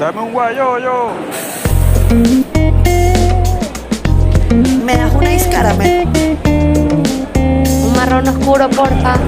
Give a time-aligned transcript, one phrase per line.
[0.00, 1.10] Dame un guayoyo.
[4.82, 6.08] ¿Me das una ice caramel?
[6.46, 9.18] Un marrón oscuro, porfa.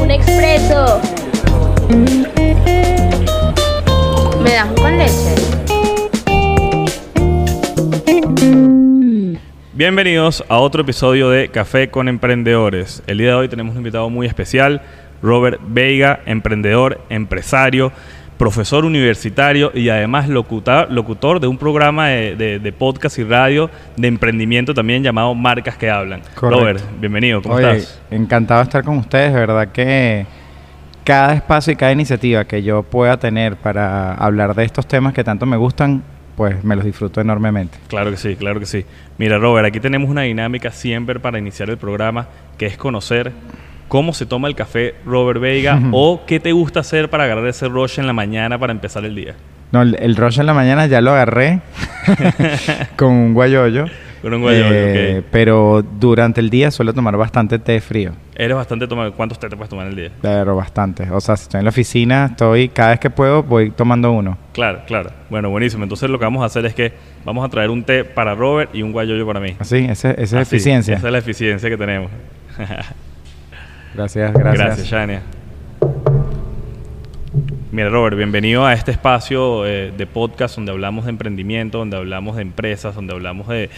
[0.00, 1.00] Un expreso.
[4.44, 5.34] ¿Me das un con leche?
[9.72, 13.02] Bienvenidos a otro episodio de Café con Emprendedores.
[13.08, 14.82] El día de hoy tenemos un invitado muy especial,
[15.22, 17.92] Robert Veiga, emprendedor, empresario,
[18.38, 23.70] profesor universitario y además locutor, locutor de un programa de, de- de podcast y radio
[23.96, 26.22] de emprendimiento también llamado Marcas que Hablan.
[26.34, 26.58] Correcto.
[26.60, 28.00] Robert, bienvenido, ¿cómo Oye, estás?
[28.10, 30.26] encantado de estar con ustedes, de verdad que
[31.04, 35.22] cada espacio y cada iniciativa que yo pueda tener para hablar de estos temas que
[35.22, 36.02] tanto me gustan,
[36.36, 37.78] pues me los disfruto enormemente.
[37.88, 38.84] Claro que sí, claro que sí.
[39.18, 43.32] Mira, Robert, aquí tenemos una dinámica siempre para iniciar el programa, que es conocer
[43.92, 47.68] cómo se toma el café Robert Veiga o qué te gusta hacer para agarrar ese
[47.68, 49.34] rush en la mañana para empezar el día.
[49.70, 51.60] No, el, el rush en la mañana ya lo agarré
[52.96, 53.84] con un guayoyo.
[54.22, 55.26] Con un guayoyo, eh, ok.
[55.30, 58.12] Pero durante el día suelo tomar bastante té frío.
[58.34, 59.12] Eres bastante tomado.
[59.12, 60.10] ¿Cuántos té te puedes tomar en el día?
[60.22, 61.10] Pero bastante.
[61.10, 64.38] O sea, si estoy en la oficina, estoy, cada vez que puedo, voy tomando uno.
[64.54, 65.10] Claro, claro.
[65.28, 65.82] Bueno, buenísimo.
[65.82, 66.94] Entonces lo que vamos a hacer es que
[67.26, 69.54] vamos a traer un té para Robert y un guayoyo para mí.
[69.58, 70.96] Así, ese- esa es Así, eficiencia.
[70.96, 72.10] Esa es la eficiencia que tenemos.
[73.94, 74.66] Gracias, gracias.
[74.66, 75.22] Gracias, Shania.
[77.70, 82.36] Mira, Robert, bienvenido a este espacio eh, de podcast donde hablamos de emprendimiento, donde hablamos
[82.36, 83.70] de empresas, donde hablamos de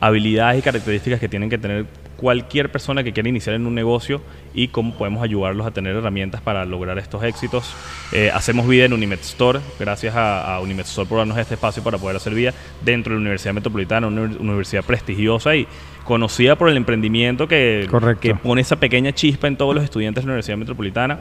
[0.00, 4.20] habilidades y características que tienen que tener cualquier persona que quiera iniciar en un negocio
[4.54, 7.74] y cómo podemos ayudarlos a tener herramientas para lograr estos éxitos.
[8.12, 11.82] Eh, hacemos vida en Unimed Store, gracias a, a Unimed Store por darnos este espacio
[11.82, 12.52] para poder hacer vida
[12.84, 15.66] dentro de la Universidad Metropolitana, una uni- universidad prestigiosa y
[16.04, 18.20] conocida por el emprendimiento que, Correcto.
[18.20, 21.18] que pone esa pequeña chispa en todos los estudiantes de la Universidad Metropolitana.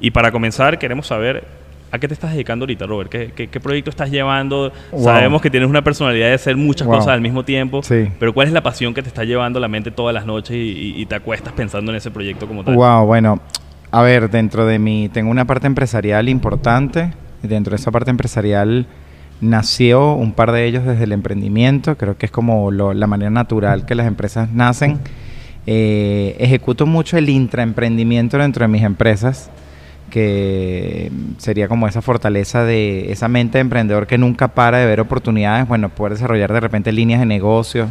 [0.00, 1.44] Y para comenzar, queremos saber
[1.90, 3.08] a qué te estás dedicando ahorita, Robert.
[3.10, 4.72] ¿Qué, qué, qué proyecto estás llevando?
[4.92, 5.04] Wow.
[5.04, 6.96] Sabemos que tienes una personalidad de hacer muchas Wow.
[6.98, 8.08] cosas al mismo tiempo, Sí.
[8.18, 10.56] pero ¿cuál es la pasión que te está llevando a la mente todas las noches
[10.56, 12.74] y, y- y te acuestas pensando en ese proyecto como tal?
[12.74, 13.40] Wow, bueno,
[13.92, 17.12] a ver, dentro de mi, tengo una parte empresarial importante.
[17.42, 18.86] y Dentro de esa parte empresarial
[19.40, 21.96] nació un par de ellos desde el emprendimiento.
[21.96, 24.98] Creo que es como la manera natural que las empresas nacen.
[25.66, 29.50] Eh, ejecuto mucho el intraemprendimiento dentro de mis empresas,
[30.10, 35.00] que sería como esa fortaleza de esa mente de emprendedor que nunca para de ver
[35.00, 37.90] oportunidades, bueno, poder desarrollar de repente líneas de negocio.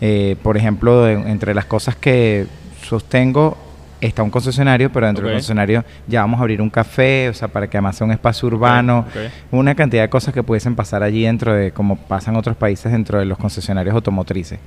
[0.00, 2.46] Eh, por ejemplo, entre las cosas que
[2.82, 3.56] sostengo
[4.00, 5.26] está un concesionario, pero dentro Ok.
[5.28, 8.12] del concesionario ya vamos a abrir un café, o sea, para que además sea un
[8.12, 9.30] espacio urbano, ok.
[9.52, 12.92] una cantidad de cosas que pudiesen pasar allí dentro de, como pasan en otros países,
[12.92, 14.58] dentro de los concesionarios automotrices.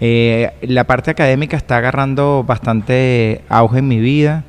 [0.00, 4.44] Eh, la parte académica está agarrando bastante auge en mi vida.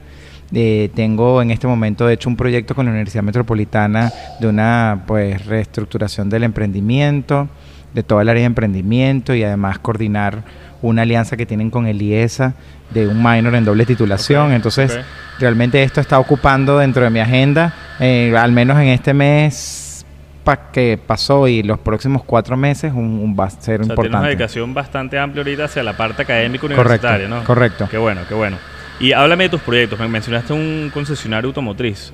[0.55, 5.03] Eh, tengo en este momento, de hecho, un proyecto con la Universidad Metropolitana de una
[5.07, 7.47] pues reestructuración del emprendimiento,
[7.93, 10.43] de toda el área de emprendimiento y además coordinar
[10.83, 12.53] una alianza que tienen con el IESA
[12.91, 14.51] de un minor en doble titulación.
[14.53, 14.99] Entonces,
[15.39, 20.05] realmente esto está ocupando dentro de mi agenda, eh, al menos en este mes
[20.43, 23.65] pa- que pasó y los próximos cuatro meses, un, un- va a ser O sea,
[23.65, 24.27] tienes una importante.
[24.27, 27.43] dedicación bastante amplia ahorita hacia la parte académica Correcto, universitaria, ¿no?
[27.45, 27.87] correcto.
[27.89, 28.57] Qué bueno, qué bueno.
[28.99, 29.97] Y háblame de tus proyectos.
[29.99, 32.13] Me mencionaste un concesionario automotriz.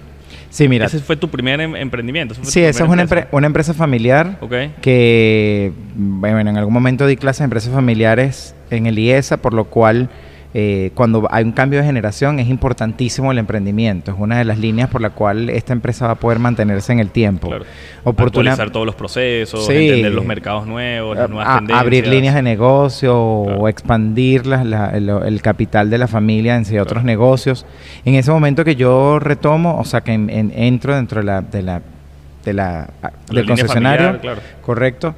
[0.52, 0.86] Sí, mira.
[0.86, 2.34] Ese fue tu primer em- emprendimiento.
[2.42, 3.26] Sí, esa es una, empresa?
[3.28, 4.40] empre- una empresa familiar
[4.82, 9.66] que, bueno, en algún momento di clases de empresas familiares en el IESA, por lo
[9.66, 10.10] cual
[10.56, 14.12] eh, cuando hay un cambio de generación es importantísimo el emprendimiento.
[14.12, 17.00] Es una de las líneas por la cual esta empresa va a poder mantenerse en
[17.00, 17.50] el tiempo.
[17.50, 17.66] Claro.
[18.04, 19.74] Oportuna- Actualizar todos los procesos, Sí.
[19.90, 21.80] entender los mercados nuevos, las nuevas a- tendencias.
[21.82, 23.60] abrir líneas de negocio Claro.
[23.62, 27.68] o expandir la- el, el capital de la familia hacia otros negocios.
[28.04, 31.42] En ese momento que yo retomo, o sea, que en- en- entro dentro de la,
[31.42, 31.82] de la,
[32.44, 32.90] de la-
[33.32, 34.42] del concesionario, familiar, claro.
[34.64, 35.14] correcto.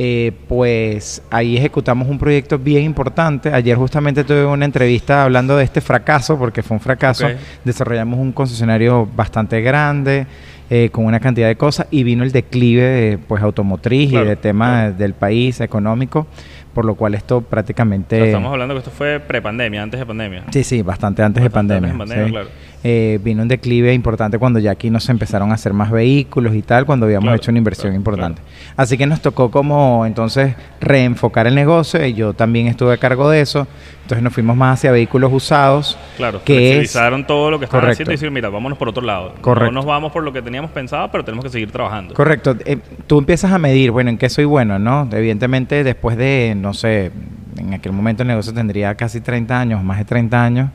[0.00, 3.52] Eh, pues ahí ejecutamos un proyecto bien importante.
[3.52, 7.26] Ayer justamente tuve una entrevista hablando de este fracaso, porque fue un fracaso.
[7.64, 10.26] Desarrollamos un concesionario bastante grande,
[10.70, 14.28] eh, con una cantidad de cosas, y vino el declive de, pues, automotriz Claro, y
[14.28, 14.94] de tema claro.
[14.94, 16.28] del país económico,
[16.74, 18.16] por lo cual esto O prácticamente...
[18.16, 20.44] sea, estamos hablando que esto fue prepandemia, antes de pandemia.
[20.50, 21.90] Sí, sí, bastante antes de pandemia.
[21.92, 22.30] antes de pandemia, sí.
[22.32, 22.48] claro.
[22.84, 26.62] Eh, vino un declive importante cuando ya aquí nos empezaron a hacer más vehículos y
[26.62, 28.42] tal, cuando habíamos Claro, hecho una inversión claro, importante.
[28.76, 33.28] Así que nos tocó como entonces reenfocar el negocio y yo también estuve a cargo
[33.30, 33.66] de eso.
[34.08, 35.98] Entonces nos fuimos más hacia vehículos usados.
[36.16, 37.92] Claro, que es todo lo que estaban Correcto.
[37.92, 39.34] haciendo y decir, mira, vámonos por otro lado.
[39.42, 39.70] Correcto.
[39.70, 42.14] No nos vamos por lo que teníamos pensado, pero tenemos que seguir trabajando.
[42.14, 42.56] Correcto.
[42.64, 45.06] Eh, tú empiezas a medir, bueno, en qué soy bueno, ¿no?
[45.12, 47.12] Evidentemente, después de, no sé,
[47.58, 50.70] en aquel momento el negocio tendría casi 30 años, más de 30 años.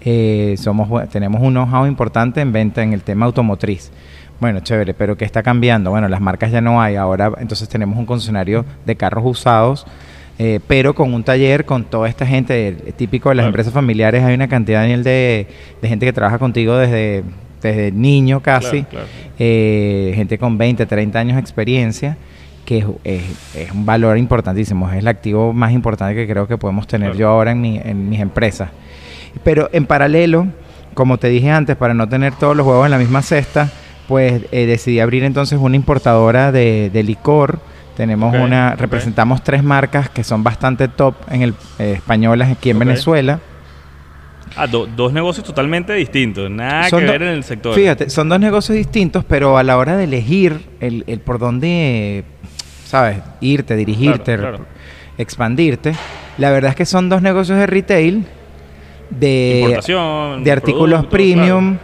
[0.00, 3.92] eh, somos, tenemos un know-how importante en venta en el tema automotriz.
[4.40, 5.90] Bueno, chévere, pero ¿qué está cambiando?
[5.90, 9.86] Bueno, las marcas ya no hay, ahora entonces tenemos un concesionario de carros usados,
[10.38, 13.50] eh, pero con un taller con toda esta gente, eh, típico de las Claro.
[13.50, 15.46] empresas familiares, hay una cantidad Daniel, de,
[15.80, 17.22] de gente que trabaja contigo desde,
[17.60, 19.06] desde niño casi, Claro, claro.
[19.38, 22.16] eh, gente con 20, 30 años de experiencia,
[22.64, 26.56] que es, es- es un valor importantísimo, es el activo más importante que creo que
[26.56, 28.70] podemos tener yo ahora en, mi- en mis empresas.
[29.44, 30.46] Pero en paralelo,
[30.94, 33.70] como te dije antes, para no tener todos los huevos en la misma cesta,
[34.08, 37.60] pues eh, decidí abrir entonces una importadora de, de licor.
[37.96, 42.78] Tenemos una, representamos tres marcas que son bastante top en el eh, españolas aquí en.
[42.78, 43.38] Venezuela.
[44.56, 47.74] Ah, do- dos negocios totalmente distintos, nada Son que do- ver en el sector.
[47.74, 52.24] Fíjate, son dos negocios distintos, pero a la hora de elegir el, el por dónde,
[52.84, 53.18] ¿sabes?
[53.40, 54.66] Irte, dirigirte, Claro, claro.
[55.16, 55.94] expandirte.
[56.38, 58.26] La verdad es que son dos negocios de retail,
[59.10, 61.76] de, Importación, de artículos premium,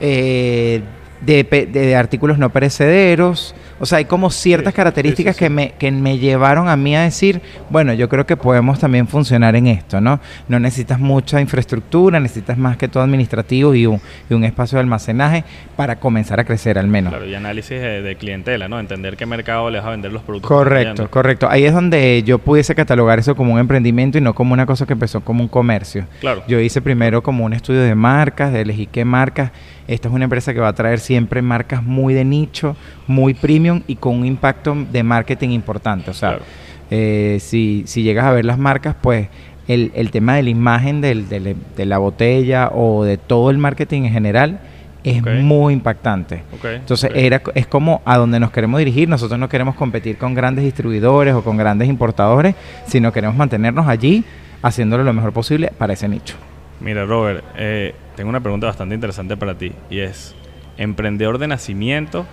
[0.00, 0.82] eh,
[1.20, 3.54] de, de- de artículos no perecederos.
[3.80, 6.76] O sea, hay como ciertas Sí, características sí, sí, Que, me, que me llevaron a
[6.76, 7.40] mí a decir,
[7.70, 10.20] bueno, yo creo que podemos también funcionar en esto, ¿no?
[10.48, 14.80] No necesitas mucha infraestructura, necesitas más que todo administrativo y un, y un espacio de
[14.80, 15.44] almacenaje
[15.76, 17.12] para comenzar a crecer al menos.
[17.12, 18.80] Claro, y análisis de, de clientela, ¿no?
[18.80, 20.48] Entender qué mercado le vas a vender los productos.
[20.48, 21.48] Correcto, correcto.
[21.50, 24.86] Ahí es donde yo pudiese catalogar eso como un emprendimiento y no como una cosa
[24.86, 26.06] que empezó como un comercio.
[26.20, 26.42] Claro.
[26.48, 29.50] Yo hice primero como un estudio de marcas, de elegir qué marcas.
[29.88, 32.76] Esta es una empresa que va a traer siempre marcas muy de nicho,
[33.06, 36.10] muy premium y con un impacto de marketing importante.
[36.10, 36.44] O sea, Claro.
[36.90, 39.28] eh, si, si llegas a ver las marcas, pues
[39.66, 43.58] el, el tema de la imagen del- del- de la botella o de todo el
[43.58, 44.60] marketing en general
[45.04, 46.42] es muy impactante.
[46.74, 49.08] Entonces era, es como a donde nos queremos dirigir.
[49.08, 52.54] Nosotros no queremos competir con grandes distribuidores o con grandes importadores,
[52.86, 54.22] sino queremos mantenernos allí
[54.60, 56.34] haciéndolo lo mejor posible para ese nicho.
[56.80, 60.34] Mira, Robert, eh, tengo una pregunta bastante interesante para ti y es,
[60.76, 62.26] ¿emprendedor de nacimiento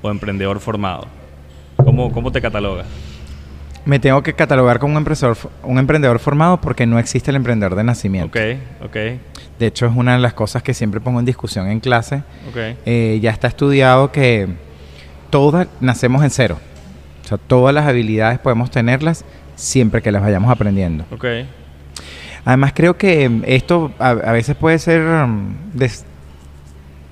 [0.00, 1.08] o emprendedor formado?
[1.78, 2.86] ¿Cómo, cómo te catalogas?
[3.84, 7.74] Me tengo que catalogar como un emprendedor, un emprendedor formado porque no existe el emprendedor
[7.74, 8.38] de nacimiento.
[8.38, 8.96] Ok, ok,
[9.58, 12.22] De hecho, es una de las cosas que siempre pongo en discusión en clase.
[12.48, 12.76] ok.
[12.86, 14.46] Eh, ya está estudiado que
[15.30, 16.58] todas nacemos en cero.
[17.24, 19.24] O sea, todas las habilidades podemos tenerlas
[19.56, 21.04] siempre que las vayamos aprendiendo.
[21.10, 21.24] Ok,
[22.44, 26.04] Además creo que mm, esto a, a veces puede ser, mm, des-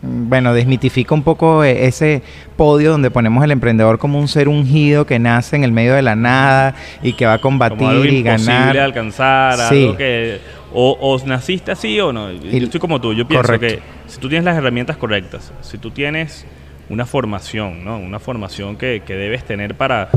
[0.02, 2.22] bueno, desmitifica un poco eh, ese
[2.56, 6.00] podio donde ponemos al emprendedor como un ser ungido que nace en el medio de
[6.00, 8.72] la nada y que va a combatir como algo y ganar.
[8.74, 9.84] de alcanzar, Sí.
[9.84, 10.40] algo que
[10.72, 12.32] o, o naciste así o no.
[12.32, 13.66] Yo estoy como tú, yo pienso Correcto.
[13.76, 16.46] que si tú tienes las herramientas correctas, si tú tienes
[16.88, 17.98] una formación, ¿no?
[17.98, 20.08] Una formación que, que debes tener para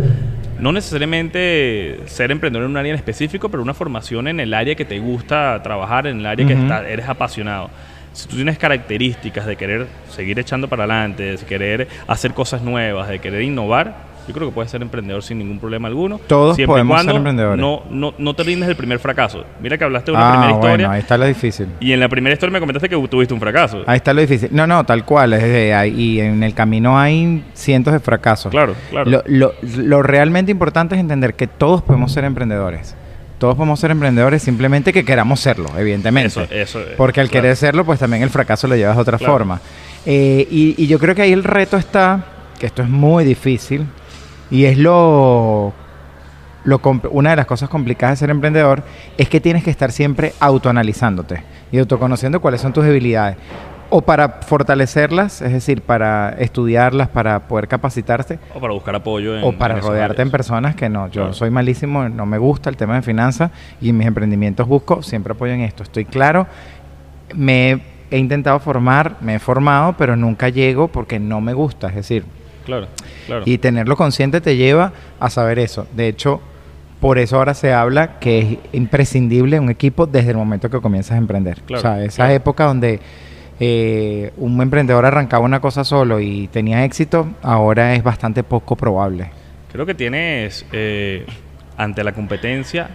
[0.64, 4.76] no necesariamente ser emprendedor en un área en específico, pero una formación en el área
[4.76, 7.70] que te gusta trabajar, en el área que está- eres apasionado.
[8.14, 13.10] Si tú tienes características de querer seguir echando para adelante, de querer hacer cosas nuevas,
[13.10, 16.20] de querer innovar, yo creo que puedes ser emprendedor sin ningún problema alguno.
[16.28, 17.60] Todos siempre podemos cuando ser emprendedores.
[17.60, 19.44] No, no, no te rindes el primer fracaso.
[19.62, 21.68] Mira que hablaste de una Ah, primera historia bueno, ahí está lo difícil.
[21.80, 23.84] y en la primera historia me comentaste que tuviste un fracaso.
[23.86, 24.50] Ahí está lo difícil.
[24.52, 25.34] No, no, tal cual.
[25.34, 28.52] es de ahí- y en el camino hay cientos de fracasos.
[28.52, 29.10] Claro, claro.
[29.10, 32.96] Lo, lo- lo realmente importante es entender que todos podemos ser emprendedores.
[33.40, 36.28] Todos podemos ser emprendedores simplemente que queramos serlo, evidentemente.
[36.28, 37.42] Eso, eso es, Porque al claro.
[37.44, 39.34] querer serlo, pues también el fracaso lo llevas de otra Claro.
[39.34, 39.60] forma.
[40.06, 42.24] Eh, y, y yo creo que ahí el reto está,
[42.60, 43.86] que esto es muy difícil,
[44.54, 45.74] y es lo,
[47.12, 48.84] una de las cosas complicadas de ser emprendedor,
[49.18, 53.38] es que tienes que estar siempre autoanalizándote y autoconociendo cuáles son tus debilidades.
[53.90, 59.44] O para fortalecerlas, es decir, para estudiarlas, para poder capacitarte, O para buscar apoyo en
[59.44, 61.08] o para en rodearte en personas que no.
[61.08, 61.34] Yo Claro.
[61.34, 63.50] soy malísimo, no me gusta el tema de finanzas
[63.82, 65.82] y en mis emprendimientos busco siempre apoyo en esto.
[65.82, 66.46] Estoy claro,
[67.34, 67.82] me
[68.12, 71.88] he intentado formar, me he formado, pero nunca llego porque no me gusta.
[71.88, 72.24] Es decir,
[72.66, 72.88] Claro,
[73.26, 73.44] claro.
[73.46, 75.88] y tenerlo consciente te lleva a saber eso.
[75.96, 76.42] De hecho,
[77.00, 81.16] por eso ahora se habla que es imprescindible un equipo desde el momento que comienzas
[81.16, 81.62] a emprender.
[81.62, 82.34] Claro, o sea, esa claro.
[82.34, 83.00] época donde
[83.60, 89.32] eh, un emprendedor arrancaba una cosa solo y tenía éxito, ahora es bastante poco probable.
[89.72, 91.26] Creo que tienes, eh,
[91.78, 92.90] ante la competencia,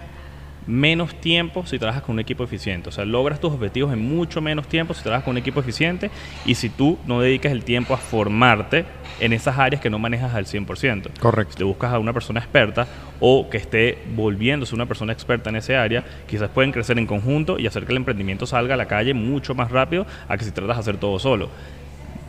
[0.69, 2.89] menos tiempo si trabajas con un equipo eficiente.
[2.89, 6.11] O sea, logras tus objetivos en mucho menos tiempo si trabajas con un equipo eficiente
[6.45, 8.85] y si tú no dedicas el tiempo a formarte
[9.19, 11.09] en esas áreas que no manejas al 100%.
[11.19, 11.53] Correcto.
[11.53, 12.87] Si te buscas a una persona experta
[13.19, 17.57] o que esté volviéndose una persona experta en ese área, quizás pueden crecer en conjunto
[17.57, 20.51] y hacer que el emprendimiento salga a la calle mucho más rápido a que si
[20.51, 21.49] tratas de hacer todo solo.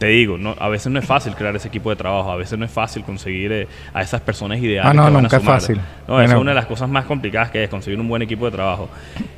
[0.01, 2.59] Te digo, no, a veces no es fácil crear ese equipo de trabajo, a veces
[2.59, 4.91] no es fácil conseguir eh, a esas personas ideales.
[4.91, 5.61] Ah, no, que van a nunca es sumar.
[5.61, 5.77] fácil.
[5.77, 5.83] No,
[6.15, 6.25] Bueno.
[6.25, 8.51] esa es una de las cosas más complicadas que es conseguir un buen equipo de
[8.51, 8.89] trabajo.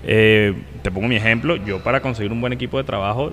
[0.04, 3.32] Eh, te pongo mi ejemplo, yo para conseguir un buen equipo de trabajo,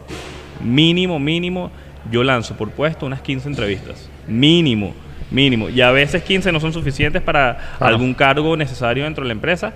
[0.64, 1.72] mínimo, mínimo,
[2.12, 4.10] yo lanzo por puesto unas 15 entrevistas.
[4.28, 4.94] Mínimo,
[5.32, 5.70] mínimo.
[5.70, 7.94] Y a veces 15 no son suficientes para Claro.
[7.94, 9.74] algún cargo necesario dentro de la empresa.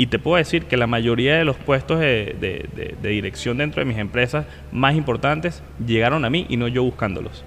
[0.00, 3.58] Y te puedo decir que la mayoría de los puestos de, de- de- de dirección
[3.58, 7.44] dentro de mis empresas más importantes llegaron a mí y no yo buscándolos.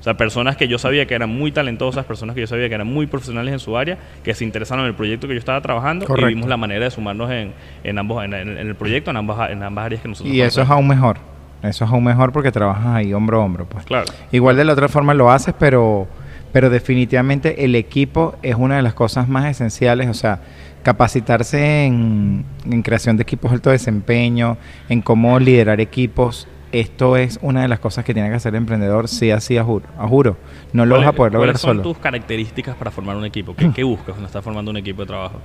[0.00, 2.74] O sea, personas que yo sabía que eran muy talentosas, personas que yo sabía que
[2.74, 5.60] eran muy profesionales en su área, que se interesaron en el proyecto que yo estaba
[5.60, 6.30] trabajando Correcto.
[6.30, 7.52] y vimos la manera de sumarnos en,
[7.84, 10.70] en ambos en, el proyecto, en ambas, en ambas áreas que nosotros Y eso es
[10.70, 11.18] aún mejor.
[11.62, 13.66] Eso es aún mejor porque trabajas ahí hombro a hombro.
[13.66, 13.84] Pues.
[13.84, 14.06] Claro.
[14.32, 16.08] Igual de la otra forma lo haces, pero,
[16.50, 20.08] pero definitivamente el equipo es una de las cosas más esenciales.
[20.08, 20.40] O sea,
[20.82, 24.56] capacitarse en, en creación de equipos de alto desempeño,
[24.88, 26.48] en cómo liderar equipos.
[26.72, 29.64] Esto es una de las cosas que tiene que hacer el emprendedor, sí, así, a
[29.64, 29.86] juro.
[29.98, 30.36] A juro.
[30.72, 31.82] No lo vas a poder lograr ¿Cuáles son solo.
[31.82, 33.56] tus características para formar un equipo?
[33.56, 35.40] ¿Qué, qué buscas cuando estás formando un equipo de trabajo?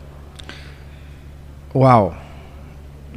[1.73, 2.13] Wow.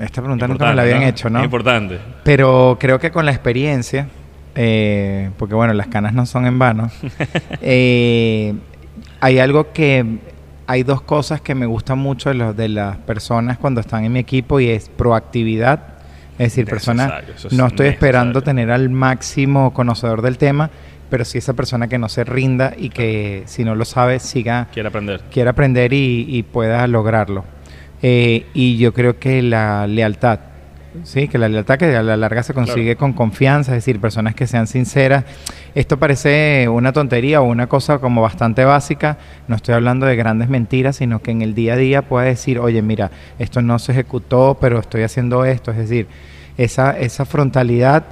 [0.00, 1.44] Esta pregunta nunca me la Importante, habían hecho, ¿no?
[1.44, 1.98] Importante.
[2.24, 4.08] Pero creo que con la experiencia,
[4.54, 6.90] eh, porque bueno, las canas no son en vano,
[7.60, 8.54] eh,
[9.20, 10.18] hay algo que,
[10.68, 14.12] hay dos cosas que me gustan mucho de, los- de las personas cuando están en
[14.12, 15.80] mi equipo y es proactividad.
[16.38, 20.70] Es decir, persona, Necesario, eso es no estoy esperando tener al máximo conocedor del tema,
[21.10, 24.68] pero sí esa persona que no se rinda y que si no lo sabe siga
[24.72, 25.22] Quiere aprender.
[25.32, 27.44] quiera aprender y, y pueda lograrlo.
[28.02, 30.38] Eh, y yo creo que la lealtad,
[31.04, 34.34] sí, que la lealtad que a la larga se consigue con confianza, es decir, personas
[34.34, 35.24] que sean sinceras.
[35.74, 40.48] Esto parece una tontería o una cosa como bastante básica, no estoy hablando de grandes
[40.48, 43.92] mentiras, sino que en el día a día pueda decir, oye, mira, esto no se
[43.92, 46.06] ejecutó, pero estoy haciendo esto, es decir,
[46.56, 48.04] esa, esa frontalidad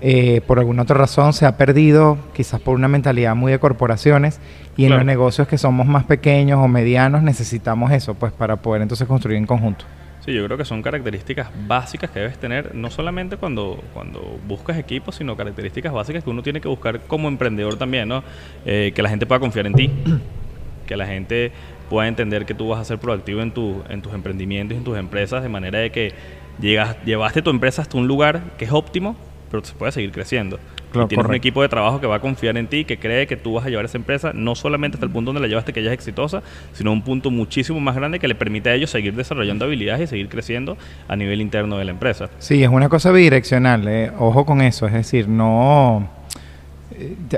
[0.00, 4.38] eh, por alguna otra razón se ha perdido, quizás por una mentalidad muy de corporaciones,
[4.76, 5.00] y en Claro.
[5.00, 9.38] los negocios que somos más pequeños o medianos necesitamos eso, pues para poder entonces construir
[9.38, 9.84] en conjunto.
[10.28, 14.76] Sí, yo creo que son características básicas que debes tener, no solamente cuando, cuando buscas
[14.76, 18.22] equipos, sino características básicas que uno tiene que buscar como emprendedor también, ¿no?
[18.66, 19.90] Eh, que la gente pueda confiar en ti,
[20.86, 21.50] que la gente
[21.88, 24.84] pueda entender que tú vas a ser proactivo en, tu, en tus emprendimientos y en
[24.84, 26.12] tus empresas, de manera de que
[26.60, 29.16] llegas, llevaste tu empresa hasta un lugar que es óptimo,
[29.50, 30.58] pero se puede seguir creciendo.
[30.92, 33.26] Claro, y tienes un equipo de trabajo que va a confiar en ti, que cree
[33.26, 35.72] que tú vas a llevar esa empresa no solamente hasta el punto donde la llevaste
[35.72, 36.42] que ella es exitosa,
[36.72, 40.06] sino un punto muchísimo más grande que le permite a ellos seguir desarrollando habilidades y
[40.06, 40.76] seguir creciendo
[41.08, 42.30] a nivel interno de la empresa.
[42.38, 46.17] Sí, es una cosa bidireccional, eh, ojo con eso, es decir, no...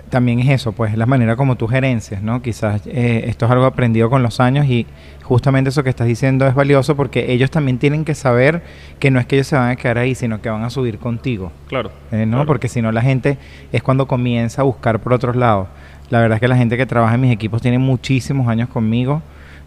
[0.09, 2.40] También es eso, pues la manera como tú gerencias, ¿no?
[2.43, 4.87] Quizás eh, esto es algo aprendido con los años y
[5.23, 8.62] justamente eso que estás diciendo es valioso porque ellos también tienen que saber
[8.99, 10.99] que no es que ellos se van a quedar ahí, sino que van a subir
[10.99, 11.52] contigo.
[11.69, 11.90] Claro.
[12.11, 12.38] Eh, ¿no?
[12.38, 12.47] claro.
[12.47, 13.38] Porque si no la gente
[13.73, 15.69] es cuando comienza a buscar por otros lados.
[16.11, 19.23] La verdad es que la gente que trabaja en mis equipos tiene muchísimos años conmigo.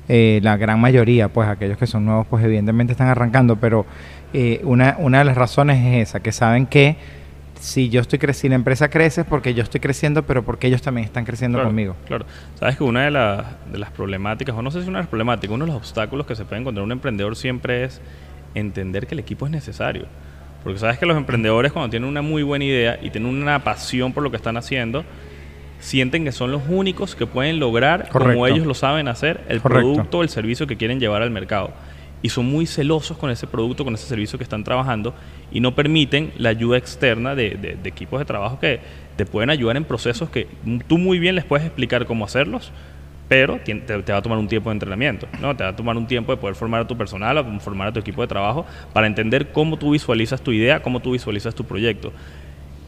[0.10, 3.56] Eh, la gran mayoría, pues aquellos que son nuevos, pues evidentemente están arrancando.
[3.56, 3.86] Pero
[4.34, 6.98] eh, una, una de las razones es esa, que saben que
[7.64, 10.82] si yo estoy creciendo, la empresa crece es porque yo estoy creciendo, pero porque ellos
[10.82, 11.96] también están creciendo Claro, conmigo.
[12.06, 12.26] Claro.
[12.60, 15.10] Sabes que una de, las- de las problemáticas, o no sé si una de las
[15.10, 18.02] problemáticas, uno de los obstáculos que se puede encontrar un emprendedor siempre es
[18.54, 20.08] entender que el equipo es necesario.
[20.62, 24.12] Porque sabes que los emprendedores cuando tienen una muy buena idea y tienen una pasión
[24.12, 25.06] por lo que están haciendo,
[25.80, 29.94] sienten que son los únicos que pueden lograr, como ellos lo saben hacer, el Correcto.
[29.94, 31.72] producto o el servicio que quieren llevar al mercado.
[32.24, 35.14] Y son muy celosos con ese producto, con ese servicio que están trabajando
[35.52, 38.80] y no permiten la ayuda externa de, equipos de trabajo que
[39.16, 40.48] te pueden ayudar en procesos que
[40.88, 42.72] tú muy bien les puedes explicar cómo hacerlos,
[43.28, 43.74] pero te,
[44.12, 45.56] va a tomar un tiempo de entrenamiento, ¿no?
[45.56, 47.92] Te va a tomar un tiempo de poder formar a tu personal, o formar a
[47.92, 51.66] tu equipo de trabajo para entender cómo tú visualizas tu idea, cómo tú visualizas tu
[51.66, 52.12] proyecto.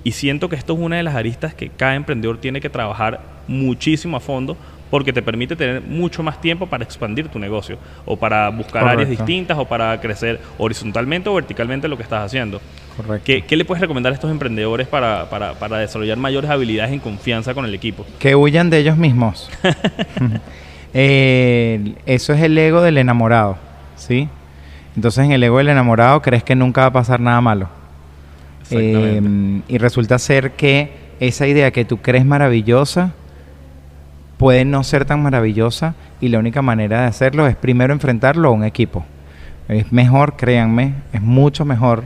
[0.05, 3.21] Y siento que esto es una de las aristas que cada emprendedor tiene que trabajar
[3.47, 4.55] muchísimo a fondo
[4.95, 9.09] porque te permite tener mucho más tiempo para expandir tu negocio o para buscar áreas
[9.09, 12.61] distintas o para crecer horizontalmente o verticalmente lo que estás haciendo.
[12.95, 13.25] Correcto.
[13.25, 16.99] ¿Qué, qué le puedes recomendar a estos emprendedores para, para- para desarrollar mayores habilidades en
[17.01, 18.05] confianza con el equipo?
[18.19, 19.49] Que huyan de ellos mismos.
[20.97, 23.57] Eh, eso es el ego del enamorado,
[23.97, 24.29] ¿sí?
[24.95, 27.67] Entonces en el ego del enamorado crees que nunca va a pasar nada malo.
[28.61, 29.19] Exactamente.
[29.19, 33.11] Eh, y resulta ser que esa idea que tú crees maravillosa
[34.45, 38.51] puede no ser tan maravillosa y la única manera de hacerlo es primero enfrentarlo a
[38.51, 39.03] un equipo.
[39.67, 42.03] Es mejor, créanme, es mucho mejor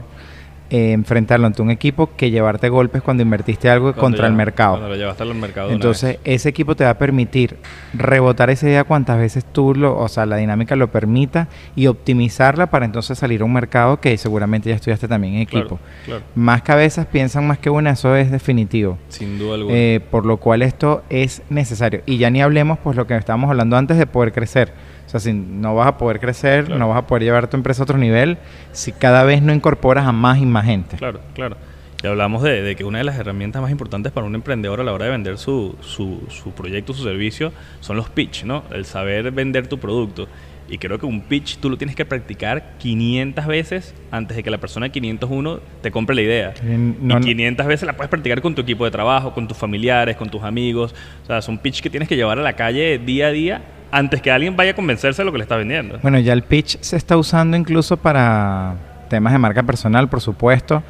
[0.70, 4.72] eh, enfrentarlo ante un equipo que llevarte golpes cuando invertiste algo Cuando contra el mercado.
[4.74, 5.70] Cuando lo llevaste al mercado.
[5.70, 7.56] Entonces, ese equipo te va a permitir
[7.92, 12.68] rebotar esa idea cuantas veces tú, lo, o sea, la dinámica lo permita y optimizarla
[12.68, 15.80] para entonces salir a un mercado que seguramente ya estudiaste también en Claro, equipo.
[16.04, 16.22] claro.
[16.34, 18.98] Más cabezas piensan más que una, eso es definitivo.
[19.08, 19.76] Sin duda alguna.
[19.76, 22.02] Eh, por lo cual esto es necesario.
[22.06, 24.72] Y ya ni hablemos, pues, lo que estábamos hablando antes de poder crecer.
[25.10, 26.78] O sea, si no vas a poder crecer, Claro.
[26.78, 28.38] no vas a poder llevar tu empresa a otro nivel
[28.70, 30.96] si cada vez no incorporas a más y más gente.
[30.98, 31.56] Claro, claro.
[32.02, 34.84] Y hablamos de, de que una de las herramientas más importantes para un emprendedor a
[34.84, 38.62] la hora de vender su, su, su proyecto, su servicio, son los pitch, ¿no?
[38.70, 40.28] El saber vender tu producto.
[40.70, 44.50] Y creo que un pitch tú lo tienes que practicar 500 veces antes de que
[44.50, 46.54] la persona 501 te compre la idea.
[46.62, 50.16] No- y 500 veces la puedes practicar con tu equipo de trabajo, con tus familiares,
[50.16, 50.94] con tus amigos.
[51.24, 54.22] O sea, son pitch que tienes que llevar a la calle día a día antes
[54.22, 55.98] que alguien vaya a convencerse de lo que le estás vendiendo.
[56.02, 58.76] Bueno, ya el pitch se está usando incluso para
[59.08, 60.84] temas de marca personal, por supuesto,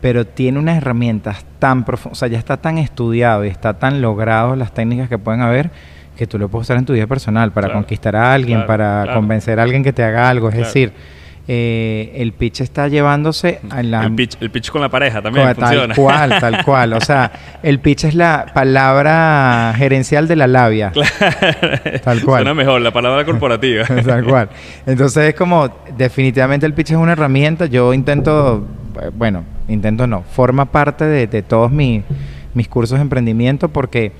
[0.00, 4.02] pero tiene unas herramientas tan profundas, o sea, ya está tan estudiado y está tan
[4.02, 5.70] logrado las técnicas que pueden haber
[6.20, 8.66] que tú lo puedes usar en tu vida personal para Claro, conquistar a alguien, claro,
[8.68, 9.20] para claro.
[9.20, 10.48] convencer a alguien que te haga algo.
[10.48, 10.66] Es Claro.
[10.66, 10.92] decir,
[11.48, 14.04] eh, el pitch está llevándose a la...
[14.04, 15.94] el, pitch, el pitch con la pareja también funciona.
[15.94, 16.92] Tal cual, tal cual.
[16.92, 20.92] O sea, el pitch es la palabra gerencial de la labia.
[22.04, 22.42] Tal cual.
[22.42, 23.84] Suena mejor, la palabra corporativa.
[24.06, 24.48] Tal cual.
[24.86, 27.66] Entonces es como, definitivamente el pitch es una herramienta.
[27.66, 28.66] Yo intento,
[29.02, 32.02] eh, bueno, intento no, forma parte de, de todos mi-
[32.54, 34.12] mis cursos de emprendimiento porque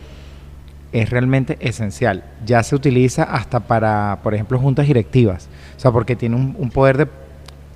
[0.93, 2.25] es realmente esencial.
[2.45, 5.49] Ya se utiliza hasta para, por ejemplo, juntas directivas.
[5.77, 7.07] O sea, porque tiene un, un poder de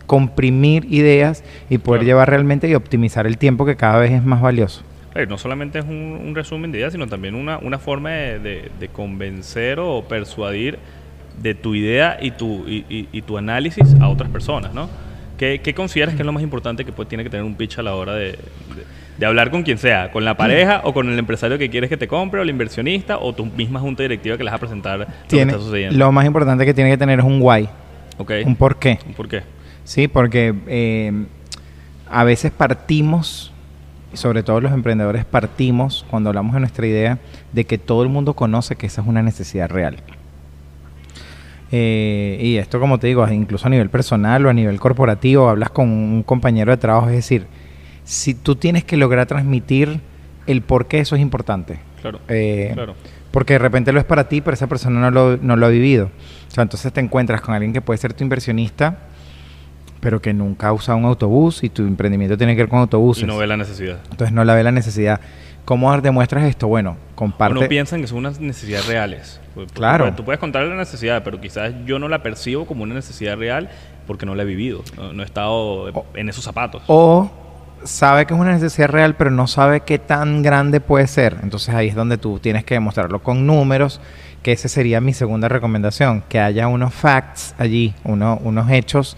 [0.06, 2.06] comprimir ideas y poder Claro.
[2.06, 4.82] llevar realmente y optimizar el tiempo que cada vez es más valioso.
[5.14, 8.38] Eh, no solamente es un, un resumen de ideas, sino también una, una forma de,
[8.40, 10.78] de- de convencer o persuadir
[11.40, 14.88] de tu idea y tu, y, y- y tu análisis a otras personas, ¿no?
[15.38, 17.78] ¿Qué, qué consideras que es lo más importante que puede- tiene que tener un pitch
[17.78, 18.38] a la hora de,
[19.18, 20.10] de- hablar con quien sea?
[20.12, 23.18] ¿Con la pareja o con el empresario que quieres que te compre o el inversionista
[23.18, 25.98] o tu misma junta directiva que les va a presentar lo que está sucediendo?
[25.98, 27.68] lo más importante que tiene que tener es un why,
[28.18, 28.32] Ok.
[28.46, 28.98] un por qué.
[29.16, 29.42] ¿Por qué?
[29.84, 31.12] Sí, porque eh,
[32.10, 33.52] a veces partimos,
[34.14, 37.18] sobre todo los emprendedores partimos cuando hablamos de nuestra idea,
[37.52, 39.96] de que todo el mundo conoce que esa es una necesidad real.
[41.72, 45.70] Eh, y esto, como te digo, incluso a nivel personal o a nivel corporativo, hablas
[45.70, 47.46] con un compañero de trabajo, es decir,
[48.04, 50.00] si tú tienes que lograr transmitir
[50.46, 51.78] el por qué eso es importante.
[52.02, 52.20] Claro.
[52.28, 52.94] Eh, claro.
[53.30, 55.70] porque de repente lo es para ti, pero esa persona no lo, no lo ha
[55.70, 56.10] vivido.
[56.48, 58.98] O sea, entonces te encuentras con alguien que puede ser tu inversionista,
[60.00, 63.24] pero que nunca ha usado un autobús y tu emprendimiento tiene que ver con autobuses.
[63.24, 63.98] Y no ve la necesidad.
[64.10, 65.18] Entonces no la ve la necesidad.
[65.64, 66.68] ¿Cómo demuestras esto?
[66.68, 67.56] Bueno, comparte.
[67.58, 69.40] Uno piensa en que son unas necesidades reales.
[69.54, 70.04] Porque tú Claro.
[70.04, 73.38] puedes- Tú puedes contar la necesidad, pero quizás yo no la percibo como una necesidad
[73.38, 73.70] real
[74.06, 74.82] porque no la he vivido.
[74.98, 76.82] No, no he estado en esos zapatos.
[76.86, 77.30] O
[77.84, 81.36] sabe que es una necesidad real, pero no sabe qué tan grande puede ser.
[81.42, 84.00] Entonces ahí es donde tú tienes que demostrarlo con números,
[84.42, 89.16] que esa sería mi segunda recomendación, que haya unos facts allí, uno- unos hechos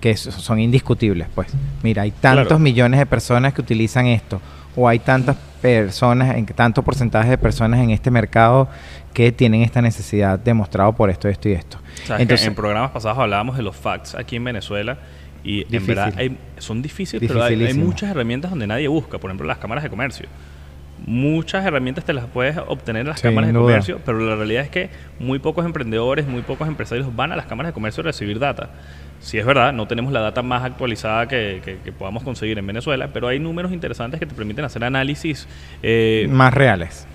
[0.00, 1.28] que son indiscutibles.
[1.34, 1.48] Pues
[1.82, 2.58] mira, hay tantos Claro.
[2.58, 4.40] millones de personas que utilizan esto,
[4.76, 8.68] o hay tantas personas, en tanto porcentaje de personas en este mercado
[9.14, 11.78] que tienen esta necesidad demostrado por esto, esto y esto.
[12.18, 14.98] Entonces, en programas pasados hablábamos de los facts aquí en Venezuela
[15.44, 15.86] y en Difícil.
[15.94, 19.18] verdad hay- son difíciles, pero hay, hay muchas herramientas donde nadie busca.
[19.18, 20.26] Por ejemplo, las cámaras de comercio.
[21.06, 23.62] Muchas herramientas te las puedes obtener en las Sin cámaras de duda.
[23.64, 27.46] comercio, pero la realidad es que muy pocos emprendedores, muy pocos empresarios van a las
[27.46, 28.70] cámaras de comercio a recibir data.
[29.20, 32.66] Si es verdad, no tenemos la data más actualizada que, que- que podamos conseguir en
[32.66, 35.46] Venezuela, pero hay números interesantes que te permiten hacer análisis
[35.82, 37.06] eh, más reales.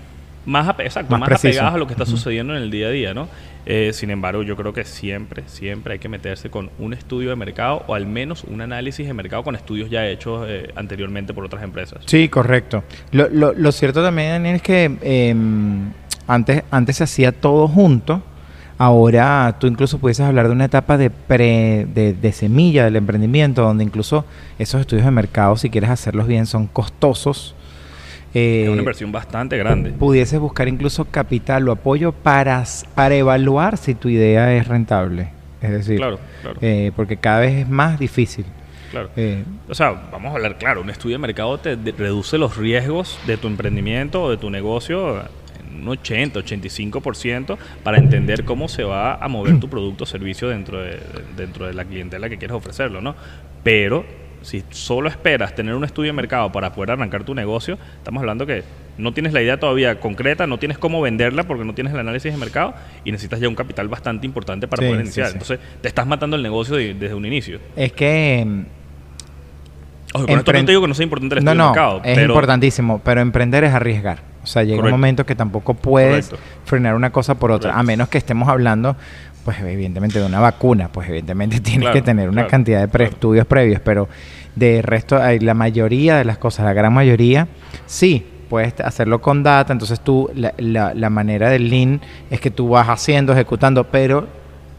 [0.46, 3.14] más, exacto, Más más, apegadas a lo que está sucediendo en el día a día,
[3.14, 3.28] ¿no?
[3.72, 7.36] Eh, sin embargo, yo creo que siempre, siempre hay que meterse con un estudio de
[7.36, 11.44] mercado o al menos un análisis de mercado con estudios ya hechos eh, anteriormente por
[11.44, 12.02] otras empresas.
[12.06, 12.82] Sí, correcto.
[13.12, 15.36] Lo, lo, lo cierto también es que eh,
[16.26, 18.20] antes, antes se hacía todo junto.
[18.76, 23.62] Ahora tú incluso pudieses hablar de una etapa de, pre, de, de semilla del emprendimiento,
[23.62, 24.24] donde incluso
[24.58, 27.54] esos estudios de mercado, si quieres hacerlos bien, son costosos.
[28.34, 29.90] Eh, Es una inversión bastante grande.
[29.90, 32.62] pudieses buscar incluso capital o apoyo para,
[32.94, 35.28] para evaluar si tu idea es rentable.
[35.60, 38.44] Es decir, Claro, claro, eh, porque cada vez es más difícil.
[38.90, 39.10] claro.
[39.16, 42.56] Eh, O sea, vamos a hablar claro, un estudio de mercado te de- reduce los
[42.56, 48.68] riesgos de tu emprendimiento o de tu negocio en un 80, 85% para entender cómo
[48.68, 50.98] se va a mover tu producto o servicio dentro de,
[51.36, 53.14] dentro de la clientela que quieres ofrecerlo, ¿no?
[53.62, 54.04] Pero
[54.42, 58.46] si solo esperas tener un estudio de mercado para poder arrancar tu negocio, estamos hablando
[58.46, 58.64] que
[58.98, 62.32] no tienes la idea todavía concreta, no tienes cómo venderla porque no tienes el análisis
[62.32, 62.74] de mercado
[63.04, 65.26] y necesitas ya un capital bastante importante para Sí, poder sí, iniciar.
[65.28, 65.32] sí.
[65.34, 67.58] Entonces, te estás matando el negocio de- desde un inicio.
[67.76, 68.60] Es que mm,
[70.12, 71.70] Ojo, con esto no te digo que no sea importante el No, estudio no, de
[71.70, 74.22] mercado, es pero importantísimo, pero emprender es arriesgar.
[74.42, 74.94] O sea, llega Correcto.
[74.94, 76.48] un momento que tampoco puedes Correcto.
[76.64, 77.86] frenar una cosa por otra, a Correcto.
[77.86, 78.96] menos que estemos hablando,
[79.44, 82.88] pues evidentemente de una vacuna, pues evidentemente tienes Claro, que tener una claro, cantidad de
[82.88, 84.08] pre- estudios previos, pero
[84.56, 87.48] de resto, la mayoría de las cosas, la gran mayoría,
[87.86, 88.26] sí.
[88.50, 92.00] Puedes hacerlo con data, entonces tú, la, la- la manera del Lean
[92.30, 94.26] es que tú vas haciendo, ejecutando, pero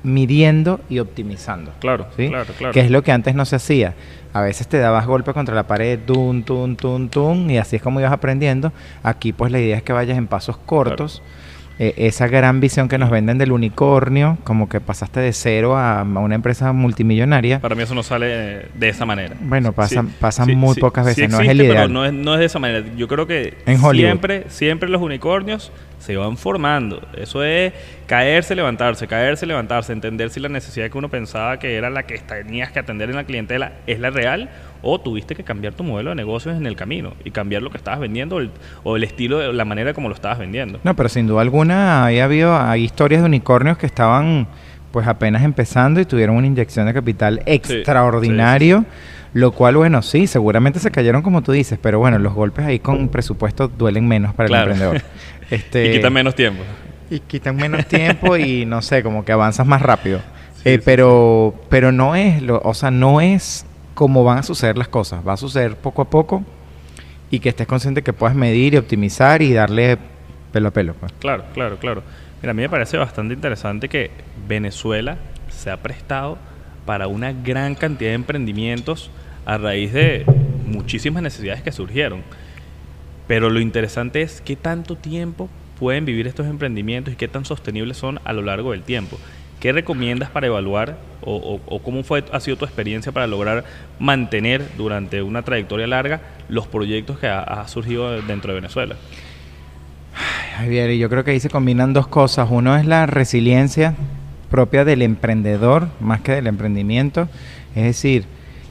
[0.03, 1.71] midiendo y optimizando.
[1.79, 2.27] Claro, ¿sí?
[2.27, 2.73] claro, claro.
[2.73, 3.93] Que es lo que antes no se hacía.
[4.33, 7.81] A veces te dabas golpe contra la pared, tun, tun, tun, tun, y así es
[7.81, 8.71] como ibas aprendiendo.
[9.03, 11.21] Aquí, pues, la idea es que vayas en pasos cortos.
[11.83, 16.01] Eh, esa gran visión que nos venden del unicornio, como que pasaste de cero a,
[16.01, 17.59] a una empresa multimillonaria.
[17.59, 19.35] Para mí eso no sale de esa manera.
[19.41, 20.05] Bueno, pasa-
[20.45, 21.91] Sí, muy sí, pocas veces, no es el pero ideal.
[21.91, 22.85] no es, no es de esa manera.
[22.95, 27.01] Yo creo que En siempre, siempre los unicornios se van formando.
[27.17, 27.73] Eso es
[28.05, 32.19] caerse, levantarse, caerse, levantarse, entender si la necesidad que uno pensaba que era la que
[32.19, 34.49] tenías que atender en la clientela es la real
[34.83, 37.77] o tuviste que cambiar tu modelo de negocios en el camino y cambiar lo que
[37.77, 38.49] estabas vendiendo o el,
[38.83, 40.79] o el estilo, la manera como lo estabas vendiendo.
[40.83, 44.47] No, pero sin duda alguna ahí habido, hay historias de unicornios que estaban
[44.91, 48.85] pues apenas empezando y tuvieron una inyección de capital extraordinario,
[49.33, 52.79] lo cual bueno, sí, seguramente se cayeron como tú dices, pero bueno, los golpes ahí
[52.79, 54.65] con presupuesto duelen menos para Claro.
[54.65, 55.01] el emprendedor.
[55.51, 56.63] Este, Y quitan menos tiempo.
[57.09, 60.19] y quitan menos tiempo y no sé, como que avanzas más rápido.
[60.55, 63.65] Sí, Eh, pero pero no es, lo, o sea, no es
[64.01, 66.43] como van a suceder las cosas, va a suceder poco a poco
[67.29, 69.99] y que estés consciente que puedes medir y optimizar y darle
[70.51, 70.95] pelo a pelo.
[70.95, 71.11] Pues.
[71.19, 72.01] Claro, claro, claro.
[72.41, 74.09] Mira, a mí me parece bastante interesante que
[74.47, 75.17] Venezuela
[75.49, 76.39] se ha prestado
[76.87, 79.11] para una gran cantidad de emprendimientos
[79.45, 80.25] a raíz de
[80.65, 82.23] muchísimas necesidades que surgieron.
[83.27, 85.47] Pero lo interesante es qué tanto tiempo
[85.79, 89.19] pueden vivir estos emprendimientos y qué tan sostenibles son a lo largo del tiempo.
[89.61, 93.63] ¿Qué recomiendas para evaluar o, cómo fue, ha sido tu experiencia para lograr
[93.99, 96.19] mantener durante una trayectoria larga
[96.49, 98.95] los proyectos que ha, surgido dentro de Venezuela?
[100.57, 102.47] Javier, y yo creo que ahí se combinan dos cosas.
[102.49, 103.93] Uno es la resiliencia
[104.49, 107.29] propia del emprendedor, más que del emprendimiento.
[107.75, 108.25] Es decir,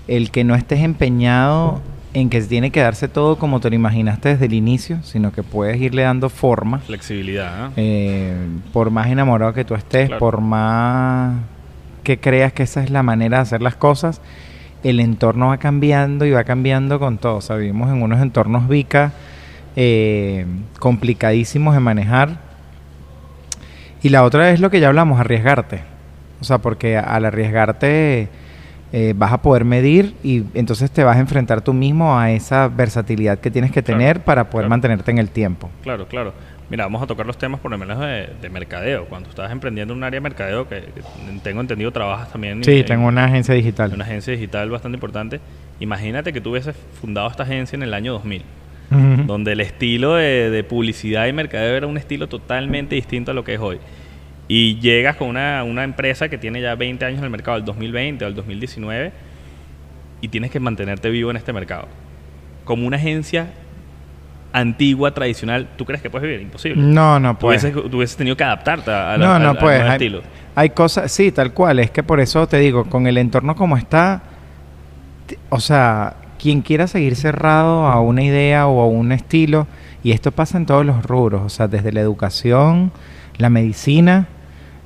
[0.09, 4.31] el que no estés empeñado en que tiene que darse todo como te lo imaginaste
[4.31, 6.81] desde el inicio, sino que puedes irle dando forma.
[6.81, 7.67] Flexibilidad.
[7.67, 7.71] ¿ah?
[7.77, 8.35] Eh,
[8.73, 10.19] por más enamorado que tú estés, Claro.
[10.19, 11.37] por más
[12.03, 14.21] que creas que esa es la manera de hacer las cosas,
[14.83, 17.37] el entorno va cambiando y va cambiando con todo.
[17.37, 19.13] O sea, vivimos en unos entornos VICA
[19.77, 20.47] eh,
[20.79, 22.39] complicadísimos de manejar.
[24.03, 25.83] Y la otra es lo que ya hablamos, arriesgarte.
[26.41, 28.29] O sea, porque al arriesgarte
[28.93, 32.69] eh, vas a poder medir y entonces te vas a enfrentar tú mismo a esa
[32.69, 34.71] versatilidad que tienes que Claro, tener para poder claro.
[34.71, 35.71] mantenerte en el tiempo.
[35.83, 36.33] Claro, claro.
[36.71, 39.07] Mira, vamos a tocar los temas por lo menos de, de mercadeo.
[39.07, 41.03] Cuando estás emprendiendo en un área de mercadeo, que, que
[41.43, 43.93] tengo entendido trabajas también Sí, en, tengo una agencia digital.
[43.93, 45.41] una agencia digital bastante importante.
[45.81, 48.43] Imagínate que tú hubieses fundado esta agencia en el año 2000,
[48.93, 49.23] Ujú.
[49.25, 53.43] donde el estilo de, de publicidad y mercadeo era un estilo totalmente distinto a lo
[53.45, 53.79] que es hoy.
[54.53, 57.65] Y llegas con una, una empresa que tiene ya 20 años en el mercado, el
[57.65, 59.13] 2020 o el 2019,
[60.23, 61.87] y tienes que mantenerte vivo en este mercado.
[62.65, 63.47] Como una agencia
[64.53, 66.43] antigua, tradicional, ¿tú crees que puedes vivir?
[66.43, 66.83] Imposible.
[66.83, 67.63] No, no Tú puedes.
[67.63, 69.79] hubieses, tú hubieses tenido que adaptarte a, a No, no puedes.
[69.79, 70.23] nuevo Hay, estilo.
[70.57, 71.79] hay cosas, sí, tal cual.
[71.79, 74.23] Es que por eso te digo, con el entorno como está,
[75.49, 79.69] o sea, quien quiera seguir cerrado a una idea o a un estilo,
[80.03, 82.91] y esto pasa en todos los rubros, o sea, desde la educación,
[83.39, 84.27] la medicina,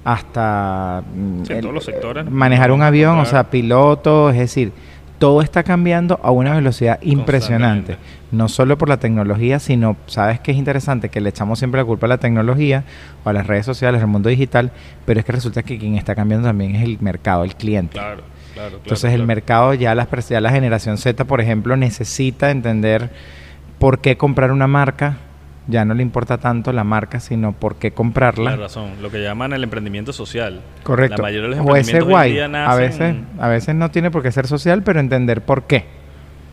[0.04, 2.30] hasta mm, Sí, en todos los sectores.
[2.30, 4.72] manejar un avión, o sea, piloto, es decir,
[5.18, 7.96] todo está cambiando a una velocidad impresionante.
[8.30, 11.08] No solo por la tecnología, sino, ¿sabes qué es interesante?
[11.08, 12.84] Que le echamos siempre la culpa a la tecnología
[13.24, 14.72] o a las redes sociales, al mundo digital,
[15.06, 17.92] pero es que resulta que quien está cambiando también es el mercado, el cliente.
[17.92, 18.76] Claro, claro, claro.
[18.82, 23.10] Entonces el mercado, ya, las, ya la generación Z, por ejemplo, necesita entender
[23.78, 25.16] por qué comprar una marca.
[25.66, 28.50] Ya no le importa tanto la marca, sino por qué comprarla.
[28.50, 28.90] Tienes razón.
[29.00, 30.60] Lo que llaman el emprendimiento social.
[30.82, 31.16] Correcto.
[31.16, 32.32] La mayoría de los o ese emprendimientos hoy en guay.
[32.32, 35.62] día A nacen- veces, a veces no tiene por qué ser social, pero entender por
[35.62, 35.86] qué.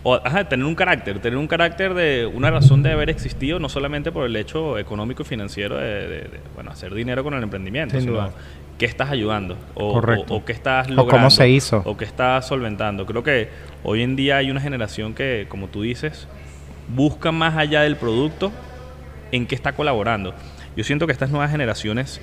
[0.04, 3.68] O, ajá, tener un carácter, tener un carácter de una razón de haber existido, no
[3.70, 7.44] solamente por el hecho económico y financiero de, de- de, bueno, hacer dinero con el
[7.44, 8.32] emprendimiento, Sin sino duda.
[8.80, 10.34] qué estás ayudando o, Correcto.
[10.34, 11.12] o- o qué estás O logrando.
[11.12, 11.84] cómo se hizo.
[11.86, 13.06] O qué estás solventando.
[13.06, 13.50] Creo que
[13.84, 16.28] hoy en día hay una generación que, como tú dices,
[16.96, 18.52] busca más allá del producto
[19.32, 20.34] en qué está colaborando.
[20.76, 22.22] Yo siento que estas nuevas generaciones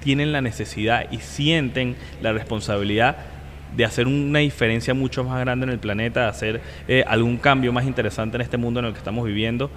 [0.00, 3.16] tienen la necesidad y sienten la responsabilidad
[3.76, 7.72] de hacer una diferencia mucho más grande en el planeta, de hacer eh, algún cambio
[7.72, 9.70] más interesante en este mundo en el que estamos viviendo.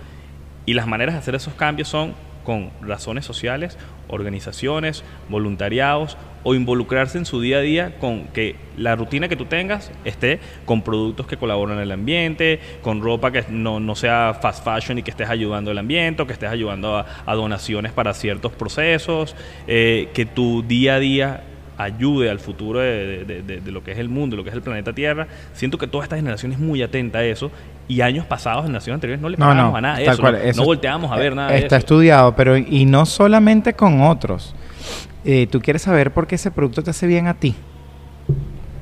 [0.66, 3.78] Y las maneras de hacer esos cambios son con razones sociales,
[4.08, 9.46] organizaciones, voluntariados o involucrarse en su día a día con que la rutina que tú
[9.46, 14.38] tengas esté con productos que colaboran en el ambiente, con ropa que no, no sea
[14.42, 18.14] fast fashion y que estés ayudando al ambiente, que estés ayudando a, a donaciones para
[18.14, 19.36] ciertos procesos,
[19.68, 21.44] eh, que tu día a día
[21.84, 24.50] ayude al futuro de, de- de- de lo que es el mundo, de lo que
[24.50, 25.28] es el planeta Tierra.
[25.54, 27.52] Siento que toda esta generación es muy atenta a eso
[27.88, 30.34] y años pasados, generaciones anteriores, no le No, parábamos no, a nada de eso, cual,
[30.34, 31.86] no, eso- no volteábamos a ver nada de Está eso.
[31.86, 34.54] estudiado, pero y no solamente con otros.
[35.26, 37.56] Eh, tú quieres saber por qué ese producto te hace bien a ti.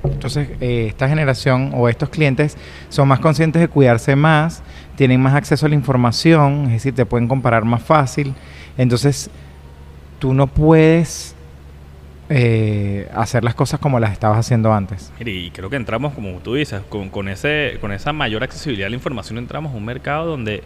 [0.04, 2.58] Entonces, eh, esta generación o estos clientes
[2.90, 4.64] son más conscientes de cuidarse más,
[4.96, 8.34] tienen más acceso a la información, es decir, te pueden comparar más fácil.
[8.78, 9.30] Entonces,
[10.20, 11.36] tú no puedes
[12.30, 15.12] eh, hacer las cosas como las estabas haciendo antes.
[15.20, 18.90] Y creo que entramos, como tú dices, con, con, ese, con esa mayor accesibilidad a
[18.90, 20.64] la información, entramos a un mercado donde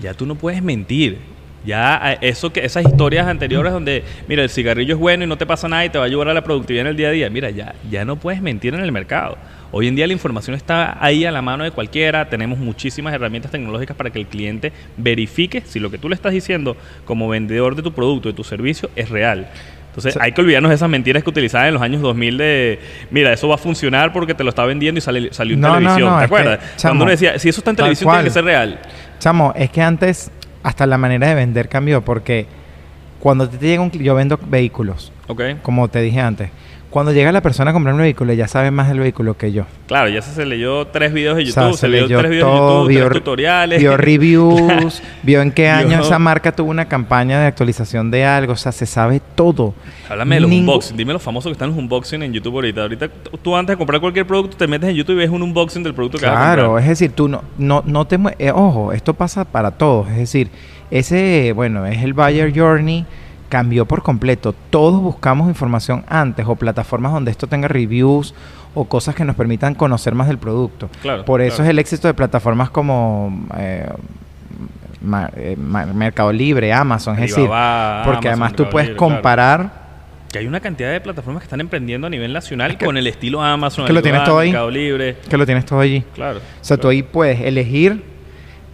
[0.00, 1.18] ya tú no puedes mentir.
[1.64, 5.46] Ya eso que esas historias anteriores donde, mira, el cigarrillo es bueno y no te
[5.46, 7.30] pasa nada y te va a ayudar a la productividad en el día a día.
[7.30, 9.38] Mira, ya, ya no puedes mentir en el mercado.
[9.70, 12.28] Hoy en día la información está ahí a la mano de cualquiera.
[12.28, 16.32] Tenemos muchísimas herramientas tecnológicas para que el cliente verifique si lo que tú le estás
[16.32, 19.48] diciendo como vendedor de tu producto, de tu servicio, es real.
[19.92, 23.30] Entonces hay que olvidarnos de esas mentiras que utilizaban en los años 2000 de, mira,
[23.30, 26.00] eso va a funcionar porque te lo está vendiendo y sale, salió en No, televisión.
[26.08, 26.58] no, ¿Te que, acuerdas?
[26.76, 28.78] chamo, Cuando uno decía, si eso está en televisión, tiene que ser real.
[29.18, 30.30] Chamo, es que antes
[30.62, 32.46] hasta la manera de vender cambió porque
[33.20, 35.42] cuando te llega un yo vendo vehículos, ¿Ok?
[35.62, 36.48] como te dije antes.
[36.92, 39.64] Cuando llega la persona a comprar un vehículo, ya sabe más del vehículo que yo.
[39.88, 42.50] Claro, ya se, se leyó tres videos de O YouTube, sea, se, leyó, tres videos
[42.52, 43.80] de YouTube, vio, tres tutoriales.
[43.80, 48.26] vio reviews, vio en qué año Vio- esa marca tuvo una campaña de actualización de
[48.26, 48.52] algo.
[48.52, 49.74] O sea, se sabe todo.
[50.08, 50.96] Háblame de los unboxing.
[50.96, 52.82] Dime los famosos que están en los unboxing en YouTube ahorita.
[52.82, 53.08] Ahorita
[53.42, 55.94] tú antes de comprar cualquier producto te metes en YouTube y ves un unboxing del
[55.94, 58.18] producto que vas a Claro, es decir, tú no, no, no te...
[58.38, 60.10] eh, ojo, esto pasa para todos.
[60.10, 60.50] Es decir,
[60.90, 63.06] ese, bueno, es el Buyer Journey,
[63.52, 64.54] cambió por completo.
[64.70, 68.32] Todos buscamos información antes o plataformas donde esto tenga reviews
[68.72, 70.88] o cosas que nos permitan conocer más del producto.
[71.02, 71.64] Claro, por eso claro.
[71.64, 73.90] es el éxito de plataformas como eh,
[75.36, 77.16] eh, Mercado Libre, Amazon.
[77.16, 79.14] Es decir, porque Amazon, además tú puedes Libre, claro.
[79.14, 79.82] comparar...
[80.32, 82.96] Que hay una cantidad de plataformas que están emprendiendo a nivel nacional Es que- con
[82.96, 84.48] el estilo Amazon, que lo tienes todo ahí.
[84.48, 85.18] Mercado Libre.
[85.28, 86.02] que lo tienes todo allí.
[86.14, 86.38] Claro.
[86.38, 88.02] O sea, tú ahí puedes elegir,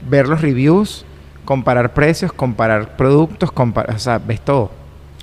[0.09, 1.05] ver los reviews,
[1.49, 4.71] comparar precios, comparar productos, comparar, o sea, ves todo.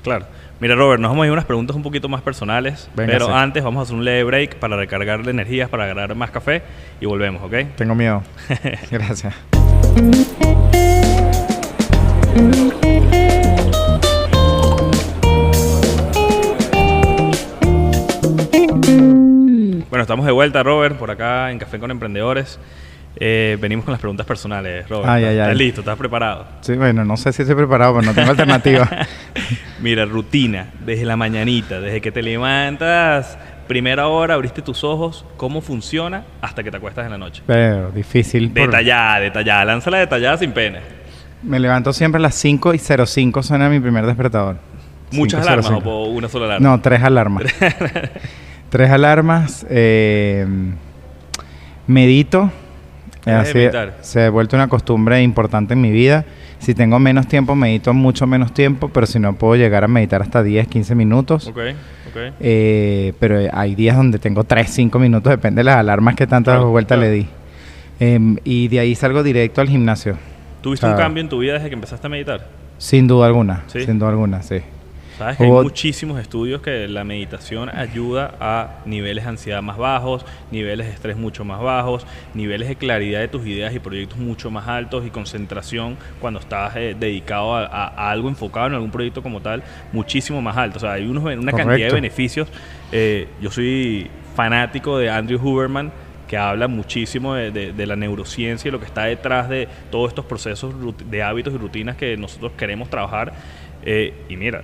[0.02, 0.26] Claro.
[0.60, 2.90] Mira, Robert, nos vamos a ir a unas preguntas un poquito más personales.
[2.96, 3.32] Venga, pero sí.
[3.32, 6.64] antes vamos a hacer un leve break para recargar energías, para agarrar más café
[7.00, 7.76] y volvemos, ¿ok?
[7.76, 8.24] Tengo miedo.
[8.90, 9.36] Gracias.
[19.92, 22.58] Bueno, estamos de vuelta, Robert, por acá en Café con Emprendedores.
[23.17, 25.08] Eh, venimos con las preguntas personales, Robert.
[25.10, 25.56] Ay, ay, ¿Estás ay.
[25.58, 25.82] listo?
[25.82, 26.45] ¿Estás preparado?
[26.62, 28.89] Sí, bueno, no sé si estoy preparado, pero no tengo alternativa.
[29.80, 35.62] Mira, rutina, desde la mañanita, desde que te levantas, primera hora, abriste tus ojos, ¿cómo
[35.62, 37.41] funciona hasta que te acuestas en la noche?
[37.47, 38.49] Pero difícil.
[38.51, 40.80] por- Detallada, detallada, lánzala detallada sin pena.
[41.41, 44.58] Me levanto siempre a las 5 y 05 suena mi primer despertador.
[45.12, 45.47] ¿Muchas 5:05.
[45.47, 46.67] alarmas o una sola alarma?
[46.69, 47.43] No, tres alarmas.
[48.69, 49.65] tres alarmas.
[49.69, 50.45] eh,
[51.88, 52.51] medito.
[53.26, 56.26] ¿Eres de Así- se ha vuelto una costumbre importante en mi vida.
[56.60, 60.22] Si tengo menos tiempo, medito mucho menos tiempo, pero si no, puedo llegar a meditar
[60.22, 61.48] hasta 10, 15 minutos.
[61.48, 61.58] Ok,
[62.10, 62.34] ok.
[62.40, 66.56] Eh, pero hay días donde tengo 3, 5 minutos, depende de las alarmas que tantas
[66.56, 67.12] Claro, vueltas claro.
[67.12, 67.28] le di.
[68.00, 70.18] Em, y de ahí salgo directo al gimnasio.
[70.62, 72.46] ¿Tuviste un cambio en tu vida desde que empezaste a meditar?
[72.78, 73.64] Sin duda alguna.
[73.68, 73.86] ¿Sí?
[73.86, 74.58] Sin duda alguna, sí.
[75.17, 80.25] Sabes que hay muchísimos estudios que la meditación ayuda a niveles de ansiedad más bajos,
[80.51, 84.51] niveles de estrés mucho más bajos, niveles de claridad de tus ideas y proyectos mucho
[84.51, 89.39] más altos y concentración cuando estás eh, dedicado a, algo enfocado en algún proyecto como
[89.41, 90.78] tal, muchísimo más alto.
[90.78, 92.49] O sea, hay unos, una cantidad de beneficios.
[92.91, 95.91] Eh, yo soy fanático de Andrew Huberman
[96.28, 100.10] que habla muchísimo de, de- de la neurociencia y lo que está detrás de todos
[100.10, 100.73] estos procesos
[101.10, 103.32] de hábitos y rutinas que nosotros queremos trabajar.
[103.84, 104.63] Eh, y mira,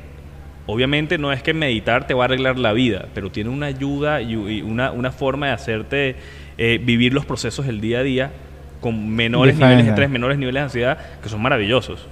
[0.65, 4.21] obviamente no es que meditar te va a arreglar la vida, pero tiene una ayuda
[4.21, 6.15] y, una, una forma de hacerte
[6.57, 8.31] eh, vivir los procesos del día a día
[8.79, 12.07] con menores niveles de estrés, menores niveles de ansiedad, que son maravillosos.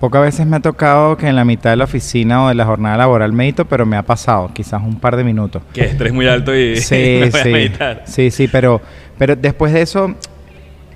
[0.00, 2.64] Pocas veces me ha tocado que en la mitad de la oficina o de la
[2.64, 5.62] jornada laboral medito, pero me ha pasado, quizás un par de minutos.
[5.72, 7.50] Que estrés muy alto y Sí, no voy a sí.
[7.50, 8.02] meditar.
[8.04, 8.80] Sí, sí, pero,
[9.16, 10.14] pero después de eso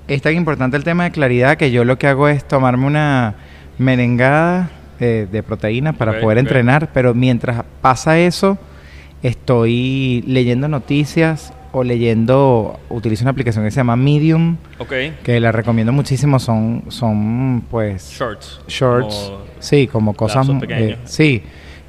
[0.06, 3.34] es tan importante el tema de claridad que yo lo que hago es tomarme una
[3.78, 8.58] merengada eh, de proteína para poder entrenar, pero mientras pasa eso,
[9.22, 14.92] estoy leyendo noticias o leyendo, utilizo una aplicación que se llama Medium, Ok.
[15.22, 16.38] que la recomiendo muchísimo.
[16.38, 18.60] Son, son pues, Shorts.
[18.68, 19.14] shorts.
[19.30, 20.46] Como- sí, como cosas.
[20.68, 21.42] eh, sí,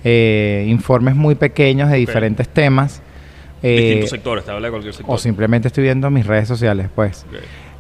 [0.04, 3.02] eh, informes muy pequeños de diferentes temas.
[3.66, 5.16] eh, distintos sectores, te habla de cualquier sector.
[5.16, 7.26] o simplemente estoy viendo mis redes sociales, pues.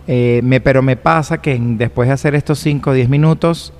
[0.07, 3.73] Eh, me, pero me pasa que después de hacer estos 5 o 10 minutos,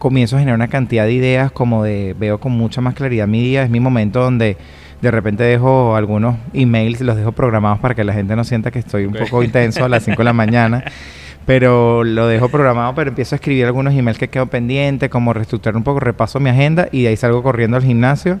[0.00, 3.40] comienzo a generar una cantidad de ideas como de, veo con mucha más claridad mi
[3.42, 4.56] día, es mi momento donde
[5.02, 8.80] de repente dejo algunos emails, los dejo programados para que la gente no sienta que
[8.80, 9.24] estoy un Ok.
[9.24, 10.82] poco intenso a las 5 de la mañana,
[11.46, 15.76] pero lo dejo programado, pero empiezo a escribir algunos emails que quedo pendiente, como reestructurar
[15.76, 18.40] un poco, repaso mi agenda y de ahí salgo corriendo al gimnasio,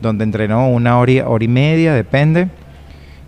[0.00, 2.48] donde entreno una hora y, hora y media, depende.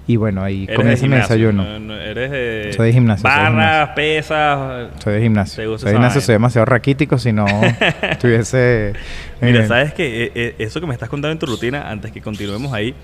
[0.09, 1.62] Y bueno, ahí comienza mi desayuno.
[1.64, 2.73] no- no- eres de...
[2.75, 4.88] Soy de gimnasio, Barras, pesas...
[5.05, 5.62] Soy de gimnasio.
[5.62, 7.44] ¿Te gusta Soy de gimnasio, soy demasiado raquítico si no
[8.11, 8.94] estuviese...
[9.40, 12.73] Mira, eh, sabes que eso que me estás contando en tu rutina, antes que continuemos
[12.73, 12.94] ahí,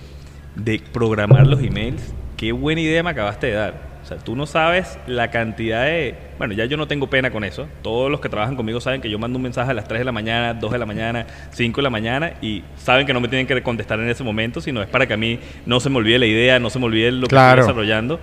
[0.56, 3.93] de programar los emails, qué buena idea me acabaste de dar.
[4.04, 6.14] O sea, tú no sabes la cantidad de...
[6.36, 7.66] Bueno, ya yo no tengo pena con eso.
[7.80, 10.04] Todos los que trabajan conmigo saben que yo mando un mensaje a las 3 de
[10.04, 13.28] la mañana, 2 de la mañana, 5 de la mañana y saben que no me
[13.28, 15.96] tienen que contestar en ese momento, sino es para que a mí no se me
[15.96, 17.54] olvide la idea, no se me olvide lo Claro.
[17.54, 18.20] que estoy desarrollando.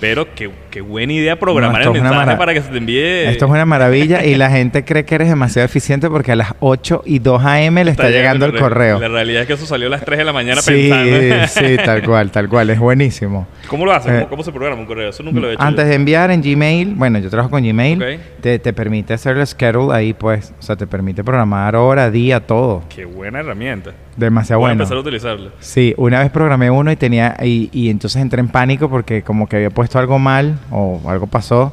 [0.00, 3.28] Pero qué, qué buena idea programar No, el mensaje para que se te envíe...
[3.28, 6.54] Esto es una maravilla y la gente cree que eres demasiado eficiente porque a las
[6.60, 7.84] 8 y 2 a.m.
[7.84, 8.98] le está, llegando el correo.
[8.98, 11.46] La realidad es que eso salió a las 3 de la mañana Sí, pensando.
[11.48, 12.70] sí, tal cual, tal cual.
[12.70, 13.46] Es buenísimo.
[13.68, 14.10] ¿Cómo lo haces?
[14.12, 15.10] Eh, ¿Cómo, cómo se programa un correo?
[15.10, 15.62] Eso nunca lo he hecho.
[15.62, 19.46] Antes de enviar en Gmail, bueno, yo trabajo con Gmail, te, te permite hacer el
[19.46, 20.54] schedule ahí, pues.
[20.58, 22.84] O sea, te permite programar hora, día, todo.
[22.88, 23.92] Qué buena herramienta.
[24.20, 24.82] Demasiado Voy a bueno.
[24.84, 25.50] empezar a utilizarla.
[25.60, 29.48] Sí, una vez programé uno y tenía y, y entonces entré en pánico porque como
[29.48, 31.72] que había puesto algo mal o algo pasó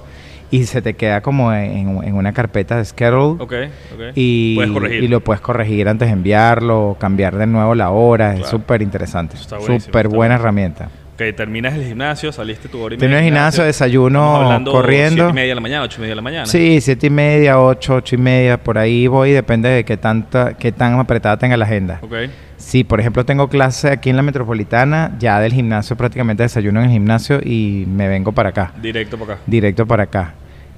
[0.50, 3.54] y se te queda como en, en una carpeta de schedule Ok,
[3.94, 4.02] ok.
[4.16, 5.04] y, Puedes corregir.
[5.04, 9.36] y lo puedes corregir antes de enviarlo, cambiar de nuevo la hora, es súper interesante,
[9.38, 10.90] súper buena herramienta.
[11.18, 15.16] Ok, terminas el gimnasio, saliste tu hora y media el gimnasio, desayuno corriendo.
[15.24, 16.46] siete y media de la mañana, ocho y media de la mañana.
[16.46, 20.54] Sí, siete y media, ocho, ocho y media, por ahí voy, depende de qué tanta,
[20.54, 21.98] qué tan apretada tenga la agenda.
[22.04, 22.14] Ok.
[22.58, 26.86] Sí, por ejemplo, tengo clase aquí en la metropolitana, ya del gimnasio prácticamente desayuno en
[26.86, 29.42] el gimnasio y me vengo para acá, Directo para acá.
[29.48, 30.34] directo para acá.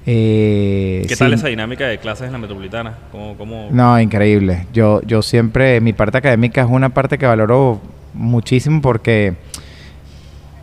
[0.06, 2.94] Eh, ¿Qué sí, tal esa dinámica de clases en la metropolitana?
[3.12, 3.68] ¿Cómo, cómo...
[3.70, 4.66] No, increíble.
[4.72, 7.78] Yo, yo siempre, mi parte académica es una parte que valoro
[8.14, 9.34] muchísimo porque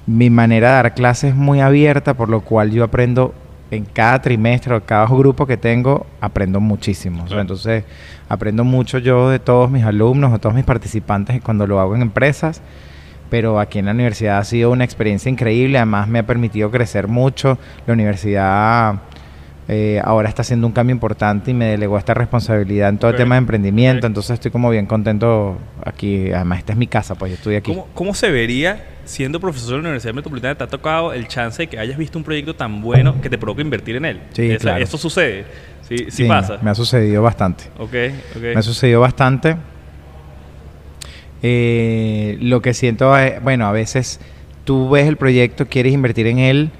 [0.07, 3.33] mi manera de dar clases es muy abierta, por lo cual yo aprendo
[3.69, 7.17] en cada trimestre o cada grupo que tengo, aprendo muchísimo.
[7.17, 7.41] O sea, Claro.
[7.41, 7.83] entonces,
[8.29, 12.01] aprendo mucho yo de todos mis alumnos, de todos mis participantes cuando lo hago en
[12.01, 12.61] empresas.
[13.29, 17.09] Pero aquí en la universidad ha sido una experiencia increíble, además me ha permitido crecer
[17.09, 17.57] mucho.
[17.85, 18.95] La universidad
[19.69, 23.17] eh, ahora está haciendo un cambio importante y me delegó esta responsabilidad en todo el
[23.17, 26.31] tema de emprendimiento, entonces estoy como bien contento aquí.
[26.31, 27.71] Además, esta es mi casa, pues yo estoy aquí.
[27.71, 30.55] ¿Cómo, cómo se vería siendo profesor de la Universidad Metropolitana?
[30.55, 33.37] ¿Te ha tocado el chance de que hayas visto un proyecto tan bueno que te
[33.37, 34.21] provoque invertir en él?
[34.31, 34.83] Sí, Esa- claro.
[34.83, 35.45] Eso sucede.
[35.81, 36.59] Sí, sí, Sí, pasa.
[36.61, 37.65] Me ha sucedido bastante.
[37.77, 37.93] Ok,
[38.37, 38.41] ok.
[38.41, 39.57] Me ha sucedido bastante.
[41.43, 44.19] Eh, lo que siento, es, bueno, a veces
[44.63, 46.71] tú ves el proyecto, quieres invertir en él,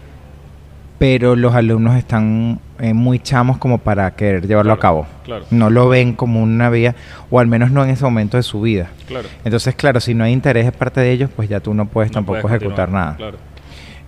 [0.99, 5.07] pero los alumnos están eh, muy chamos como para querer llevarlo a cabo.
[5.25, 5.45] claro.
[5.51, 6.95] No lo ven como una vía,
[7.29, 8.89] o al menos no en ese momento de su vida.
[9.07, 9.27] Claro.
[9.45, 12.11] Entonces, claro, si no hay interés de parte de ellos, pues ya tú no puedes
[12.11, 13.15] No tampoco puedes ejecutar nada.
[13.17, 13.37] Claro.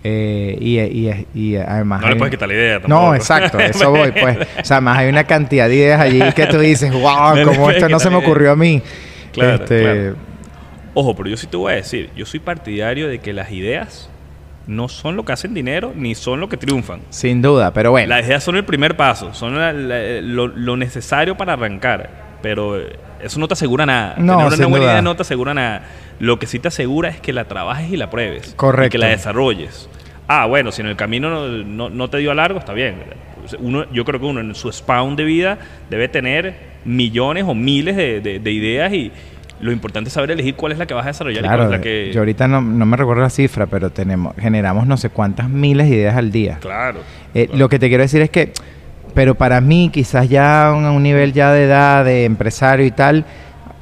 [0.02, 2.00] Eh, y, y- y además...
[2.00, 2.88] No le puedes quitar la idea tampoco.
[3.02, 4.38] no, exacto, eso voy, pues.
[4.60, 7.70] O sea, además hay una cantidad de ideas allí que tú dices, wow, No como
[7.70, 8.80] esto no se me ocurrió a mí.
[9.32, 10.16] Claro, Este, claro.
[10.94, 14.08] Ojo, pero yo sí te voy a decir, yo soy partidario de que las ideas
[14.66, 17.00] no son lo que hacen dinero ni son lo que triunfan.
[17.10, 18.08] Sin duda, pero bueno.
[18.08, 22.10] Las ideas son el primer paso, son la- la- lo, lo necesario para arrancar,
[22.42, 24.14] pero eh, eso no te asegura nada.
[24.18, 24.92] No, Tener una sin buena duda.
[24.92, 25.82] idea no te asegura nada.
[26.20, 28.52] Lo que sí te asegura es que la trabajes y la pruebes.
[28.56, 28.86] Correcto.
[28.86, 29.88] Y que la desarrolles.
[30.28, 32.96] Ah, bueno, si en el camino no, no- no te dio a largo, está bien.
[33.58, 37.96] Uno, yo creo que uno en su spawn de vida debe tener millones o miles
[37.96, 39.10] de, de- de ideas y
[39.60, 41.70] lo importante es saber elegir cuál es la que vas a desarrollar y cuál es
[41.70, 42.10] la que...
[42.12, 45.88] yo ahorita no, no me recuerdo la cifra, pero tenemos generamos no sé cuántas miles
[45.90, 46.58] de ideas al día.
[46.60, 47.00] Claro.
[47.34, 47.58] Eh, claro.
[47.58, 48.52] Lo que te quiero decir es que,
[49.14, 53.24] pero para mí, quizás ya a un, nivel ya de edad, de empresario y tal,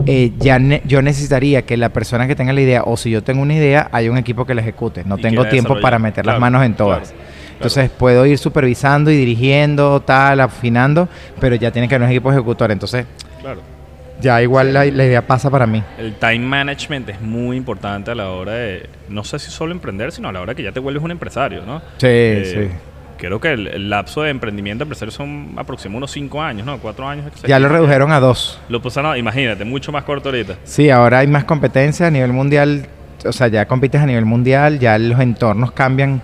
[0.07, 3.23] eh, ya ne- yo necesitaría que la persona que tenga la idea, o si yo
[3.23, 5.05] tengo una idea, haya un equipo que la ejecute.
[5.05, 7.15] No tengo tiempo para meter las manos en todas.
[7.53, 11.09] Entonces puedo ir supervisando y dirigiendo, tal, afinando,
[11.41, 12.71] pero ya tiene que haber un equipo ejecutor.
[12.71, 13.05] Entonces,
[13.41, 13.78] Claro.
[14.21, 15.83] Ya igual la, la idea pasa para mí.
[15.99, 20.13] El time management es muy importante a la hora de, no sé si solo emprender,
[20.13, 21.81] sino a la hora que ya te vuelves un empresario, ¿no?
[21.99, 22.69] Sí, sí.
[23.19, 26.79] Creo que el, el lapso de emprendimiento empresario son aproximadamente unos 5 años, ¿no?
[26.79, 27.25] 4 años.
[27.47, 28.61] Ya lo redujeron a dos.
[28.69, 30.55] Lo pasaron, imagínate, mucho más corto ahorita.
[30.63, 32.87] Sí, ahora hay más competencia a nivel mundial.
[33.25, 36.23] o sea, ya compites a nivel mundial, ya los entornos cambian,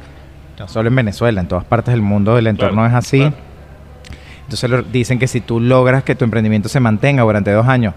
[0.57, 3.19] no solo en Venezuela, en todas partes del mundo el entorno Claro, es así.
[3.19, 3.35] claro.
[4.45, 7.95] Entonces lo- dicen que si tú logras que tu emprendimiento se mantenga durante dos años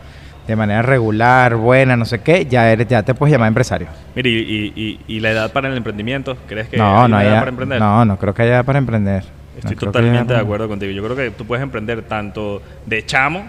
[0.47, 3.87] de manera regular, buena, no sé qué, ya eres, ya te puedes llamar empresario.
[4.15, 6.37] Mire, y, y- y- y la edad para el emprendimiento?
[6.47, 7.79] ¿Crees que no, hay no edad para emprender?
[7.79, 9.23] No, no creo que haya edad para emprender.
[9.57, 10.91] Estoy No totalmente de acuerdo contigo.
[10.93, 13.43] Yo creo que tú puedes emprender tanto de chamo,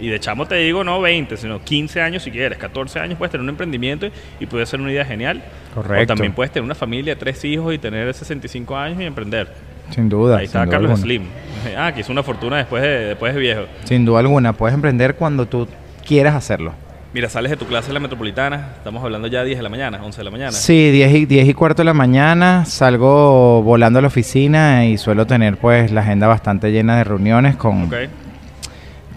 [0.00, 3.30] y de chamo te digo no 20, sino 15 años si quieres, 14 años puedes
[3.30, 5.42] tener un emprendimiento y, y puede ser una idea genial.
[5.74, 6.02] Correcto.
[6.02, 9.52] O también puedes tener una familia, tres hijos y tener 65 años y emprender.
[9.90, 10.38] Sin duda.
[10.38, 10.96] Ahí está Carlos alguna.
[10.96, 11.22] Slim.
[11.76, 13.62] Ah, que hizo una fortuna después de, después de viejo.
[13.84, 15.68] Sin duda alguna, puedes emprender cuando tú
[16.06, 16.72] quieras hacerlo.
[17.12, 20.00] Mira, sales de tu clase en la metropolitana, estamos hablando ya 10 de la mañana,
[20.02, 20.52] 11 de la mañana.
[20.52, 24.96] Sí, 10 y, 10 y cuarto de la mañana salgo volando a la oficina y
[24.96, 27.84] suelo tener pues la agenda bastante llena de reuniones con...
[27.84, 27.94] Ok.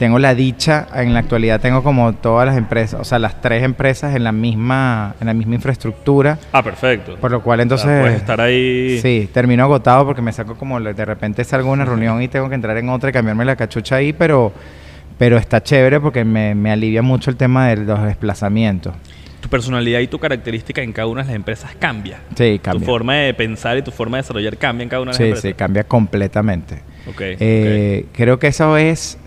[0.04, 3.64] Tengo la dicha, en la actualidad tengo como todas las empresas, o sea, las tres
[3.64, 7.16] empresas en la misma, en la misma infraestructura, Ah, perfecto.
[7.16, 8.02] por lo cual O sea, entonces...
[8.02, 9.00] puedes estar ahí.
[9.02, 12.50] Sí, termino agotado porque me saco como de repente salgo a una reunión y tengo
[12.50, 14.52] que entrar en otra y cambiarme la cachucha ahí, pero,
[15.18, 18.94] pero está chévere porque me, me alivia mucho el tema de los desplazamientos.
[19.40, 22.18] Tu personalidad y tu característica en cada una de las empresas cambia.
[22.36, 22.86] Sí, Tu cambia.
[22.86, 25.24] forma de pensar y tu forma de desarrollar cambia en cada una de las Sí,
[25.24, 25.50] empresas.
[25.50, 26.82] sí, cambia completamente.
[27.10, 29.18] Ok, Eh, Creo que eso es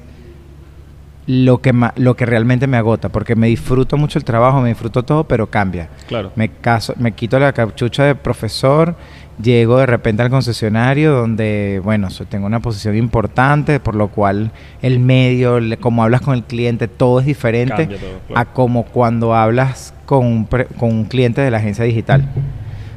[1.27, 4.69] lo que, ma- lo que realmente me agota, porque me disfruto mucho el trabajo, me
[4.69, 5.89] disfruto todo, pero cambia.
[6.07, 6.31] Claro.
[6.37, 8.95] Me, caso, me quito la cachucha de profesor,
[9.43, 14.53] llego de repente al concesionario donde, bueno, tengo una posición importante, por lo cual
[14.83, 18.41] el medio, como hablas con el cliente, todo es diferente Cambia todo, claro.
[18.41, 22.29] a como cuando hablas con un, pre- con un cliente de la agencia digital.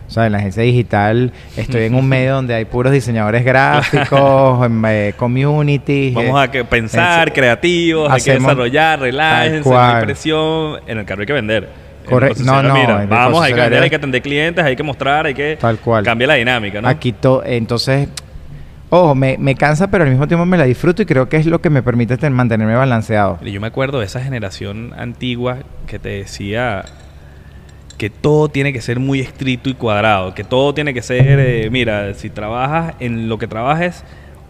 [0.10, 4.68] O sea, en la agencia digital estoy en un medio donde hay puros diseñadores gráficos,
[4.88, 6.12] eh, community.
[6.16, 10.80] Vamos a que pensar, creativos, hay que desarrollar, relájense, no hay presión.
[10.88, 11.70] En el carro hay que vender.
[12.05, 14.66] En Corre- el concesionario, no, no, mira, vamos, hay que vender, hay que atender clientes,
[14.66, 15.57] hay que mostrar, hay que...
[15.62, 16.03] Tal cual.
[16.03, 16.88] Cambia la dinámica, ¿no?
[16.88, 18.10] Aquí to- entonces,
[18.89, 21.45] ojo, me, me cansa, pero al mismo tiempo me la disfruto y creo que es
[21.45, 23.38] lo que me permite ten- mantenerme balanceado.
[23.43, 26.84] Y yo me acuerdo de esa generación antigua que te decía
[27.99, 31.69] que todo tiene que ser muy estricto y cuadrado, que todo tiene que ser, eh,
[31.69, 34.03] mira, si trabajas en lo que trabajes,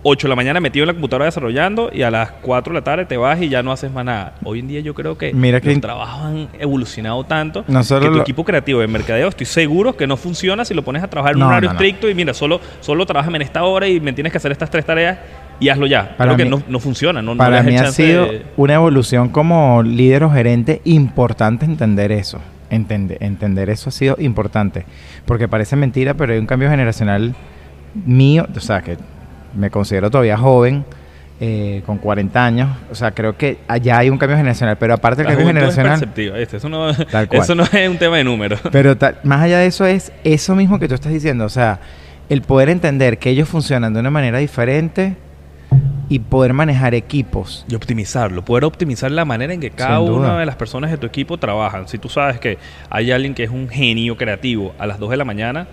[0.04, 2.84] 8 de la mañana metido en la computadora desarrollando y a las 4 de la
[2.86, 4.36] tarde te vas y ya no haces más nada.
[4.46, 8.12] Hoy en día yo creo que Mira que los trabajos han evolucionado tanto Nosotros que
[8.12, 11.10] tu lo- equipo creativo de mercadeo estoy seguro que no funciona si lo pones a
[11.10, 11.80] trabajar en No, un horario no, no.
[11.82, 14.70] estricto y mira, solo, solo trabajame en esta hora y me tienes que hacer estas
[14.70, 15.18] tres tareas
[15.60, 16.16] y hazlo ya.
[16.16, 19.28] Para creo que mí- no, no funciona, no, Para mí ha sido de- una evolución
[19.28, 22.40] como líder o gerente importante entender eso.
[22.70, 24.86] Entender, entender eso ha sido importante.
[25.26, 27.36] Porque parece mentira, pero hay un cambio generacional
[28.06, 28.98] mío, o sea, que
[29.56, 30.86] me considero todavía joven,
[31.42, 32.70] eh, con 40 años.
[32.92, 34.78] O sea, creo que allá hay un cambio generacional.
[34.78, 36.00] Pero aparte del cambio es generacional...
[36.38, 36.58] ¿viste?
[36.58, 38.60] Eso, no, eso no es un tema de números.
[38.72, 41.80] Pero tal- más allá de eso es eso mismo que tú estás diciendo, o sea,
[42.28, 45.16] el poder entender que ellos funcionan de una manera diferente
[46.10, 47.66] y poder manejar equipos.
[47.70, 51.06] Y optimizarlo, poder optimizar la manera en que cada una de las personas de tu
[51.06, 51.88] equipo trabajan.
[51.88, 52.58] Si tú sabes que
[52.90, 55.68] hay alguien que es un genio creativo a las 2 de la mañana,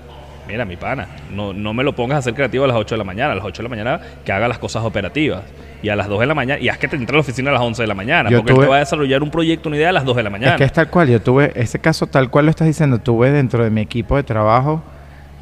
[0.46, 2.98] mira, mi pana, no, no me lo pongas a ser creativo a las 8 de
[2.98, 3.32] la mañana.
[3.32, 5.42] A las 8 de la mañana que haga las cosas operativas.
[5.82, 7.50] Y a las 2 de la mañana, y haz que te entre a la oficina
[7.50, 8.28] a las 11 de la mañana.
[8.30, 10.22] Yo porque él te va a desarrollar un proyecto, una idea a las 2 de
[10.22, 10.52] la mañana.
[10.52, 13.30] Es que es tal cual, yo tuve, ese caso tal cual lo estás diciendo, tuve
[13.30, 14.82] dentro de mi equipo de trabajo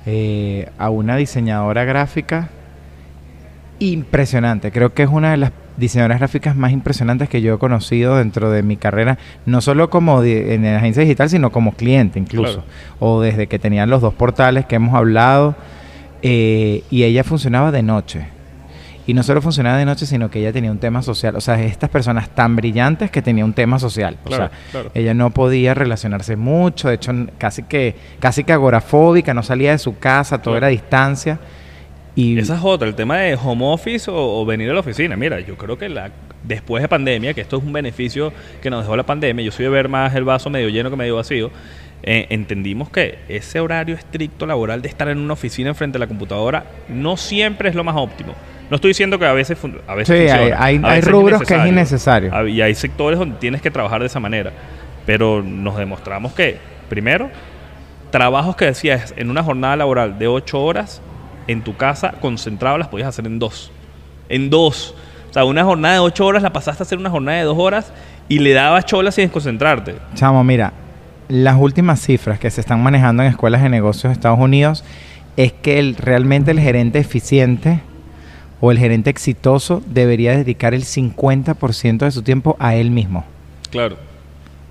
[0.06, 2.50] eh, a una diseñadora gráfica
[3.92, 4.72] impresionante.
[4.72, 8.50] Creo que es una de las diseñadoras gráficas más impresionantes que yo he conocido dentro
[8.50, 12.62] de mi carrera, no solo como en la agencia digital, sino como cliente incluso.
[12.62, 12.68] Claro.
[13.00, 15.56] O desde que tenían los dos portales que hemos hablado.
[16.22, 18.26] eh, y ella funcionaba de noche.
[19.06, 21.36] Y no solo funcionaba de noche, sino que ella tenía un tema social.
[21.36, 24.16] O sea, estas personas tan brillantes que tenía un tema social.
[24.24, 24.90] O sea, claro.
[24.94, 29.78] ella no podía relacionarse mucho, de hecho casi que casi que agorafóbica, no salía de
[29.78, 31.38] su casa, todo era a distancia.
[32.16, 35.16] Y Esa es otra, el tema de home office o, o venir a la oficina.
[35.16, 36.10] Mira, yo creo que la,
[36.44, 39.64] después de pandemia, que esto es un beneficio que nos dejó la pandemia, yo soy
[39.64, 41.50] de ver más el vaso medio lleno que medio vacío,
[42.04, 46.06] eh, entendimos que ese horario estricto laboral de estar en una oficina enfrente a la
[46.06, 48.34] computadora no siempre es lo más óptimo.
[48.70, 49.58] No estoy diciendo que a veces,
[49.88, 52.48] a veces Sí, hay- funciona, hay- a hay rubros que es innecesario.
[52.48, 54.52] Y hay sectores donde tienes que trabajar de esa manera.
[55.04, 56.58] Pero nos demostramos que,
[56.88, 57.28] primero,
[58.10, 61.02] trabajos que decías en una jornada laboral de 8 horas,
[61.46, 63.70] en tu casa, concentrado, las podías hacer en dos.
[64.28, 64.94] En dos.
[65.30, 67.58] O sea, una jornada de 8 horas la pasaste a hacer una jornada de 2
[67.58, 67.92] horas
[68.28, 69.96] y le dabas chola sin desconcentrarte.
[70.14, 70.72] chamo, mira,
[71.28, 74.84] las últimas cifras que se están manejando en escuelas de negocios de Estados Unidos
[75.36, 77.80] es que el, realmente el gerente eficiente
[78.60, 83.24] o el gerente exitoso debería dedicar el 50% de su tiempo a él mismo,
[83.70, 83.96] Claro.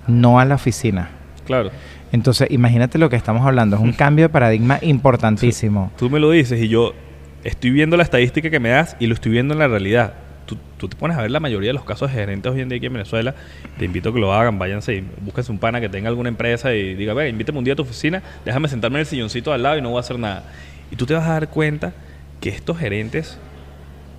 [0.06, 1.10] no a la oficina.
[1.46, 1.70] Claro.
[2.14, 3.74] Entonces, imagínate lo que estamos hablando.
[3.74, 5.90] Es un cambio de paradigma importantísimo.
[5.98, 6.94] Tú me lo dices y yo
[7.42, 10.14] estoy viendo la estadística que me das y lo estoy viendo en la realidad.
[10.46, 12.68] Tú, tú te pones a ver la mayoría de los casos de gerentes hoy en
[12.68, 13.34] día aquí en Venezuela.
[13.78, 16.72] Te invito a que lo hagan, váyanse y búsquense un pana que tenga alguna empresa
[16.72, 19.64] y diga, ve, invítame un día a tu oficina, déjame sentarme en el silloncito al
[19.64, 20.44] lado y no voy a hacer nada.
[20.92, 21.94] Y tú te vas a dar cuenta
[22.40, 23.38] que estos gerentes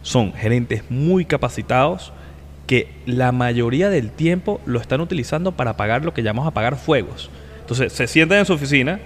[0.01, 2.11] son gerentes muy capacitados
[2.67, 6.75] que la mayoría del tiempo lo están utilizando para pagar lo que llamamos a pagar
[6.75, 7.29] fuegos.
[7.66, 8.99] Entonces se sientan en su oficina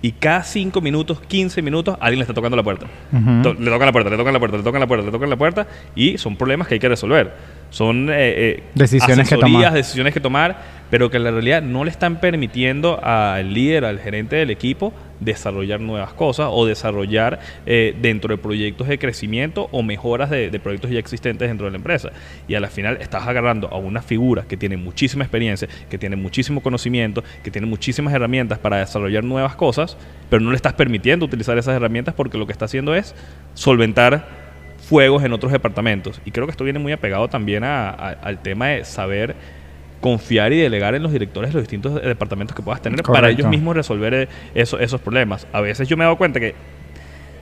[0.00, 2.86] y cada 5 minutos, 15 minutos, alguien le está tocando la puerta.
[3.12, 5.36] Le tocan la puerta, le tocan la puerta, le tocan la puerta, le tocan la
[5.36, 5.66] puerta
[5.96, 7.32] y son problemas que hay que resolver.
[7.70, 9.72] Son eh, eh, Decisiones que tomar.
[9.72, 13.98] decisiones que tomar, pero que en la realidad no le están permitiendo al líder, al
[13.98, 19.82] gerente del equipo, desarrollar nuevas cosas o desarrollar eh, dentro de proyectos de crecimiento o
[19.82, 22.10] mejoras de, proyectos ya existentes dentro de la empresa.
[22.48, 26.16] Y a la final estás agarrando a una figura que tiene muchísima experiencia, que tiene
[26.16, 29.96] muchísimo conocimiento, que tiene muchísimas herramientas para desarrollar nuevas cosas,
[30.28, 33.14] pero no le estás permitiendo utilizar esas herramientas porque lo que está haciendo es
[33.54, 34.26] solventar
[34.88, 36.20] fuegos en otros departamentos.
[36.24, 39.36] Y creo que esto viene muy apegado también a- al tema de saber
[40.00, 43.46] confiar y delegar en los directores de los distintos departamentos que puedas tener para ellos
[43.50, 45.46] mismos resolver eh, eso- esos problemas.
[45.52, 46.54] A veces yo me he dado cuenta que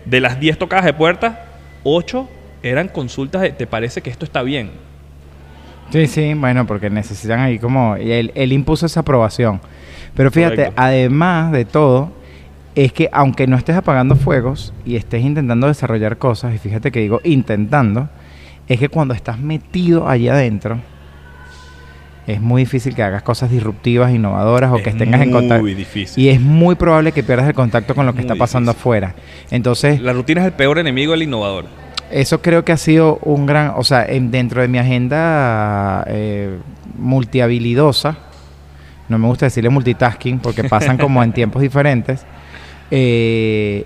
[0.04, 1.44] de las 10 tocadas de puerta,
[1.84, 2.28] 8
[2.62, 4.70] eran consultas de ¿te parece que esto está bien?
[5.90, 7.96] Sí, sí, bueno, porque necesitan ahí como...
[7.96, 9.60] Él, él impuso esa aprobación.
[10.14, 10.74] Pero fíjate, Correcto.
[10.82, 12.12] además de todo,
[12.74, 17.00] es que aunque no estés apagando fuegos y estés intentando desarrollar cosas, y fíjate que
[17.00, 18.08] digo intentando,
[18.66, 20.78] es que cuando estás metido allí adentro,
[22.28, 25.62] es muy difícil que hagas cosas disruptivas, innovadoras o Es que tengas en contacto.
[25.62, 26.22] Muy difícil.
[26.22, 28.80] Y es muy probable que pierdas el contacto con lo que Muy está pasando difícil.
[28.82, 29.14] afuera.
[29.50, 31.64] Entonces, La rutina es el peor enemigo del innovador.
[32.10, 36.58] eso creo que ha sido un gran, o sea, en- dentro de mi agenda eh,
[36.98, 38.16] multihabilidosa,
[39.08, 42.24] no me gusta decirle multitasking porque pasan como en tiempos diferentes,
[42.90, 43.84] eh,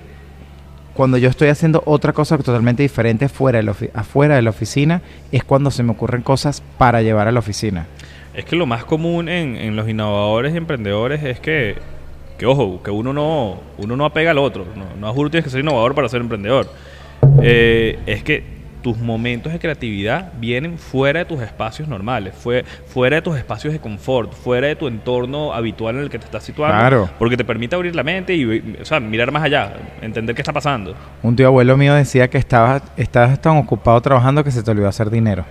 [0.95, 5.01] cuando yo estoy haciendo otra cosa totalmente diferente fuera de la afuera de la oficina,
[5.31, 7.87] es cuando se me ocurren cosas para llevar a la oficina.
[8.35, 11.77] Es que lo más común en, en los innovadores y emprendedores es que,
[12.39, 14.67] que, ojo, que uno no, uno no apega al otro.
[14.75, 16.67] No, no juro tienes que ser innovador para ser emprendedor.
[17.43, 23.17] Eh, es que tus momentos de creatividad vienen fuera de tus espacios normales, fue, fuera
[23.17, 26.43] de tus espacios de confort, fuera de tu entorno habitual en el que te estás
[26.43, 26.77] situando.
[26.77, 27.09] Claro.
[27.19, 30.53] Porque te permite abrir la mente y o sea, mirar más allá, entender qué está
[30.53, 30.95] pasando.
[31.23, 34.89] Un tío abuelo mío decía que estabas, estabas tan ocupado trabajando que se te olvidó
[34.89, 35.45] hacer dinero.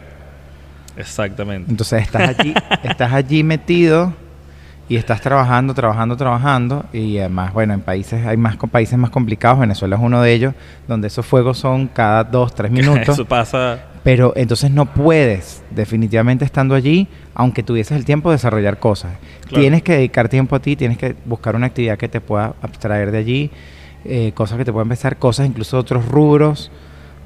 [0.98, 1.70] Exactamente.
[1.70, 4.14] Entonces estás allí, estás allí metido
[4.92, 6.86] y estás trabajando, trabajando, trabajando.
[6.92, 10.54] Y además, bueno, en países, hay más países más complicados, Venezuela es uno de ellos,
[10.88, 13.10] donde esos fuegos son cada dos, tres minutos.
[13.10, 13.80] Eso pasa.
[14.04, 19.14] pero entonces no puedes, definitivamente estando allí, aunque tuvieses el tiempo de desarrollar cosas.
[19.48, 19.62] Claro.
[19.62, 23.12] Tienes que dedicar tiempo a ti, tienes que buscar una actividad que te pueda abstraer
[23.12, 23.52] de allí,
[24.04, 26.70] eh, cosas que te puedan empezar, cosas incluso de otros rubros,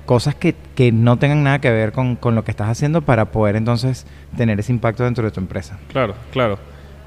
[0.06, 3.26] cosas que, que no tengan nada que ver con, con lo que estás haciendo para
[3.32, 4.06] poder entonces
[4.38, 5.78] tener ese impacto dentro de tu empresa.
[5.92, 6.60] Claro, claro.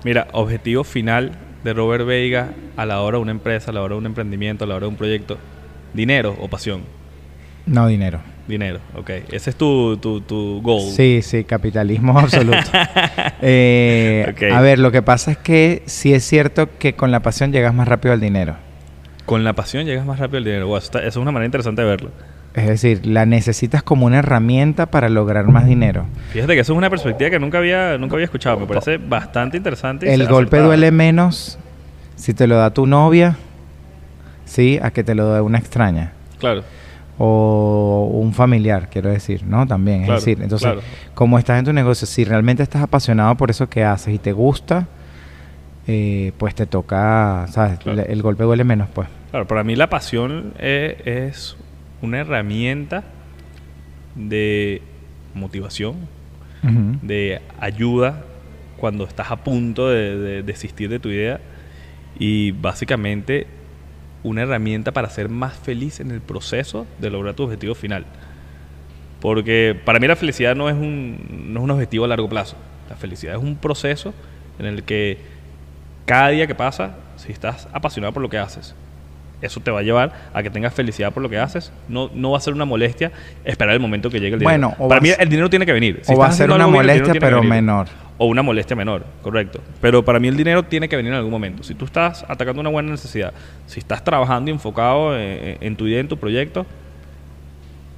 [0.05, 1.32] Mira, objetivo final
[1.64, 4.64] de Robert Veiga a la hora de una empresa, a la hora de un emprendimiento,
[4.64, 5.38] a la hora de un proyecto.
[5.94, 6.82] ¿Dinero o pasión?
[7.66, 8.20] No dinero.
[8.46, 9.11] Dinero, ok.
[9.30, 10.80] Ese es tu, tu, tu goal.
[10.90, 12.59] Sí, sí, capitalismo absoluto.
[13.40, 14.51] Eh.
[14.53, 17.74] A ver, lo que pasa es que sí es cierto que con la pasión llegas
[17.74, 18.57] más rápido al dinero.
[19.26, 20.66] Con la pasión llegas más rápido al dinero.
[20.68, 22.11] Wow, eso, está- eso es una manera interesante de verlo.
[22.55, 26.07] Es decir, la necesitas como una herramienta para lograr más dinero.
[26.30, 28.59] Fíjate que eso es una perspectiva que nunca había, nunca había escuchado.
[28.59, 30.12] Me parece bastante interesante.
[30.12, 31.59] El golpe duele menos
[32.16, 33.36] si te lo da tu novia,
[34.44, 36.64] sí, a que te lo dé una extraña Claro,
[37.20, 39.66] o un familiar, quiero decir, ¿no?
[39.66, 40.80] También, Claro, es decir, entonces, claro.
[41.14, 44.32] como estás en tu negocio, si realmente estás apasionado por eso que haces y te
[44.32, 44.86] gusta,
[45.86, 47.78] eh, pues te toca, ¿sabes?
[47.80, 48.03] Claro.
[48.07, 49.09] El golpe duele menos, pues.
[49.30, 49.46] claro.
[49.46, 51.57] Para mí la pasión eh, es
[52.03, 53.05] una herramienta
[54.14, 54.82] de
[55.34, 55.96] motivación,
[57.03, 58.24] de ayuda
[58.78, 61.40] cuando estás a punto de, de desistir de tu idea
[62.18, 63.46] y básicamente
[64.22, 68.05] una herramienta para ser más feliz en el proceso de lograr tu objetivo final.
[69.20, 72.57] Porque para mí la felicidad no es un, no es un objetivo a largo plazo.
[72.88, 74.14] La felicidad es un proceso
[74.59, 75.18] en el que
[76.07, 78.74] cada día que pasa, si estás apasionado por lo que haces,
[79.41, 81.72] eso te va a llevar a que tengas felicidad por lo que haces.
[81.89, 83.12] No, no va a ser una molestia
[83.45, 84.68] esperar el momento que llegue el dinero.
[84.68, 86.01] Bueno, o para mí el dinero tiene que venir.
[86.03, 87.86] Si o va a ser una bien, molestia, pero menor.
[88.20, 89.61] O una molestia menor, correcto.
[89.80, 91.62] Pero para mí el dinero tiene que venir en algún momento.
[91.62, 93.32] Si tú estás atacando una buena necesidad,
[93.66, 96.66] si estás trabajando y enfocado en, en tu idea, en tu proyecto,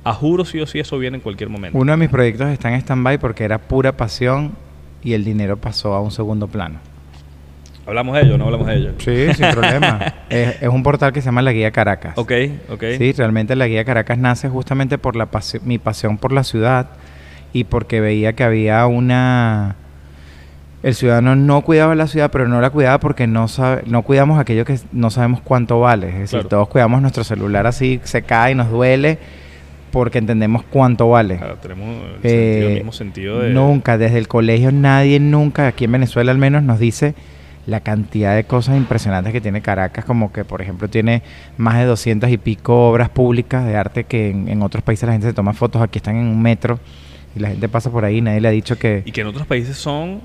[0.04, 1.78] a juro sí o sí eso viene en cualquier momento.
[1.78, 4.52] Uno de mis proyectos está en stand-by porque era pura pasión
[5.02, 6.80] y el dinero pasó a un segundo plano.
[7.86, 8.90] Hablamos de ello, no hablamos de ello.
[8.98, 9.98] Sí, sin problema.
[10.30, 12.12] es, es un portal que se llama La Guía Caracas.
[12.16, 12.32] Ok,
[12.70, 12.84] ok.
[12.98, 15.28] Sí, realmente la guía Caracas nace justamente por la
[15.64, 16.90] mi pasión por la ciudad
[17.52, 19.76] y porque veía que había una...
[20.82, 24.38] El ciudadano no cuidaba la ciudad, pero no la cuidaba porque no sabe, no cuidamos
[24.40, 26.08] aquello que no sabemos cuánto vale.
[26.08, 26.48] Es decir, Claro.
[26.48, 29.18] todos cuidamos nuestro celular así, se cae y nos duele
[29.90, 31.36] porque entendemos cuánto vale.
[31.36, 33.50] Claro, tenemos el, Eh, sentido- el mismo sentido de...
[33.50, 37.14] Nunca, desde el colegio nadie nunca, aquí en Venezuela al menos, nos dice
[37.70, 41.22] la cantidad de cosas impresionantes que tiene Caracas, como que por ejemplo tiene
[41.56, 45.12] más de 200 y pico obras públicas de arte que en, en otros países la
[45.12, 46.78] gente se toma fotos, aquí están en un metro
[47.34, 49.02] y la gente pasa por ahí y nadie le ha dicho que...
[49.06, 50.20] Y que en otros países son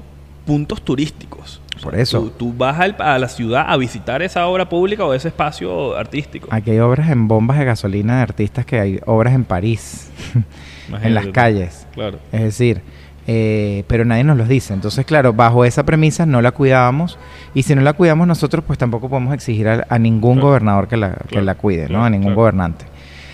[0.45, 1.61] puntos turísticos.
[1.77, 2.21] O Por sea, eso.
[2.21, 5.95] Tú, tú vas al- a la ciudad a visitar esa obra pública o ese espacio
[5.97, 6.47] artístico.
[6.51, 10.09] Aquí hay obras en bombas de gasolina de artistas que hay obras en París,
[11.03, 11.85] en las calles.
[11.93, 12.19] Claro.
[12.31, 12.81] Es decir,
[13.27, 14.73] eh, pero nadie nos los dice.
[14.73, 17.17] Entonces, claro, bajo esa premisa no la cuidábamos.
[17.53, 20.47] Y si no la cuidamos nosotros, pues tampoco podemos exigir a, a ningún Claro.
[20.49, 22.03] gobernador que la, que Claro, la cuide, ¿no?
[22.05, 22.85] A ningún gobernante.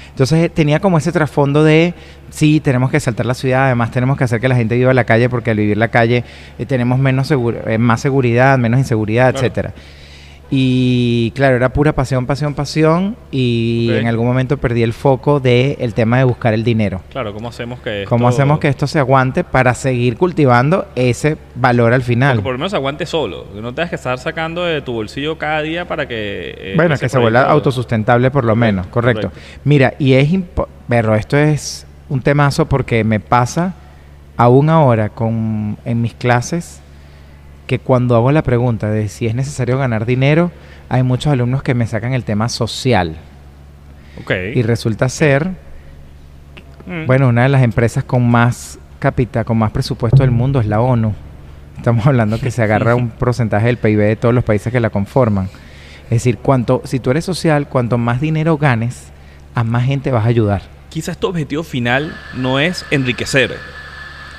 [0.10, 1.94] Entonces eh, tenía como ese trasfondo de,
[2.30, 4.96] sí, tenemos que saltar la ciudad, además tenemos que hacer que la gente viva en
[4.98, 6.24] la calle, porque al vivir la calle
[6.60, 9.38] eh, tenemos menos seguro- eh, más seguridad, menos inseguridad, Claro.
[9.48, 9.74] etcétera.
[10.54, 13.16] Y claro, era pura pasión, pasión, pasión.
[13.32, 17.00] Y en algún momento perdí el foco del el tema de buscar el dinero.
[17.10, 21.38] Claro, ¿cómo hacemos que ¿Cómo esto- hacemos que esto se aguante para seguir cultivando ese
[21.56, 22.36] valor al final?
[22.36, 23.46] Porque por lo menos aguante solo.
[23.56, 26.54] No tengas que estar sacando de tu bolsillo cada día para que...
[26.58, 29.30] eh, bueno, que se vuelva autosustentable por lo menos, correcto.
[29.30, 29.60] correcto.
[29.64, 30.30] Mira, y es...
[30.90, 33.74] Berro, esto es un temazo porque me pasa
[34.36, 36.82] aún ahora con, en mis clases
[37.72, 40.52] que cuando hago la pregunta de si es necesario ganar dinero,
[40.90, 43.16] hay muchos alumnos que me sacan el tema social.
[44.54, 45.52] Y resulta ser
[46.86, 47.06] Mm.
[47.06, 50.82] Bueno, una de las empresas con más capital, con más presupuesto del mundo es la
[50.82, 51.14] ONU.
[51.78, 54.90] Estamos hablando que se agarra un porcentaje del PIB de todos los países que la
[54.90, 55.50] conforman.
[56.06, 59.12] Es decir, cuanto, si tú eres social, cuanto más dinero ganes,
[59.56, 60.64] a más gente vas a ayudar.
[60.90, 63.56] Quizás tu objetivo final no es enriquecer.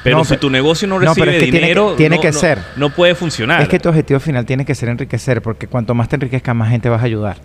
[0.02, 2.16] Pero No, si tu negocio no no, recibe pero es que tiene que- dinero, tiene
[2.16, 2.58] no- que no- ser.
[2.76, 3.62] No puede funcionar.
[3.62, 6.70] Es que tu objetivo final tiene que ser enriquecer, porque cuanto más te enriquezca, más
[6.70, 7.36] gente vas a ayudar.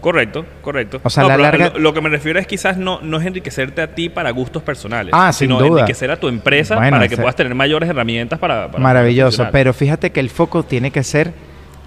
[0.00, 1.00] Correcto, correcto.
[1.02, 3.80] O sea, la larga- Lo, lo que me refiero es quizás no, no es enriquecerte
[3.80, 5.12] a ti para gustos personales.
[5.16, 5.66] Ah, sin duda.
[5.80, 8.68] enriquecer a tu empresa Bueno, para que puedas tener mayores herramientas para...
[8.70, 11.32] para Maravilloso, pero fíjate que el foco tiene que ser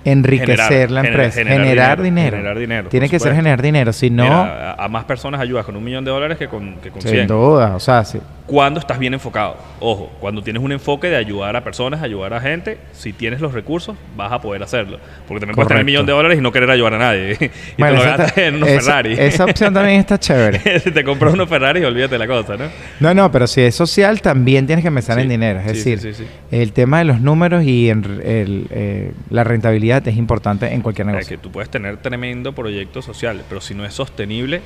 [0.03, 3.91] enriquecer Generar, la empresa, generar generar, dinero, dinero, generar dinero, Tiene que ser generar dinero,
[3.93, 6.75] si no, Mira, a, a más personas ayudas con un millón de dólares que con,
[6.78, 7.28] que con sin 100.
[7.28, 8.19] duda, o sea, sí.
[8.48, 9.58] Cuando estás bien enfocado.
[9.82, 13.54] Ojo, cuando tienes un enfoque de ayudar a personas, ayudar a gente, si tienes los
[13.54, 15.00] recursos, vas a poder hacerlo.
[15.28, 17.34] Porque también puedes tener un millón de dólares y no querer ayudar a nadie.
[17.41, 17.50] y
[17.82, 19.16] Bueno, te lo gastas en unos esa- Ferrari.
[19.20, 20.60] esa opción también está chévere.
[20.80, 22.66] te compras unos Ferrari y olvídate la cosa, ¿no?
[23.02, 25.60] No, no, pero si es social, también tienes que pensar Sí, en dinero.
[25.60, 29.43] Es sí, decir, sí, el tema de los números y en r- el, eh, la
[29.43, 31.28] rentabilidad es importante en cualquier negocio.
[31.28, 34.62] que tú puedes tener tremendo proyecto social, pero si no es sostenible,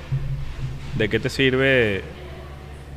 [0.99, 2.03] ¿de qué te sirve?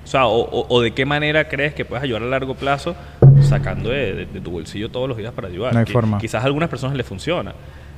[0.05, 2.95] O sea, o, o- o de qué manera crees que puedes ayudar a largo plazo
[3.43, 5.73] sacando de, de- de tu bolsillo todos los días para ayudar?
[5.73, 6.19] No hay forma.
[6.19, 7.53] Quizás a algunas personas les funciona,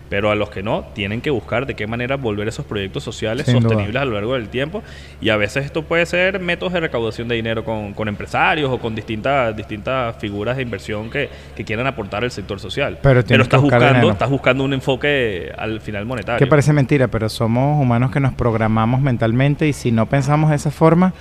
[0.09, 3.47] pero a los que no, tienen que buscar de qué manera volver esos proyectos sociales
[3.47, 3.71] Sin duda.
[3.71, 4.85] sostenibles a lo largo del tiempo.
[5.21, 8.79] Y a veces esto puede ser métodos de recaudación de dinero con, con empresarios o
[8.79, 12.99] con distintas, distintas figuras de inversión que, que quieran aportar al sector social.
[13.03, 14.11] Pero que estás buscando, dinero.
[14.13, 16.39] estás buscando un enfoque al final monetario.
[16.39, 20.57] Que parece mentira, pero somos humanos que nos programamos mentalmente y si no pensamos de
[20.57, 21.13] esa forma,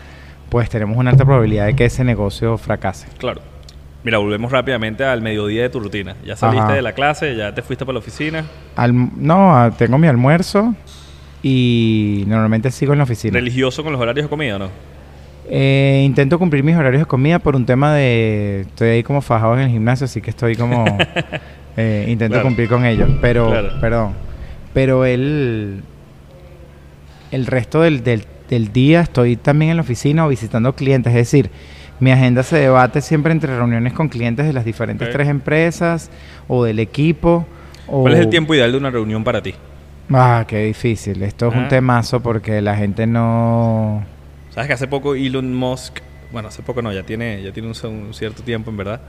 [0.49, 3.07] pues tenemos una alta probabilidad de que ese negocio fracase.
[3.17, 3.41] Claro.
[4.03, 6.15] Mira, volvemos rápidamente al mediodía de tu rutina.
[6.23, 6.73] Ya saliste Ajá.
[6.73, 8.45] de la clase, ya te fuiste para la oficina.
[8.75, 10.75] Alm- no, ah, tengo mi almuerzo
[11.41, 13.33] y normalmente sigo en la oficina.
[13.33, 14.69] Religioso con los horarios de comida, ¿no?
[15.49, 18.61] Eh, intento cumplir mis horarios de comida por un tema de...
[18.61, 20.85] Estoy ahí como fajado en el gimnasio, así que estoy como...
[21.77, 22.47] eh, intento Claro.
[22.47, 23.09] cumplir con ellos.
[23.21, 23.69] Pero, Claro.
[23.81, 24.13] perdón.
[24.73, 25.81] Pero el...
[27.31, 31.11] El resto del, del, del día estoy también en la oficina o visitando clientes.
[31.11, 31.49] Es decir,
[31.99, 36.09] mi agenda se debate siempre entre reuniones con clientes de las diferentes tres empresas
[36.47, 37.45] o del equipo.
[37.87, 38.01] O...
[38.01, 39.53] ¿Cuál es el tiempo ideal de una reunión para ti?
[40.11, 41.23] Ah, qué difícil.
[41.23, 41.67] Esto es un Ah.
[41.69, 44.03] temazo porque la gente no...
[44.51, 45.99] Sabes que hace poco Elon Musk,
[46.31, 49.01] bueno, hace poco no, ya tiene, ya tiene un, un cierto tiempo en verdad,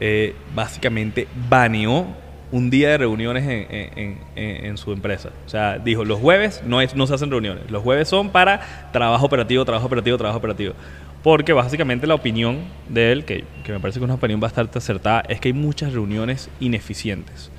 [0.00, 2.06] eh, básicamente baneó
[2.50, 5.30] un día de reuniones en, en- en- en su empresa.
[5.46, 8.88] O sea, dijo, los jueves no, es, no se hacen reuniones, los jueves son para
[8.92, 10.74] trabajo operativo, trabajo operativo, trabajo operativo.
[11.22, 14.78] Porque básicamente la opinión de él, que, que me parece que es una opinión bastante
[14.78, 17.50] acertada, es que hay muchas reuniones ineficientes.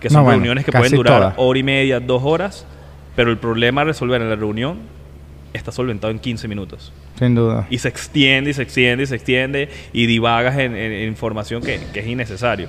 [0.00, 2.66] Que No, son bueno, reuniones que pueden durar hora y media, dos horas,
[3.14, 4.78] pero el problema a resolver en la reunión
[5.52, 6.92] está solventado en 15 minutos.
[7.18, 7.66] Sin duda.
[7.70, 10.74] Y se extiende y se extiende y se extiende y divagas en,
[11.06, 12.68] información que, que es innecesario.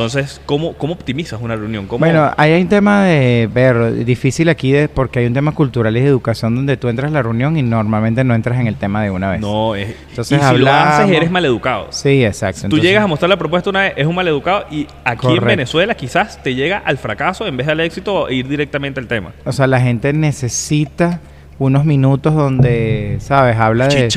[0.00, 1.86] Entonces, ¿cómo, cómo optimizas una reunión?
[1.86, 5.52] ¿Cómo- Bueno, ahí hay un tema de ver, difícil aquí de, porque hay un tema
[5.52, 8.66] cultural y de educación donde tú entras a la reunión y normalmente no entras en
[8.66, 9.40] el tema de una vez.
[9.40, 11.86] no, es, Entonces y si lo haces, hablamos- eres maleducado.
[11.92, 12.60] Sí, exacto.
[12.60, 15.42] Tú Entonces- llegas a mostrar la propuesta una vez, es un maleducado y aquí Correcto.
[15.44, 19.32] en Venezuela quizás te llega al fracaso en vez del éxito ir directamente al tema.
[19.46, 21.20] O sea, la gente necesita
[21.58, 23.56] unos minutos donde, ¿sabes?
[23.56, 24.08] Habla de,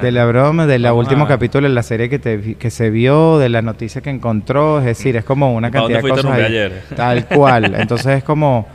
[0.00, 2.90] de la broma, del Vamos último a- capítulo de la serie que, te, que se
[2.90, 4.78] vio, de la noticia que encontró.
[4.78, 6.24] Es decir, es como una ¿Para dónde cantidad de cosas.
[6.24, 6.56] rumbear ahí.
[6.56, 6.82] ayer?
[6.94, 7.74] Tal cual.
[7.78, 8.66] Entonces es como.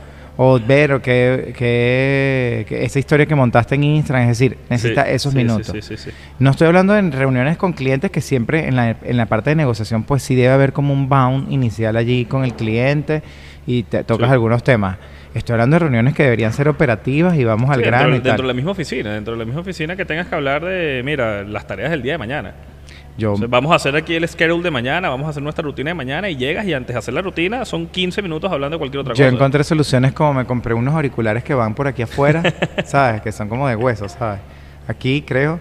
[0.42, 5.04] O ver o que, que, que esa historia que montaste en Instagram, es decir, necesita
[5.04, 5.66] Sí, esos sí, minutos.
[5.82, 6.10] Sí.
[6.38, 9.56] No estoy hablando en reuniones con clientes que siempre en la, en la parte de
[9.56, 13.22] negociación pues sí debe haber como un bound inicial allí con el cliente
[13.66, 14.96] y te tocas algunos temas.
[15.34, 18.24] Estoy hablando de reuniones que deberían ser operativas y vamos al grano dentro, y tal.
[18.32, 21.02] dentro de la misma oficina, dentro de la misma oficina que tengas que hablar de,
[21.04, 22.52] mira, las tareas del día de mañana.
[23.16, 25.94] Yo, vamos a hacer aquí el schedule de mañana, vamos a hacer nuestra rutina de
[25.94, 29.02] mañana y llegas y antes de hacer la rutina son 15 minutos hablando de cualquier
[29.02, 29.34] otra yo cosa.
[29.34, 32.42] encontré soluciones como me compré unos auriculares que van por aquí afuera,
[32.84, 33.20] ¿sabes?
[33.20, 34.40] Que son como de hueso, ¿sabes?
[34.88, 35.60] Aquí creo.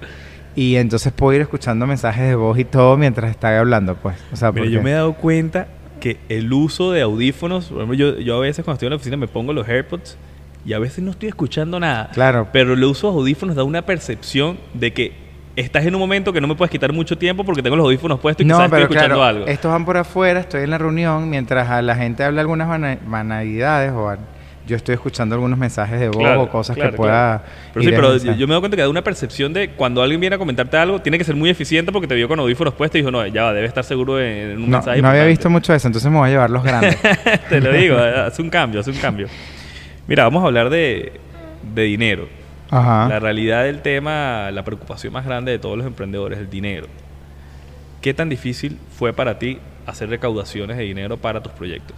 [0.55, 4.15] Y entonces puedo ir escuchando mensajes de voz y todo mientras estaba hablando, pues.
[4.31, 5.67] O sea, Mira, porque- yo me he dado cuenta
[5.99, 8.95] que el uso de audífonos, por ejemplo, yo, yo a veces cuando estoy en la
[8.95, 10.17] oficina me pongo los AirPods
[10.65, 12.09] y a veces no estoy escuchando nada.
[12.13, 12.47] Claro.
[12.51, 15.13] Pero el uso de audífonos da una percepción de que
[15.55, 18.19] estás en un momento que no me puedes quitar mucho tiempo porque tengo los audífonos
[18.19, 19.47] puestos y No, quizás estoy pero escuchando claro, algo.
[19.47, 22.97] estos van por afuera, estoy en la reunión, mientras a la gente habla algunas bana-
[23.05, 24.15] banalidades o
[24.69, 27.39] yo estoy escuchando algunos mensajes de voz Claro, o cosas claro, que pueda...
[27.39, 27.43] claro.
[27.73, 30.21] Pero sí, pero yo, yo me doy cuenta que da una percepción de cuando alguien
[30.21, 32.97] viene a comentarte algo, tiene que ser muy eficiente porque te vio con audífonos puestos
[32.97, 35.01] y dijo, no, ya va, debe estar seguro en, un No, mensaje.
[35.01, 35.27] no había importante".
[35.29, 36.97] visto mucho eso, entonces me voy a llevar los grandes.
[37.49, 39.27] te lo digo, eh, hace un cambio, hace un cambio.
[40.07, 41.13] Mira, vamos a hablar de,
[41.75, 42.27] de dinero.
[42.71, 43.07] Ajá.
[43.09, 46.85] La realidad del tema, la preocupación más grande de todos los emprendedores, el dinero.
[48.01, 51.97] ¿Qué tan difícil fue para ti hacer recaudaciones de dinero para tus proyectos?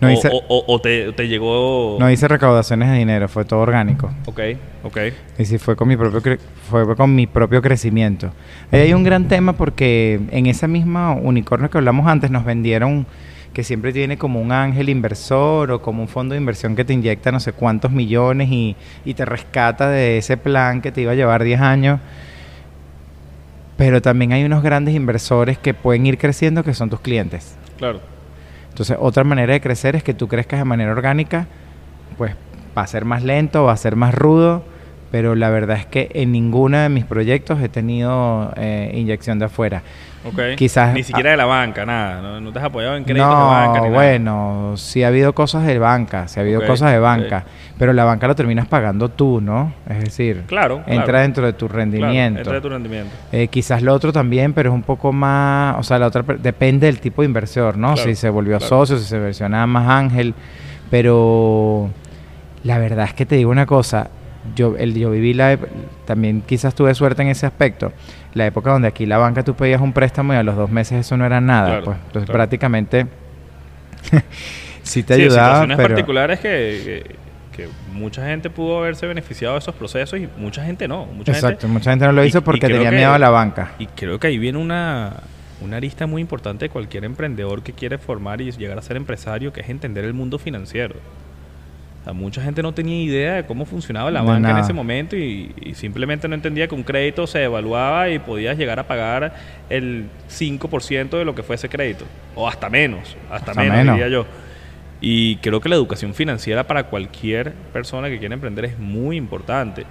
[0.00, 1.96] No o, hice- o- o- o te, te llegó...
[2.00, 4.10] No hice recaudaciones de dinero, fue todo orgánico.
[4.26, 4.40] Ok,
[4.82, 4.98] ok.
[5.38, 6.38] Y sí fue con mi propio cre-
[6.70, 8.32] fue con mi propio crecimiento.
[8.72, 13.06] Ahí hay un gran tema porque en esa misma unicornio que hablamos antes nos vendieron
[13.52, 16.92] que siempre tiene como un ángel inversor o como un fondo de inversión que te
[16.92, 21.12] inyecta no sé cuántos millones y, y te rescata de ese plan que te iba
[21.12, 22.00] a llevar 10 años.
[23.76, 27.56] Pero también hay unos grandes inversores que pueden ir creciendo que son tus clientes.
[27.78, 28.00] Claro.
[28.70, 31.46] Entonces, otra manera de crecer es que tú crezcas de manera orgánica,
[32.16, 32.34] pues
[32.76, 34.64] va a ser más lento, va a ser más rudo,
[35.10, 39.46] pero la verdad es que en ninguno de mis proyectos he tenido eh, inyección de
[39.46, 39.82] afuera.
[40.22, 40.38] Ok.
[40.56, 42.20] Quizás- Ni siquiera de la banca, nada.
[42.20, 43.94] No, no te has apoyado en créditos de No, banca ni nada.
[43.94, 47.44] bueno, sí ha habido cosas de banca, sí ha habido cosas de banca,
[47.78, 49.72] pero la banca lo terminas pagando tú, ¿no?
[49.88, 51.18] Es decir, Claro, entra claro.
[51.20, 52.38] dentro de tu Claro, rendimiento.
[52.40, 53.10] entra de tu rendimiento.
[53.32, 56.86] Eh, quizás lo otro también, pero es un poco más, o sea, la otra depende
[56.86, 57.94] del tipo de inversor, ¿no?
[57.94, 58.68] Claro, si se volvió claro.
[58.68, 60.34] socio, si se versiona más ángel,
[60.90, 61.88] pero
[62.64, 64.10] la verdad es que te digo una cosa,
[64.54, 65.58] yo, el, yo viví la,
[66.06, 67.92] también quizás tuve suerte en ese aspecto,
[68.34, 71.00] la época donde aquí la banca tú pedías un préstamo y a los dos meses
[71.06, 72.38] eso no era nada, Claro, pues, entonces claro.
[72.38, 73.06] prácticamente
[74.82, 77.04] sí te sí, ayudaba, situaciones pero particulares que,
[77.52, 81.06] que, que mucha gente pudo haberse beneficiado de esos procesos y mucha gente no.
[81.06, 83.30] Mucha exacto, gente, mucha gente no lo hizo y porque tenía que- miedo a la
[83.30, 83.72] banca.
[83.78, 85.16] Y creo que ahí viene una,
[85.60, 89.52] una arista muy importante de cualquier emprendedor que quiere formar y llegar a ser empresario,
[89.52, 90.94] que es entender el mundo financiero.
[92.00, 94.72] O sea, mucha gente no tenía idea de cómo funcionaba la De banca en ese
[94.72, 98.86] momento y, y simplemente no entendía que un crédito se evaluaba y podías llegar a
[98.86, 99.34] pagar
[99.68, 102.06] el 5% de lo que fue ese crédito.
[102.34, 103.94] O hasta menos, hasta, Hasta menos, menos.
[103.96, 104.26] diría yo.
[105.02, 109.84] Y creo que la educación financiera para cualquier persona que quiera emprender es muy importante.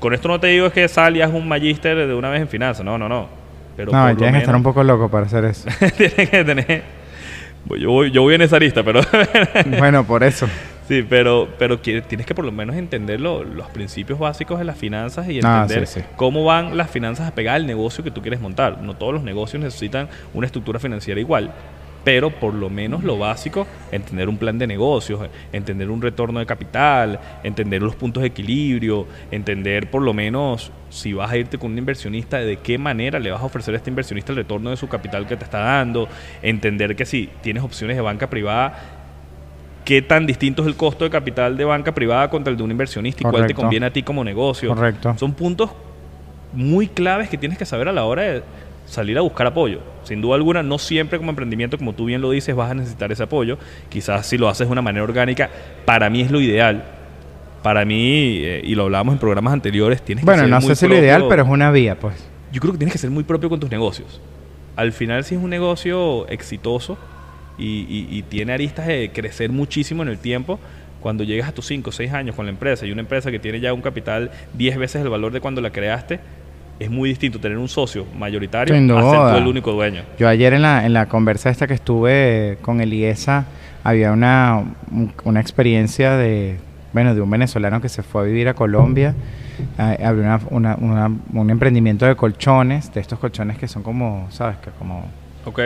[0.00, 2.42] Con esto no te digo es que sal y haz un magíster de una vez
[2.42, 3.28] en finanzas, no, no, no.
[3.76, 5.68] Pero no, tienes que estar un poco loco para hacer eso.
[5.96, 6.82] tienes que tener...
[7.78, 9.00] Yo voy, yo voy en esa arista, pero...
[9.78, 10.48] bueno, por eso.
[10.92, 14.76] Sí, pero, pero tienes que por lo menos entender lo- los principios básicos de las
[14.76, 16.06] finanzas y Ah, entender sí, sí.
[16.16, 18.82] cómo van las finanzas apegadas al negocio que tú quieres montar.
[18.82, 21.50] No todos los negocios necesitan una estructura financiera igual,
[22.04, 25.18] pero por lo menos lo básico, entender un plan de negocios,
[25.50, 31.14] entender un retorno de capital, entender los puntos de equilibrio, entender por lo menos si
[31.14, 33.88] vas a irte con un inversionista, de qué manera le vas a ofrecer a este
[33.88, 36.06] inversionista el retorno de su capital que te está dando,
[36.42, 38.98] entender que si tienes opciones de banca privada,
[39.84, 42.70] qué tan distinto es el costo de capital de banca privada contra el de un
[42.70, 44.74] inversionista y cuál te conviene a ti como negocio.
[44.74, 45.14] Correcto.
[45.18, 45.70] Son puntos
[46.52, 48.42] muy claves que tienes que saber a la hora de
[48.86, 49.80] salir a buscar apoyo.
[50.04, 53.10] Sin duda alguna, no siempre como emprendimiento, como tú bien lo dices, vas a necesitar
[53.12, 53.58] ese apoyo.
[53.88, 55.50] Quizás si lo haces de una manera orgánica,
[55.84, 56.84] para mí es lo ideal.
[57.62, 60.88] Para mí, eh, y lo hablábamos en programas anteriores, tienes que Bueno, no sé si
[60.88, 62.14] lo ideal, pero es una vía, pues.
[62.50, 64.20] yo creo que tienes que ser muy propio con tus negocios.
[64.74, 66.98] Al final, si es un negocio exitoso,
[67.58, 70.58] y, y- y tiene aristas de crecer muchísimo en el tiempo.
[71.00, 73.38] Cuando llegas a tus 5 o 6 años con la empresa y una empresa que
[73.40, 76.20] tiene ya un capital 10 veces el valor de cuando la creaste,
[76.78, 80.02] es muy distinto tener un socio mayoritario Sin a ser tú el único dueño.
[80.18, 83.46] Yo ayer en la, en la conversa esta que estuve con Eliesa,
[83.84, 86.56] había una, un- una experiencia de,
[86.92, 89.14] bueno, de un venezolano que se fue a vivir a Colombia.
[89.78, 94.28] Ah, abrió una, una- una- un emprendimiento de colchones, de estos colchones que son como,
[94.30, 94.56] ¿sabes?
[94.58, 95.04] Que como
[95.44, 95.58] Ok,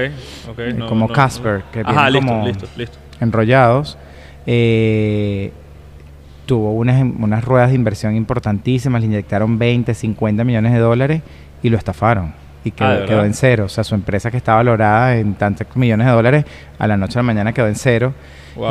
[0.50, 0.58] ok.
[0.74, 2.98] no- como no- Casper, que Ajá, listo, como- listo, listo.
[3.20, 3.98] enrollados.
[4.46, 5.52] Eh,
[6.46, 11.22] tuvo unas, unas ruedas de inversión importantísimas, le inyectaron 20, 50 millones de dólares
[11.62, 12.32] y lo estafaron.
[12.64, 13.64] Y quedó, Ah, quedó en cero.
[13.66, 16.44] O sea, su empresa que estaba valorada en tantos millones de dólares,
[16.78, 18.12] a la noche a la mañana quedó en cero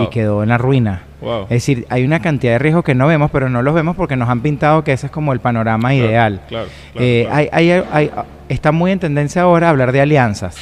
[0.04, 1.04] y quedó en la ruina.
[1.22, 1.44] Wow.
[1.44, 4.16] Es decir, hay una cantidad de riesgos que no vemos, pero no los vemos porque
[4.16, 6.42] nos han pintado que ese es como el panorama Claro, ideal.
[6.48, 7.36] Claro, claro, Eh, claro.
[7.54, 8.12] hay- hay- hay-
[8.50, 10.58] está muy en tendencia ahora hablar de alianzas.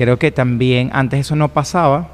[0.00, 2.08] Creo que también antes eso no pasaba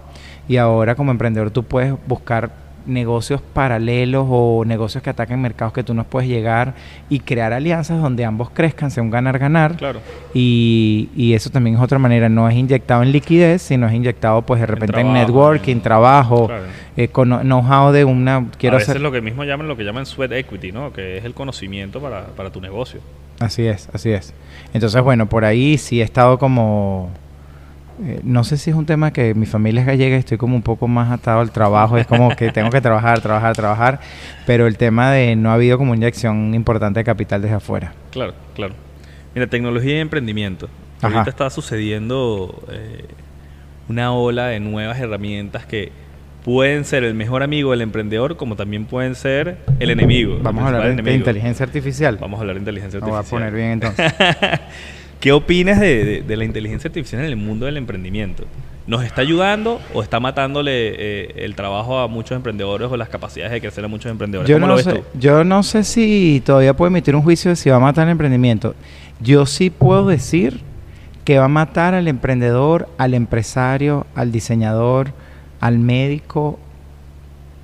[0.49, 2.51] y ahora como emprendedor tú puedes buscar
[2.85, 6.75] negocios paralelos o negocios que ataquen mercados que tú no puedes llegar
[7.09, 9.77] y crear alianzas donde ambos crezcan, sea un ganar-ganar.
[9.77, 10.01] Claro.
[10.35, 14.43] Y, y eso también es otra manera, no es inyectado en liquidez, sino es inyectado
[14.43, 16.65] pues de repente en, trabajo, networking, trabajo, Claro.
[16.97, 18.47] eh, know-how de una...
[18.59, 19.01] Quiero a veces hacer...
[19.01, 20.93] lo que mismo llaman lo que llaman sweat equity, ¿no?
[20.93, 22.99] Que es el conocimiento para, para tu negocio.
[23.39, 24.35] Así es, así es.
[24.75, 27.13] Entonces, bueno, por ahí sí he estado como...
[28.05, 30.55] eh, no sé si es un tema que mi familia es gallega y estoy como
[30.55, 31.97] un poco más atado al trabajo.
[31.97, 34.01] Es como que tengo que trabajar, trabajar, trabajar.
[34.47, 37.95] Pero el tema de no ha habido como una inyección importante de capital desde afuera.
[38.11, 38.75] Claro, claro.
[39.35, 40.69] Mira, tecnología y emprendimiento.
[40.99, 41.19] Ajá.
[41.19, 43.05] Ahorita está sucediendo eh,
[43.89, 45.93] una ola de nuevas herramientas que
[46.45, 50.39] pueden ser el mejor amigo del emprendedor como también pueden ser el enemigo.
[50.43, 52.19] Vamos a hablar de, inteligencia artificial.
[52.21, 53.41] Vamos a hablar de inteligencia Lo voy a artificial.
[53.41, 54.15] poner bien entonces.
[55.27, 58.45] ¿Qué opinas de, de- de la inteligencia artificial en el mundo del emprendimiento?
[58.87, 63.51] ¿Nos está ayudando o está matándole eh, el trabajo a muchos emprendedores o las capacidades
[63.51, 64.49] de crecer a muchos emprendedores?
[64.49, 65.03] Yo ¿Cómo no, lo ves sé, tú?
[65.19, 68.13] yo no sé si todavía puedo emitir un juicio de si va a matar el
[68.13, 68.77] emprendimiento.
[69.19, 70.61] Yo sí puedo decir
[71.25, 75.11] que va a matar al emprendedor, al empresario, al diseñador,
[75.59, 76.61] al médico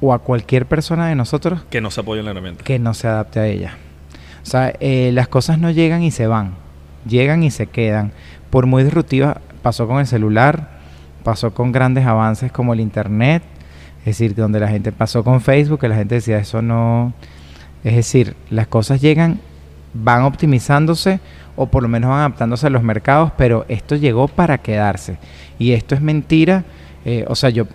[0.01, 2.65] o a cualquier persona de nosotros Que no se apoya en la herramienta.
[2.65, 3.77] que no se adapte a ella.
[4.43, 6.55] O sea, eh, las cosas no llegan y se van,
[7.07, 8.13] llegan y se quedan.
[8.51, 10.81] Por muy disruptivas, pasó con el celular,
[11.23, 13.43] pasó con grandes avances como el Internet,
[14.01, 17.13] es decir, donde la gente pasó con Facebook, que la gente decía eso no...
[17.85, 19.41] Es decir, las cosas llegan,
[19.93, 21.19] van optimizándose
[21.57, 25.19] o por lo menos van adaptándose a los mercados, pero esto llegó para quedarse.
[25.59, 26.65] Y esto es mentira.
[27.05, 27.67] eh, o sea, yo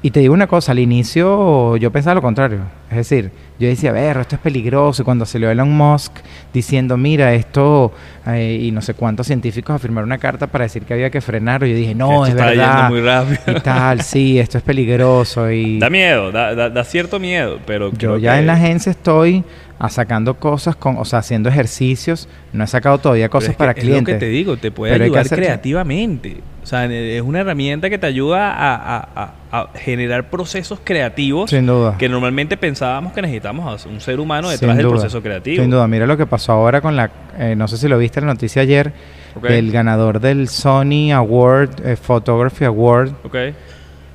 [0.00, 2.60] y te digo una cosa, al inicio yo pensaba lo contrario.
[2.90, 5.02] Es decir, yo decía, ver, esto es peligroso.
[5.02, 6.12] Y cuando salió Elon Musk
[6.54, 7.92] diciendo, mira, esto,
[8.26, 11.66] eh, y no sé cuántos científicos afirmaron una carta para decir que había que frenarlo,
[11.66, 12.88] yo dije, no, Esto es está yendo verdad.
[12.90, 13.58] muy rápido.
[13.58, 15.50] Y tal, sí, esto es peligroso.
[15.50, 18.90] Y Da miedo, da, da- da cierto miedo, pero yo ya que- en la agencia
[18.90, 19.44] estoy
[19.80, 22.28] a sacando cosas, con, o sea, haciendo ejercicios.
[22.52, 24.14] No he sacado todavía pero cosas es que para es clientes.
[24.14, 26.36] lo que te digo, te puede ayudar creativamente.
[26.68, 31.48] O sea, es una herramienta que te ayuda a, a- a- a generar procesos creativos
[31.48, 31.96] Sin duda.
[31.96, 35.62] que normalmente pensábamos que necesitamos a un ser humano detrás Sin del duda, proceso creativo.
[35.62, 38.20] Sin duda, mira lo que pasó ahora con la, eh, no sé si lo viste
[38.20, 38.92] en la noticia ayer,
[39.34, 39.46] Ok.
[39.46, 43.36] el ganador del Sony Award, eh, Photography Award, Ok.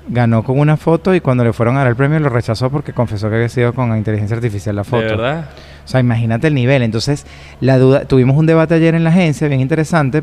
[0.09, 2.93] ganó con una foto y cuando le fueron a dar el premio lo rechazó porque
[2.93, 5.01] confesó que había sido con inteligencia artificial la foto.
[5.01, 5.45] De verdad.
[5.83, 6.83] O sea, imagínate el nivel.
[6.83, 7.25] Entonces,
[7.61, 10.21] la duda, tuvimos un debate ayer en la agencia bien interesante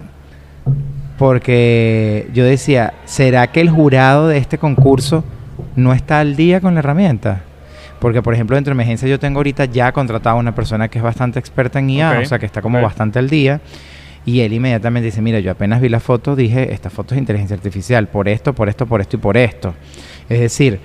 [1.20, 5.22] porque yo decía, ¿será que el jurado de este concurso
[5.76, 7.42] no está al día con la herramienta?
[7.98, 10.88] Porque, por ejemplo, dentro de mi agencia yo tengo ahorita ya contratado a una persona
[10.88, 13.60] que es bastante experta en IA, o sea, que está como bastante al día.
[14.24, 17.54] Y él inmediatamente dice, mira, yo apenas vi la foto, dije, esta foto es inteligencia
[17.54, 19.74] artificial, por esto, por esto, por esto y por esto.
[20.26, 20.80] Es decir,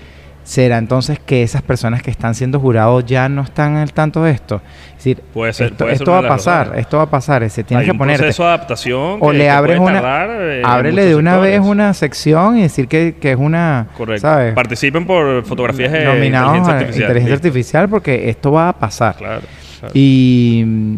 [0.46, 4.32] ¿será entonces que esas personas que están siendo jurados ya no están al tanto de
[4.32, 4.62] esto?
[4.92, 6.82] Es decir, Puede ser- esto, puede esto va a pasar, razones.
[6.82, 8.20] esto va a pasar, se tiene que un ponerte.
[8.24, 11.94] proceso de adaptación O que- le abres una, tardar, eh, ábrele de una vez una
[11.94, 14.22] sección y decir que, que es una, Correcto.
[14.22, 14.54] ¿sabes?
[14.54, 17.02] Participen por fotografías de Nominados inteligencia a artificial.
[17.04, 19.16] inteligencia artificial porque esto va a pasar.
[19.18, 19.42] Claro.
[19.80, 19.92] claro.
[19.96, 20.98] Y, mm,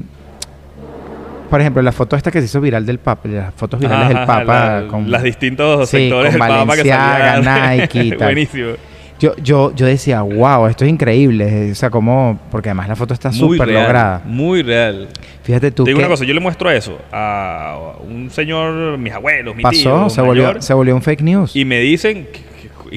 [1.49, 4.17] por ejemplo, la foto esta que se hizo viral del Papa, las fotos virales Ajá,
[4.17, 4.81] del Papa.
[4.81, 7.77] la- con- las distintos Sí, sectores con del Papa que.
[7.79, 8.27] Nike y tal.
[8.27, 8.71] Buenísimo.
[9.19, 11.71] Yo, yo, yo decía, wow, esto es increíble.
[11.71, 14.21] O sea, como, porque además la foto está súper lograda.
[14.25, 15.07] Muy real.
[15.43, 19.13] Fíjate tú Te digo que una cosa, yo le muestro eso a un señor, mis
[19.13, 21.55] abuelos, mi pasó, tío, se volvió, se volvió un fake news.
[21.55, 22.41] y me dicen que,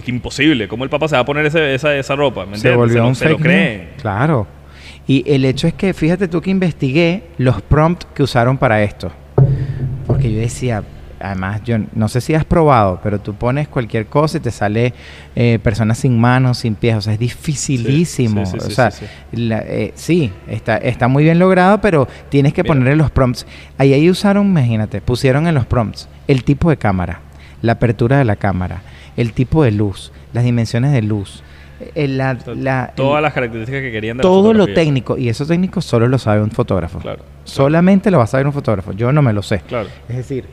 [0.01, 2.47] que- imposible, ¿cómo el Papa se va a poner ese- esa, esa ropa?
[2.47, 3.79] ¿Me se volvió lo- un se lo fake creen.
[3.79, 4.03] news.
[4.03, 4.47] Claro.
[5.07, 9.11] Y el hecho es que, fíjate tú que investigué los prompts que usaron para esto.
[10.07, 10.83] Porque yo decía,
[11.21, 14.95] además, yo no sé si has probado, pero tú pones cualquier cosa y te sale
[15.37, 16.97] eh, personas sin manos, sin pies.
[16.97, 18.45] O sea, es dificilísimo.
[18.47, 22.09] Sí, sí, sí, o sea, sí, la- eh, sí, está, está muy bien logrado, pero
[22.29, 22.75] tienes que Mira.
[22.75, 23.47] ponerle los prompts.
[23.79, 27.21] Ahí, ahí usaron, imagínate, pusieron en los prompts el tipo de cámara,
[27.63, 28.83] la apertura de la cámara,
[29.17, 31.43] el tipo de luz, las dimensiones de luz,
[31.95, 35.17] eh, la, la- todas las características que querían de todo lo técnico.
[35.19, 36.99] Y eso técnico solo lo sabe un fotógrafo.
[36.99, 37.25] Claro.
[37.45, 38.93] Solamente lo va a saber un fotógrafo.
[38.93, 39.61] Yo no me lo sé.
[39.67, 39.89] Claro.
[40.09, 40.45] Es decir,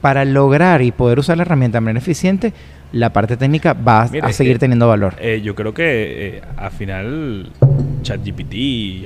[0.00, 2.52] para lograr y poder usar la herramienta de manera eficiente,
[2.92, 5.14] la parte técnica va a- Mira, a es seguir que, teniendo valor.
[5.20, 7.50] Eh, yo creo que eh, al final
[8.02, 8.52] ChatGPT,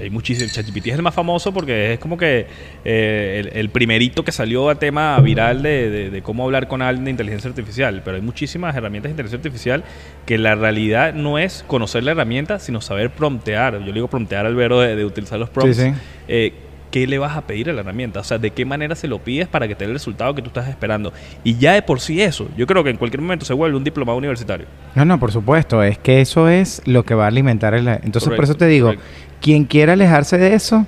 [0.02, 0.52] hay muchísimos.
[0.52, 2.46] ChatGPT es el más famoso porque es como que
[2.84, 6.82] eh, el, el primerito que salió a tema viral de, de- de cómo hablar con
[6.82, 8.02] alguien de inteligencia artificial.
[8.04, 9.84] Pero hay muchísimas herramientas de inteligencia artificial
[10.26, 13.74] que la realidad no es conocer la herramienta, sino saber promptear.
[13.80, 15.76] Yo le digo promptear al verbo de, de utilizar los prompts.
[15.78, 15.92] Sí,
[16.28, 16.52] sí.
[16.90, 18.20] ¿Qué le vas a pedir a la herramienta?
[18.20, 20.42] O sea, ¿de qué manera se lo pides para que te dé el resultado que
[20.42, 21.12] tú estás esperando?
[21.44, 23.84] Y ya de por sí eso, yo creo que en cualquier momento se vuelve un
[23.84, 24.66] diplomado universitario.
[24.94, 25.82] No, no, por supuesto.
[25.82, 27.86] Es que eso es lo que va a alimentar el...
[27.86, 29.06] Entonces, por eso te digo, correcto.
[29.40, 30.86] quien quiera alejarse de eso,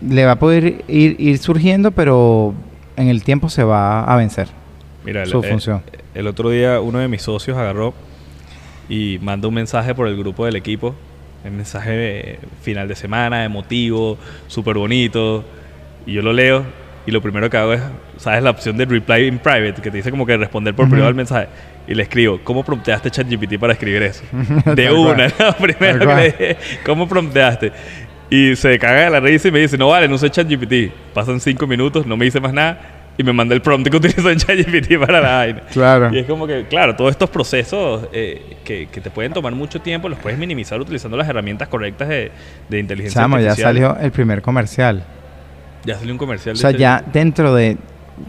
[0.00, 2.54] le va a poder ir, ir surgiendo, pero
[2.96, 4.48] en el tiempo se va a vencer.
[5.04, 5.82] Mira, el, su eh, función.
[6.14, 7.94] el otro día uno de mis socios agarró
[8.88, 10.94] y manda un mensaje por el grupo del equipo.
[11.44, 11.90] Un mensaje
[12.34, 14.18] eh, final de semana, emotivo,
[14.48, 15.44] súper bonito.
[16.06, 16.64] Y yo lo leo
[17.06, 17.80] y lo primero que hago es,
[18.18, 18.42] ¿sabes?
[18.42, 20.92] La opción de reply in private, que te dice como que responder por Ujú.
[20.92, 21.48] privado al mensaje.
[21.86, 24.22] Y le escribo, ¿cómo prompteaste ChatGPT para escribir eso?
[24.74, 25.28] De una,
[25.58, 27.72] primero Tal que le dije, ¿cómo prompteaste?
[28.30, 30.92] Y se caga de la risa y me dice, no vale, no sé ChatGPT.
[31.14, 34.30] Pasan cinco minutos, no me dice más nada y me manda el prompt que utilizó
[34.30, 35.60] en ChatGPT para la vaina.
[35.72, 36.10] Claro.
[36.14, 39.80] Y es como que, claro, todos estos procesos eh, que, que te pueden tomar mucho
[39.80, 42.30] tiempo los puedes minimizar utilizando las herramientas correctas de,
[42.68, 43.68] de inteligencia Chamo, ya artificial.
[43.74, 45.04] salió el primer comercial.
[45.84, 46.54] Ya salió un comercial.
[46.54, 47.76] O sea, este- ya dentro de...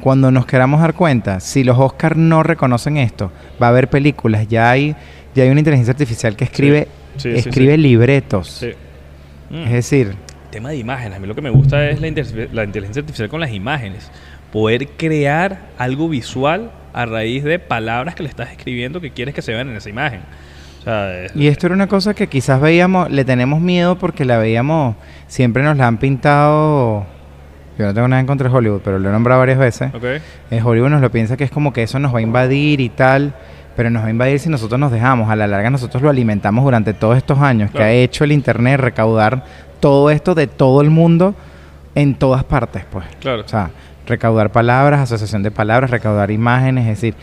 [0.01, 3.31] Cuando nos queramos dar cuenta, si los Oscars no reconocen esto,
[3.61, 4.95] va a haber películas, ya hay,
[5.33, 6.87] ya hay una inteligencia artificial que escribe,
[7.17, 7.77] Sí, sí, escribe sí.
[7.81, 8.47] libretos.
[8.49, 8.71] Sí.
[9.49, 9.63] Mm.
[9.63, 10.13] Es decir,
[10.51, 11.17] Tema de imágenes.
[11.17, 12.07] A mí lo que me gusta es la,
[12.53, 14.11] la inteligencia artificial con las imágenes.
[14.51, 19.41] Poder crear algo visual a raíz de palabras que le estás escribiendo que quieres que
[19.41, 20.21] se vean en esa imagen.
[20.79, 24.25] O sea, es- y esto era una cosa que quizás veíamos, le tenemos miedo porque
[24.25, 24.95] la veíamos,
[25.27, 27.05] siempre nos la han pintado,
[27.77, 29.93] yo no tengo nada en contra de Hollywood, pero lo he nombrado varias veces.
[29.93, 30.03] ok.
[30.51, 32.89] Eh, Hollywood nos lo piensa que es como que eso nos va a invadir y
[32.89, 33.33] tal,
[33.75, 35.29] pero nos va a invadir si nosotros nos dejamos.
[35.29, 37.89] A la larga nosotros lo alimentamos durante todos estos años que Claro.
[37.91, 39.43] ha hecho el Internet recaudar
[39.79, 41.35] todo esto de todo el mundo
[41.95, 43.05] en todas partes, pues.
[43.19, 43.43] Claro.
[43.43, 43.69] O sea,
[44.09, 47.15] recaudar palabras, asociación de palabras, recaudar imágenes, es decir,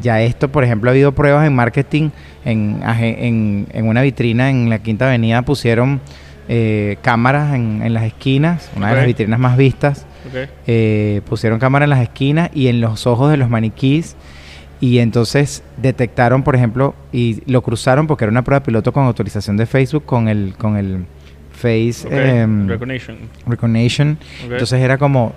[0.00, 2.10] ya esto, por ejemplo, ha habido pruebas en marketing,
[2.44, 6.00] en, en, en una vitrina en la Quinta Avenida pusieron
[6.48, 10.06] eh, cámaras en, en las esquinas, una de las vitrinas más vistas,
[10.66, 14.16] eh, pusieron cámara en las esquinas y en los ojos de los maniquís
[14.80, 19.56] y entonces detectaron, por ejemplo, y lo cruzaron porque era una prueba piloto con autorización
[19.56, 21.04] de Facebook con el con el
[21.52, 23.18] Face em, Recognition.
[23.46, 24.18] Recognition.
[24.44, 25.32] Entonces era como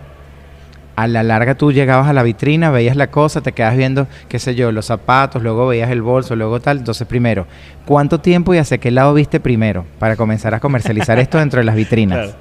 [0.96, 4.40] a la larga tú llegabas a la vitrina, veías la cosa, te quedas viendo, qué
[4.40, 6.78] sé yo, los zapatos, luego veías el bolso, luego tal.
[6.80, 7.48] Entonces, primero,
[7.86, 11.64] ¿cuánto tiempo y hacia qué lado viste primero para comenzar a comercializar esto dentro de
[11.66, 12.18] las vitrinas?
[12.20, 12.34] Claro.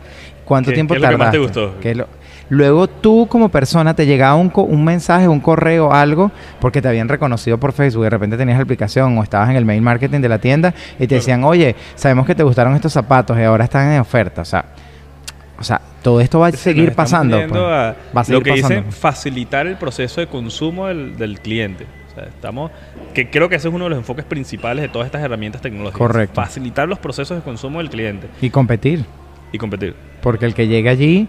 [0.44, 1.74] ¿Cuánto ¿Qué- tiempo qué es lo que más te gustó?
[1.80, 2.08] ¿Qué es lo-
[2.48, 6.88] Luego tú como persona te llegaba un, co- un mensaje, un correo, algo, porque te
[6.88, 10.18] habían reconocido por Facebook, de repente tenías la aplicación o estabas en el mail marketing
[10.20, 11.20] de la tienda y te Claro.
[11.20, 14.42] decían, oye, sabemos que te gustaron estos zapatos y ahora están en oferta.
[14.42, 14.64] O sea,
[15.60, 17.36] o sea todo esto va a seguir pasando.
[17.48, 17.60] pues.
[17.60, 18.68] a Va a seguir lo que pasando.
[18.76, 21.86] dicen facilitar el proceso de consumo del, del cliente.
[22.10, 22.70] O sea, estamos,
[23.14, 25.98] que creo que ese es uno de los enfoques principales de todas estas herramientas tecnológicas.
[25.98, 26.34] Correcto.
[26.34, 29.04] Facilitar los procesos de consumo del cliente Y competir.
[29.52, 29.94] y competir.
[30.20, 31.28] Porque el que llegue allí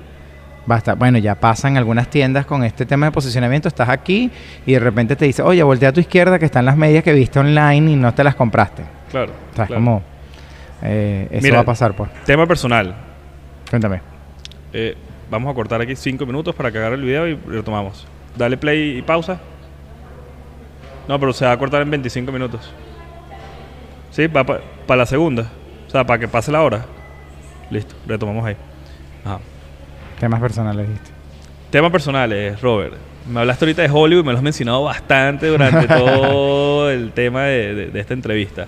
[0.69, 4.31] va a estar, bueno, ya pasan algunas tiendas con este tema de posicionamiento, estás aquí
[4.65, 7.13] y de repente te dice, oye, voltea a tu izquierda que están las medias que
[7.13, 8.83] viste online y no te las compraste.
[9.11, 9.31] Claro.
[9.51, 9.81] O sea, claro.
[9.83, 10.01] como,
[10.83, 12.09] eh, eso Mira, va a pasar, pues.
[12.25, 12.95] Tema personal.
[13.69, 14.01] Cuéntame.
[14.73, 14.95] Eh,
[15.29, 18.05] vamos a cortar aquí cinco minutos para agarre el video y retomamos.
[18.37, 19.39] Dale play y pausa.
[21.07, 22.71] No, pero se va a cortar en 25 minutos.
[24.11, 24.61] Sí, va para
[24.97, 25.49] la segunda.
[25.87, 26.85] O sea, para que pase la hora.
[27.69, 28.55] Listo, retomamos ahí.
[29.25, 29.39] Ajá.
[30.19, 31.09] Temas personales, dijiste.
[31.69, 32.93] Temas personales, Robert.
[33.29, 37.73] Me hablaste ahorita de Hollywood, me lo has mencionado bastante durante todo el tema de,
[37.75, 38.67] de- de esta entrevista.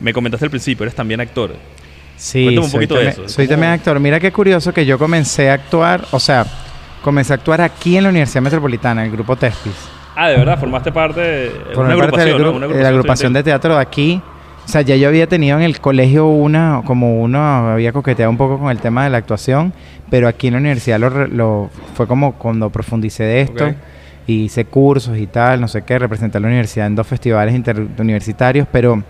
[0.00, 1.54] Me comentaste al principio, eres también actor.
[2.16, 3.34] Sí, Cuéntame un soy, poquito de también, eso.
[3.34, 4.00] soy ¿Cómo- también actor.
[4.00, 6.46] Mira qué curioso que yo comencé a actuar, o sea,
[7.02, 9.72] comencé a actuar aquí en la Universidad Metropolitana, en el grupo Tespis.
[10.16, 12.52] Ah, de verdad, formaste parte de una parte del agrupación, ¿no?
[12.52, 14.22] gru- Una de la agrupación de teatro de aquí.
[14.64, 17.38] O sea, ya yo había tenido en el colegio una, como uno
[17.72, 19.74] había coqueteado un poco con el tema de la actuación,
[20.08, 23.66] pero aquí en la universidad lo, lo- fue como cuando profundicé de esto.
[23.66, 23.72] Ok.
[24.26, 27.54] y hice cursos y tal, no sé qué, representé a la universidad en dos festivales
[27.54, 29.02] interuniversitarios, pero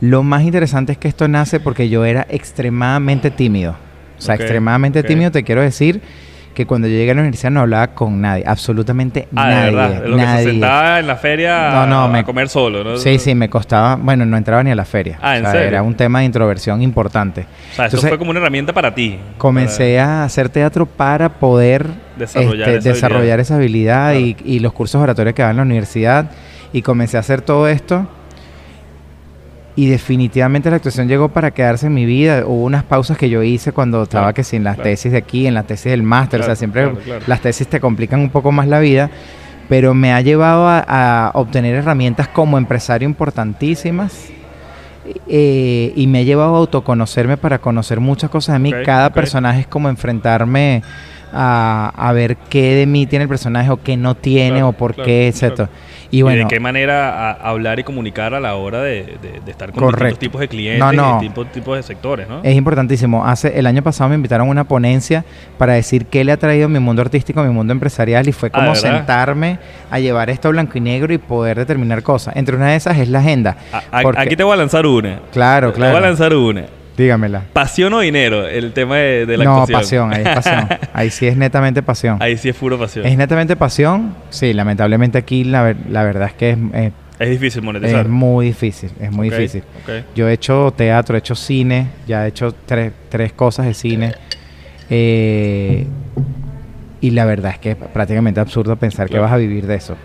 [0.00, 3.76] lo más interesante es que esto nace porque yo era extremadamente tímido.
[4.18, 6.00] O sea, extremadamente tímido, te quiero decir
[6.54, 9.56] que cuando yo llegué a la universidad no hablaba con nadie, absolutamente Ah, nadie.
[9.56, 10.04] de verdad.
[10.06, 10.50] Lo que se nadie.
[10.52, 12.96] sentaba en la feria No, no, a, me- a comer solo, ¿no?
[12.96, 15.18] Sí, sí, me costaba, bueno, no entraba ni a la feria.
[15.20, 15.68] Ah, ¿en O sea, serio?
[15.68, 17.42] Era un tema de introversión importante.
[17.42, 19.18] O sea, Entonces, fue como una herramienta para ti.
[19.36, 23.40] Comencé a hacer teatro para poder Desarrollar este, esa desarrollar habilidad.
[23.40, 24.18] esa habilidad Claro.
[24.26, 26.30] y, y los cursos oratorios que daban en la universidad.
[26.72, 28.08] Y comencé a hacer todo esto.
[29.76, 32.44] Y definitivamente la actuación llegó para quedarse en mi vida.
[32.46, 34.88] Hubo unas pausas que yo hice cuando estaba Claro, que sin las claro.
[34.90, 36.40] tesis de aquí, en la tesis del máster.
[36.40, 36.92] o sea, siempre
[37.26, 39.10] las tesis te complican un poco más la vida.
[39.68, 40.78] Pero me ha llevado a,
[41.26, 44.28] a obtener herramientas como empresario importantísimas.
[45.28, 48.72] eh, y me ha llevado a autoconocerme para conocer muchas cosas de mí.
[48.84, 50.82] Cada personaje es como enfrentarme
[51.32, 54.72] a, a ver qué de mí tiene el personaje o qué no tiene Claro, o
[54.72, 55.54] por claro, qué, etc.
[55.54, 55.68] claro.
[56.10, 59.40] Y ¿Y bueno, de qué manera a- hablar y comunicar a la hora de, de-
[59.44, 60.04] de estar con Correcto.
[60.04, 61.08] distintos tipos de clientes No, no.
[61.10, 62.40] y distintos tipos de sectores, ¿no?
[62.44, 63.26] es importantísimo.
[63.26, 65.24] Hace el año pasado me invitaron a una ponencia
[65.58, 68.58] para decir qué le ha traído mi mundo artístico, mi mundo empresarial y fue Ah,
[68.60, 69.58] como sentarme
[69.90, 72.36] a llevar esto a blanco y negro y poder determinar cosas.
[72.36, 73.56] Entre una de esas es la agenda.
[73.72, 75.20] A- a- porque- aquí te voy a lanzar una.
[75.32, 76.06] Claro, Te voy a claro.
[76.06, 76.66] lanzar una.
[76.96, 77.42] Dígamela.
[77.52, 78.46] ¿Pasión o dinero?
[78.48, 80.08] El tema de, de la no, actuación.
[80.10, 80.68] pasión, ahí es pasión.
[80.94, 82.16] Ahí sí es netamente pasión.
[82.20, 83.04] Ahí sí es puro pasión.
[83.04, 84.14] ¿Es netamente pasión?
[84.30, 88.06] Sí, lamentablemente aquí la, ver- la verdad es que es, eh, Es difícil monetizar.
[88.06, 89.62] es muy difícil, es muy difícil.
[90.14, 94.14] Yo he hecho teatro, he hecho cine, ya he hecho tres, tres cosas de cine.
[94.88, 95.86] eh,
[97.00, 99.96] y la verdad es que es prácticamente absurdo pensar que vas a vivir de eso.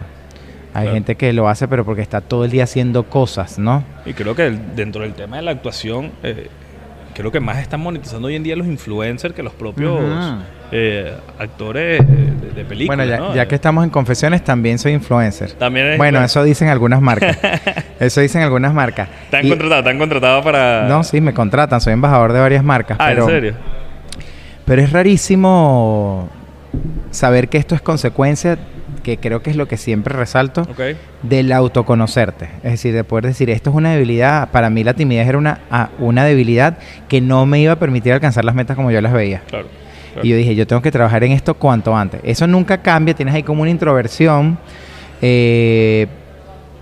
[0.73, 0.93] Hay Claro.
[0.95, 3.83] gente que lo hace, pero porque está todo el día haciendo cosas, ¿no?
[4.05, 6.49] Y creo que dentro del tema de la actuación, eh,
[7.13, 9.99] creo que más están monetizando hoy en día los influencers que los propios
[10.71, 12.97] eh, actores eh, de, de películas.
[12.97, 13.35] bueno, ya, ¿no?
[13.35, 15.51] ya que estamos en confesiones, también soy influencer.
[15.53, 17.37] También es- Bueno, eso dicen algunas marcas.
[17.99, 19.09] eso dicen algunas marcas.
[19.29, 20.87] Te han Y- contratado, te han contratado para...
[20.87, 22.97] No, sí, me contratan, soy embajador de varias marcas.
[22.99, 23.53] Ah, pero, ¿en serio?
[24.65, 26.29] Pero es rarísimo
[27.09, 28.57] saber que esto es consecuencia,
[29.01, 30.67] que creo que es lo que siempre resalto,
[31.23, 32.49] del autoconocerte.
[32.63, 34.49] Es decir, de poder decir, esto es una debilidad.
[34.51, 36.77] Para mí la timidez era una, ah, una debilidad
[37.07, 39.41] que no me iba a permitir alcanzar las metas como yo las veía.
[39.47, 39.67] Claro.
[40.13, 40.25] claro.
[40.25, 42.21] Y yo dije, yo tengo que trabajar en esto cuanto antes.
[42.23, 44.57] Eso nunca cambia, tienes ahí como una introversión,
[45.21, 46.07] eh,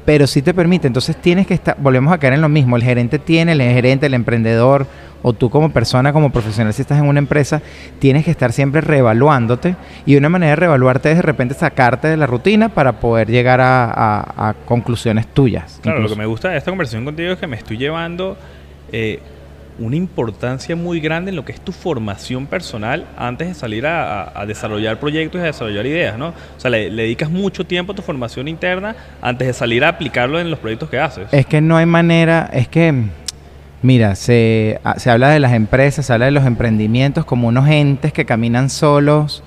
[0.05, 0.87] pero sí te permite.
[0.87, 4.05] Entonces tienes que estar, volvemos a caer en lo mismo, el gerente tiene, el gerente,
[4.05, 4.87] el emprendedor,
[5.21, 7.61] o tú como persona, como profesional, si estás en una empresa,
[7.99, 9.75] tienes que estar siempre reevaluándote.
[10.05, 13.59] Y una manera de reevaluarte es de repente sacarte de la rutina para poder llegar
[13.61, 15.79] a, a- a conclusiones tuyas.
[15.81, 18.37] Claro, lo que me gusta de esta conversación contigo es que me estoy llevando
[18.91, 19.19] eh,
[19.77, 24.23] una importancia muy grande en lo que es tu formación personal antes de salir a,
[24.23, 26.29] a- a desarrollar proyectos y a desarrollar ideas, ¿no?
[26.29, 29.89] O sea, le, le dedicas mucho tiempo a tu formación interna antes de salir a
[29.89, 31.27] aplicarlo en los proyectos que haces.
[31.31, 32.93] Es que no hay manera, es que,
[33.81, 37.67] mira, se, a- se habla de las empresas, se habla de los emprendimientos como unos
[37.69, 39.43] entes que caminan solos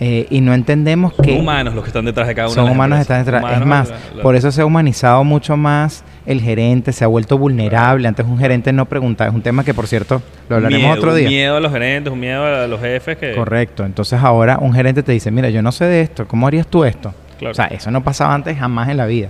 [0.00, 2.64] eh, y no entendemos Son que humanos los que están detrás de cada uno son
[2.64, 3.44] de las humanos que están detrás.
[3.60, 7.08] Es más, la- la- por eso se ha humanizado mucho más el gerente, se ha
[7.08, 8.06] vuelto vulnerable.
[8.06, 11.14] Antes un gerente no preguntaba, es un tema que por cierto lo hablaremos miedo, otro
[11.14, 11.26] día.
[11.26, 13.34] Un miedo a los gerentes, un miedo a los jefes que...
[13.34, 13.84] Correcto.
[13.84, 16.84] Entonces ahora un gerente te dice, mira, yo no sé de esto, ¿cómo harías tú
[16.84, 17.12] esto?
[17.38, 17.52] Claro.
[17.52, 19.28] O sea, eso no pasaba antes jamás en la vida.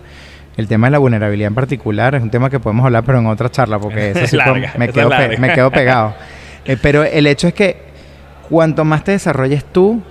[0.59, 3.27] El tema de la vulnerabilidad en particular es un tema que podemos hablar, pero en
[3.27, 5.39] otra charla, porque eso sí Larga, me, quedo es pe- larga.
[5.39, 6.15] me quedo pegado.
[6.65, 7.79] Eh, pero el hecho es que
[8.51, 10.03] cuanto más te desarrolles tú,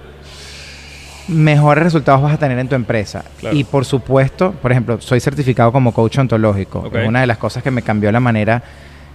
[1.28, 3.24] mejores resultados vas a tener en tu empresa.
[3.40, 3.56] Claro.
[3.56, 6.90] Y por supuesto, por ejemplo, soy certificado como coach ontológico.
[6.92, 8.64] Es una de las cosas que me cambió la manera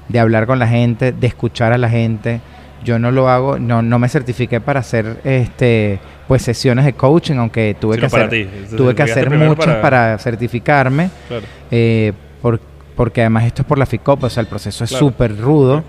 [0.09, 2.41] de hablar con la gente, de escuchar a la gente.
[2.85, 7.37] Yo no lo hago, no, no me certifiqué para hacer este pues sesiones de coaching,
[7.37, 10.19] aunque tuve Sino que hacer, tuve que hacer muchas para- para...
[10.19, 11.45] certificarme, Claro.
[11.71, 12.61] eh, por-
[12.97, 15.07] porque además esto es por la FICOP, o sea, el proceso es Claro.
[15.07, 15.85] súper rudo,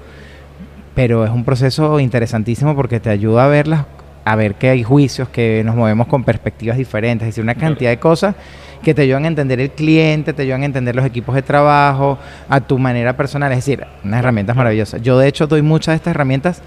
[0.95, 3.85] pero es un proceso interesantísimo porque te ayuda a verlas,
[4.25, 7.89] a ver que hay juicios, que nos movemos con perspectivas diferentes, es decir, una cantidad
[7.89, 8.35] de cosas
[8.83, 12.17] que te ayudan a entender el cliente, te ayudan a entender los equipos de trabajo,
[12.49, 15.01] a tu manera personal, es decir, unas herramientas maravillosas.
[15.01, 16.61] Yo de hecho doy muchas de estas herramientas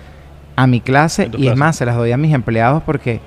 [0.57, 3.21] a mi clase y es más, se las doy a mis empleados porque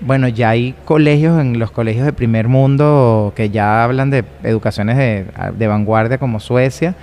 [0.00, 4.96] bueno, ya hay colegios en los colegios de primer mundo que ya hablan de educaciones
[4.96, 5.26] de,
[5.56, 6.94] de vanguardia como Suecia,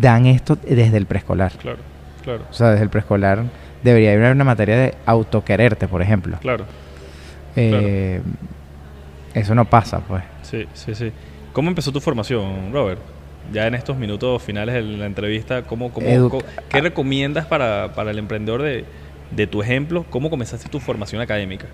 [0.00, 1.52] dan esto desde el preescolar.
[1.52, 1.78] Claro,
[2.22, 3.42] claro, O sea, desde el preescolar
[3.82, 6.38] debería haber una materia de autoquererte, por ejemplo.
[6.40, 6.64] claro.
[7.56, 8.20] Eh,
[9.32, 10.22] Eso no pasa, pues.
[10.42, 11.12] Sí, sí, sí.
[11.52, 13.00] ¿Cómo empezó tu formación, Robert?
[13.52, 16.06] Ya en estos minutos finales de la entrevista, ¿cómo, cómo,
[16.68, 18.84] ¿qué recomiendas para, para el emprendedor de,
[19.30, 20.04] de tu ejemplo?
[20.10, 21.66] ¿Cómo comenzaste tu formación académica?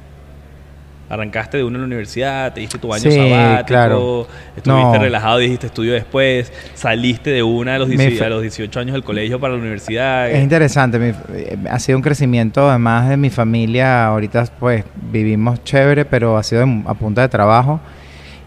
[1.09, 4.29] arrancaste de una en la universidad, te diste tu año Sí, sabático, claro.
[4.57, 4.99] estuviste No.
[5.03, 8.79] relajado, dijiste estudio después, saliste de una a los, Mi 18, fa- a los 18
[8.79, 10.31] años del colegio para la universidad.
[10.31, 15.65] Es interesante, mi- eh, ha sido un crecimiento además de mi familia, ahorita pues vivimos
[15.65, 17.81] chévere, pero ha sido a punta de trabajo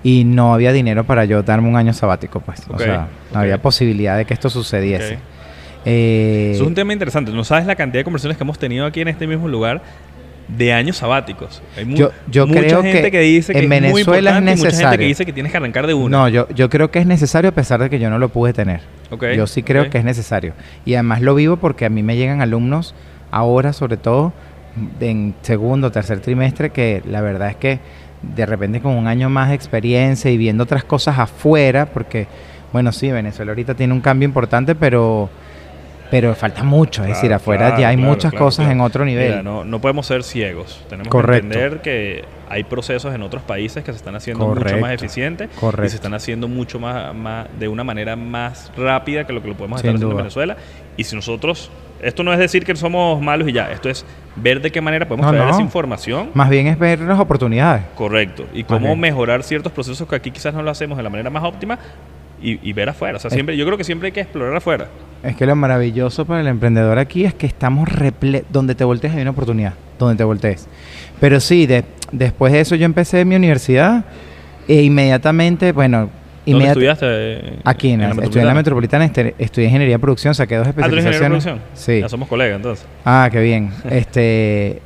[0.01, 2.61] y no había dinero para yo darme un año sabático, pues.
[2.69, 5.19] O sea, no había posibilidad de que esto sucediese.
[5.85, 7.31] Eh, Eso es un tema interesante.
[7.31, 9.81] No sabes la cantidad de conversaciones que hemos tenido aquí en este mismo lugar
[10.47, 11.61] de años sabáticos.
[11.77, 14.31] Hay mu- Yo- yo mucha creo gente que que, dice que en es muy Venezuela
[14.31, 15.07] es importante y mucha gente que necesario.
[15.07, 16.17] dice que tienes que arrancar de una.
[16.17, 18.51] No, yo, yo creo que es necesario a pesar de que yo no lo pude
[18.53, 18.81] tener.
[19.09, 20.53] Ok, yo sí creo que es necesario.
[20.85, 22.93] Y además lo vivo porque a mí me llegan alumnos
[23.31, 24.33] ahora, sobre todo
[24.99, 27.79] en segundo tercer trimestre, que la verdad es que
[28.21, 32.27] de repente con un año más de experiencia y viendo otras cosas afuera, porque,
[32.71, 35.29] bueno, sí, Venezuela ahorita tiene un cambio importante, pero,
[36.13, 37.01] pero falta mucho.
[37.01, 39.29] es Claro, decir, afuera claro, ya hay claro, muchas cosas en otro nivel.
[39.29, 40.83] Mira, no, no podemos ser ciegos.
[40.89, 41.49] Tenemos Correcto.
[41.49, 45.49] que entender que hay procesos en otros países que se están haciendo mucho más eficientes
[45.55, 45.89] y Correcto.
[45.89, 49.55] se están haciendo mucho más, más de una manera más rápida que lo que lo
[49.55, 50.17] podemos Sin estar haciendo en.
[50.17, 50.57] Venezuela.
[50.97, 51.71] Y si nosotros,
[52.01, 55.07] esto no es decir que somos malos y ya, esto es ver de qué manera
[55.07, 55.51] podemos No, traer no.
[55.53, 56.29] esa información.
[56.35, 57.83] Más bien es ver las oportunidades.
[57.95, 58.45] Correcto.
[58.53, 61.43] Y cómo mejorar ciertos procesos que aquí quizás no lo hacemos de la manera más
[61.43, 61.79] óptima
[62.43, 63.17] y, y ver afuera.
[63.17, 64.87] O sea, Es- siempre, yo creo que siempre hay que explorar afuera.
[65.23, 69.13] Es que lo maravilloso para el emprendedor aquí es que estamos reple donde te voltees
[69.15, 70.67] hay una oportunidad, donde te voltees.
[71.21, 74.03] Pero sí, de- después de eso yo empecé mi universidad
[74.67, 76.09] e inmediatamente, bueno,
[76.45, 77.59] ¿Dónde estudiaste?
[77.63, 80.73] Aquí en, la- estudié en la Metropolitana, este- estudié ingeniería de producción, saqué dos Ah,
[80.73, 81.61] ¿tú eres ingeniero de especializaciones.
[81.73, 81.95] producción?
[81.95, 82.01] Sí.
[82.01, 82.85] Ya somos colegas entonces.
[83.05, 83.69] Ah, qué bien.
[83.89, 84.81] este,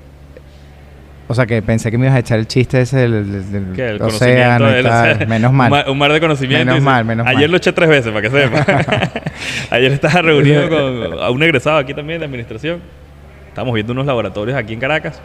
[1.29, 4.69] o sea que pensé que me ibas a echar el chiste ese del, del- océano
[4.69, 5.25] y.
[5.27, 5.69] Menos Un mal.
[5.69, 6.65] mar, un mar de conocimiento.
[6.65, 7.51] Menos mal, menos Ayer mal.
[7.51, 8.65] lo eché tres veces, para que sepa.
[9.71, 12.79] Ayer estaba reunido con a un egresado aquí también de administración.
[13.49, 15.19] Estábamos viendo unos laboratorios aquí en Caracas.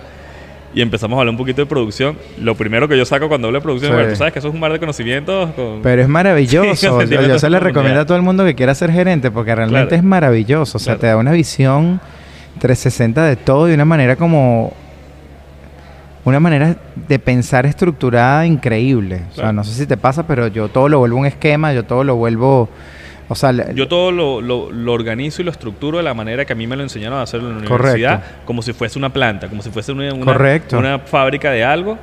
[0.75, 2.17] Y empezamos a hablar un poquito de producción.
[2.41, 4.03] Lo primero que yo saco cuando hablo de producción Sí.
[4.05, 5.51] es, tú sabes que eso es un mar de conocimientos.
[5.53, 5.83] Con...
[5.83, 6.99] Pero es maravilloso.
[7.07, 9.89] Sí, yo, se le recomiendo a todo el mundo que quiera ser gerente porque realmente
[9.89, 9.97] Claro.
[9.97, 10.79] es maravilloso.
[10.79, 11.01] O sea, Claro.
[11.01, 12.01] te da una visión
[12.59, 14.73] 360 de todo de una manera como...
[16.25, 16.77] Una manera
[17.09, 19.23] de pensar estructurada increíble.
[19.33, 21.85] O sea, no sé si te pasa, pero yo todo lo vuelvo un esquema, yo
[21.85, 22.69] todo lo vuelvo...
[23.29, 26.53] O sea, Yo todo lo, lo- lo organizo y lo estructuro de la manera que
[26.53, 27.95] a mí me lo enseñaron a hacerlo en la Correcto.
[27.97, 30.79] universidad, como si fuese una planta, como si fuese una, una- Correcto.
[30.79, 31.99] una fábrica de algo.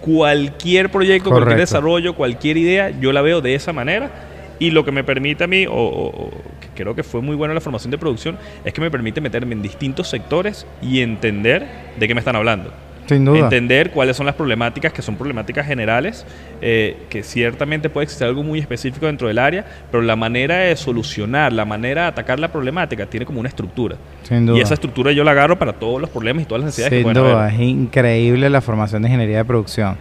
[0.00, 4.10] Cualquier proyecto, cualquier desarrollo, cualquier idea, yo la veo de esa manera.
[4.58, 6.30] Y lo que me permite a mí, o, o- o
[6.60, 9.52] que creo que fue muy bueno la formación de producción, es que me permite meterme
[9.54, 11.66] en distintos sectores y entender
[11.98, 12.72] de qué me están hablando.
[13.06, 13.40] Sin duda.
[13.40, 16.24] Entender cuáles son las problemáticas, que son problemáticas generales,
[16.60, 20.76] eh, que ciertamente puede existir algo muy específico dentro del área, pero la manera de
[20.76, 23.96] solucionar, la manera de atacar la problemática tiene como una estructura.
[24.22, 24.58] Sin duda.
[24.58, 26.96] Y esa estructura yo la agarro para todos los problemas y todas las necesidades que
[26.96, 27.54] Sin pueden duda, haber.
[27.54, 29.96] es increíble la formación de ingeniería de producción.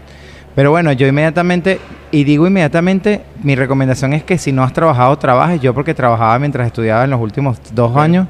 [0.55, 1.79] Pero bueno, yo inmediatamente,
[2.11, 5.59] y digo inmediatamente, mi recomendación es que si no has trabajado, trabajes.
[5.61, 8.27] Yo porque trabajaba mientras estudiaba en los últimos dos años,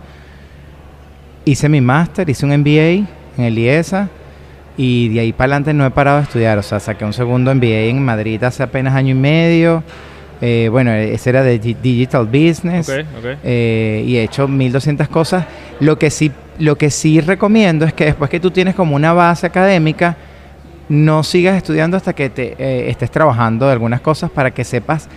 [1.45, 3.06] hice mi máster, hice un MBA
[3.38, 4.08] en el IESA,
[4.78, 6.58] y de ahí para adelante no he parado de estudiar.
[6.58, 9.84] O sea, saqué un segundo MBA en Madrid hace apenas año y medio.
[10.41, 12.90] Eh, bueno, ese era de Di- Digital Business.
[12.90, 13.26] Ok, ok.
[13.44, 15.45] Eh, y he hecho 1200 cosas.
[15.80, 19.14] Lo que sí, lo que sí recomiendo es que después que tú tienes como una
[19.14, 20.18] base académica,
[20.90, 25.08] no sigas estudiando hasta que te eh, estés trabajando de algunas cosas para que sepas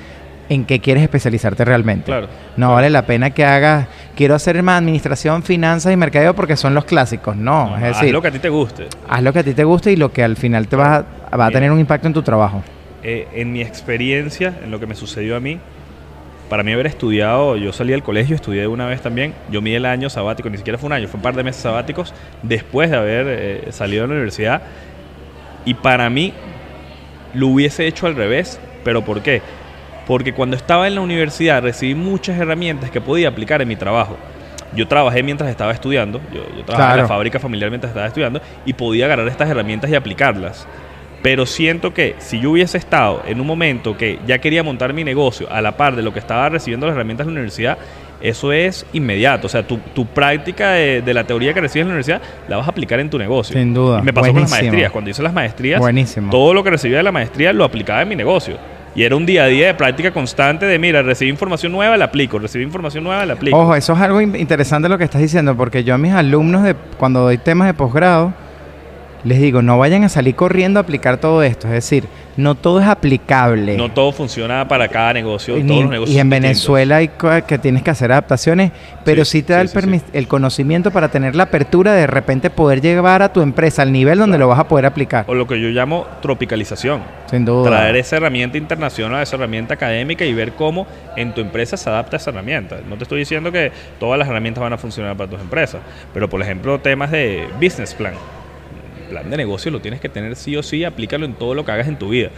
[0.48, 2.04] en qué quieres especializarte realmente.
[2.06, 2.28] Claro.
[2.56, 6.74] No vale la pena que hagas, quiero hacer más administración, finanzas y mercadeo porque son
[6.74, 7.36] los clásicos.
[7.36, 8.86] No, No, es haz lo que a ti te guste.
[9.08, 10.96] haz lo que a ti te guste y lo que al final te va,
[11.30, 11.50] a- va a Mira.
[11.58, 12.62] tener un impacto en tu trabajo.
[13.04, 15.58] Eh, en mi experiencia, en lo que me sucedió a mí,
[16.48, 19.84] para mí haber estudiado, yo salí del colegio, estudié una vez también, yo mi el
[19.84, 22.96] año sabático, ni siquiera fue un año, fue un par de meses sabáticos después de
[22.96, 24.62] haber eh, salido de la universidad.
[25.64, 26.32] Y para mí
[27.34, 29.42] lo hubiese hecho al revés, pero ¿por qué?
[30.06, 34.16] Porque cuando estaba en la universidad recibí muchas herramientas que podía aplicar en mi trabajo.
[34.74, 37.08] Yo trabajé mientras estaba estudiando, yo, yo trabajaba en la Claro.
[37.08, 40.66] fábrica familiar mientras estaba estudiando y podía agarrar estas herramientas y aplicarlas.
[41.22, 45.02] Pero siento que si yo hubiese estado en un momento que ya quería montar mi
[45.02, 47.78] negocio a la par de lo que estaba recibiendo las herramientas de la universidad,
[48.20, 49.46] eso es inmediato.
[49.46, 52.56] O sea, tu, tu práctica de, de la teoría que recibes en la universidad la
[52.58, 53.58] vas a aplicar en tu negocio.
[53.58, 54.00] Sin duda.
[54.00, 54.92] Y me pasó con las maestrías.
[54.92, 56.30] Cuando hice las maestrías, Buenísimo.
[56.30, 58.56] todo lo que recibía de la maestría lo aplicaba en mi negocio.
[58.96, 62.06] Y era un día a día de práctica constante de, mira, recibí información nueva, la
[62.06, 63.56] aplico, recibí información nueva, la aplico.
[63.58, 66.62] Ojo, eso es algo in- interesante lo que estás diciendo, porque yo a mis alumnos,
[66.62, 68.32] de, cuando doy temas de posgrado,
[69.22, 71.66] les digo, no vayan a salir corriendo a aplicar todo esto.
[71.66, 72.04] Es decir,
[72.36, 73.76] no todo es aplicable.
[73.76, 75.58] No todo funciona para cada negocio.
[75.58, 76.30] Y, todos los negocios y en.
[76.30, 77.10] Venezuela hay
[77.46, 78.72] que tienes que hacer adaptaciones,
[79.04, 82.06] pero sí, Sí, te da sí, el, sí, el conocimiento para tener la apertura de
[82.06, 85.24] de repente poder llevar a tu empresa al nivel donde lo vas a poder aplicar.
[85.26, 87.02] O lo que yo llamo tropicalización.
[87.28, 87.68] Sin duda.
[87.68, 90.86] Traer esa herramienta internacional, esa herramienta académica y ver cómo
[91.16, 92.78] en tu empresa se adapta esa herramienta.
[92.88, 95.80] No te estoy diciendo que todas las herramientas van a funcionar para tus empresas,
[96.14, 98.14] pero por ejemplo temas de business plan.
[99.10, 101.72] Plan de negocio lo tienes que tener sí o sí, aplícalo en todo lo que
[101.72, 102.30] hagas en tu vida.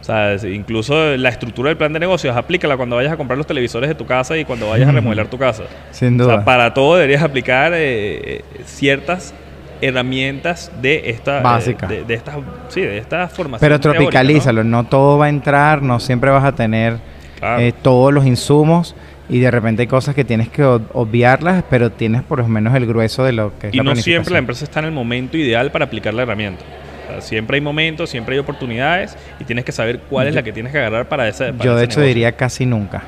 [0.00, 3.46] O sea, incluso la estructura del plan de negocios, aplícala cuando vayas a comprar los
[3.46, 5.64] televisores de tu casa y cuando vayas a remodelar tu casa.
[5.90, 6.36] Sin O duda.
[6.36, 9.34] sea, para todo deberías aplicar eh, eh, ciertas
[9.82, 11.86] herramientas de esta eh, Básica.
[11.86, 12.36] de, de estas
[12.68, 13.60] sí, de esta formación.
[13.66, 14.84] Pero tropicalízalo, ¿no?
[14.84, 16.98] todo va a entrar, no siempre vas a tener
[17.38, 17.60] Claro.
[17.62, 18.94] eh, todos los insumos
[19.30, 22.74] y de repente hay cosas que tienes que ob- obviarlas, pero tienes por lo menos
[22.74, 24.92] el grueso de lo que es Y la no siempre la empresa está en el
[24.92, 26.64] momento ideal para aplicar la herramienta.
[27.08, 30.42] O sea, siempre hay momentos, siempre hay oportunidades y tienes que saber cuál es la
[30.42, 31.52] que tienes que agarrar para esa.
[31.52, 32.08] para Yo de ese hecho negocio.
[32.14, 33.02] diría casi nunca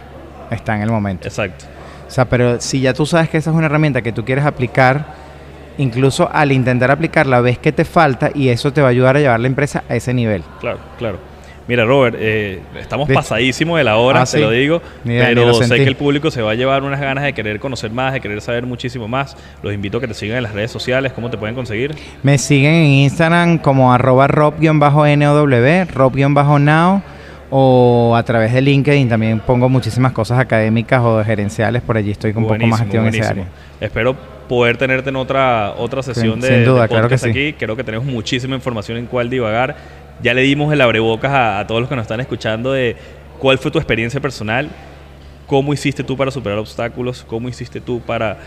[0.51, 1.27] está en el momento.
[1.29, 1.65] Exacto.
[2.07, 4.45] O sea, pero si ya tú sabes que esa es una herramienta que tú quieres
[4.45, 5.07] aplicar,
[5.79, 9.21] incluso al intentar aplicarla ves que te falta y eso te va a ayudar a
[9.21, 10.43] llevar la empresa a ese nivel.
[10.61, 11.19] Claro, claro.
[11.69, 13.19] Mira, Robert, eh, estamos ¿Viste?
[13.21, 14.41] pasadísimos de la hora, Ah, te sí.
[14.41, 17.61] lo digo, pero sé que el público se va a llevar unas ganas de querer
[17.61, 19.37] conocer más, de querer saber muchísimo más.
[19.63, 21.95] Los invito a que te sigan en las redes sociales, cómo te pueden conseguir.
[22.23, 25.47] Me siguen en Instagram como arroba rob-now,
[25.95, 27.03] rob-now
[27.55, 32.33] o a través de LinkedIn también pongo muchísimas cosas académicas o gerenciales, por allí estoy
[32.35, 33.45] un poco más activo en ese área.
[33.79, 34.17] Espero
[34.49, 37.31] poder tenerte en otra otra sesión de, sin duda, de claro que podcast sí.
[37.31, 37.53] aquí.
[37.59, 39.77] Creo que tenemos muchísima información en cuál divagar.
[40.23, 42.97] Ya le dimos el abrebocas a, todos los que nos están escuchando de
[43.39, 44.71] cuál fue tu experiencia personal,
[45.49, 48.39] cómo hiciste tú para superar obstáculos, cómo hiciste tú para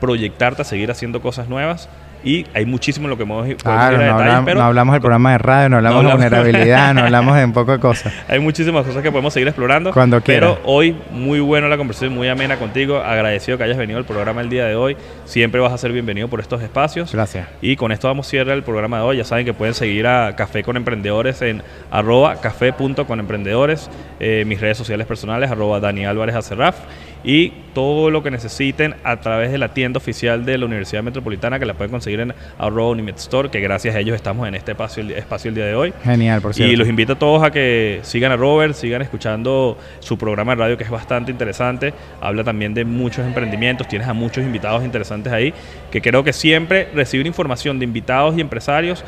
[0.00, 1.88] proyectarte a seguir haciendo cosas nuevas.
[2.24, 4.60] Y hay muchísimo en lo que podemos podemos Claro, ir a no, detalles, hablam- pero
[4.60, 7.44] no hablamos del programa de radio, no hablamos No de hablamos- vulnerabilidad, no hablamos de
[7.44, 8.12] un poco de cosas.
[8.28, 9.92] Hay muchísimas cosas que podemos seguir explorando.
[9.92, 10.60] Cuando Pero quiera.
[10.64, 12.98] hoy, muy buena la conversación, muy amena contigo.
[12.98, 14.96] Agradecido que hayas venido al programa el día de hoy.
[15.26, 17.12] Siempre vas a ser bienvenido por estos espacios.
[17.12, 17.46] Gracias.
[17.60, 19.16] Y con esto vamos a cerrar el programa de hoy.
[19.18, 23.90] Ya saben que pueden seguir a Café con Emprendedores en arroba café.conemprendedores,
[24.20, 26.76] eh, mis redes sociales personales, arroba Dani Álvarez Acerraf.
[27.24, 31.58] Y todo lo que necesiten a través de la tienda oficial de la Universidad Metropolitana,
[31.58, 34.72] que la pueden conseguir en arroba Unimed Store, que gracias a ellos estamos en este
[34.72, 35.92] espacio, el- espacio el día de hoy.
[36.04, 36.72] Genial, por cierto.
[36.72, 40.60] Y los invito a todos a que sigan a Robert, sigan escuchando su programa de
[40.60, 41.94] radio que es bastante interesante.
[42.20, 45.54] Habla también de muchos emprendimientos, tienes a muchos invitados interesantes ahí,
[45.90, 49.02] que creo que siempre recibir información de invitados y empresarios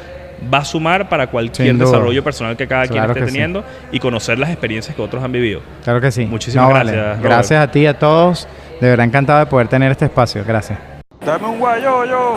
[0.53, 3.27] va a sumar para cualquier desarrollo personal que cada quien esté sí.
[3.27, 5.61] teniendo y conocer las experiencias que otros han vivido.
[5.85, 6.27] Claro que sí.
[6.27, 7.21] Muchísimas gracias.
[7.21, 8.49] Gracias a ti y a todos.
[8.81, 10.45] De verdad encantado de poder tener este espacio.
[10.47, 10.79] Gracias.
[11.25, 12.35] Dame un guayoyo.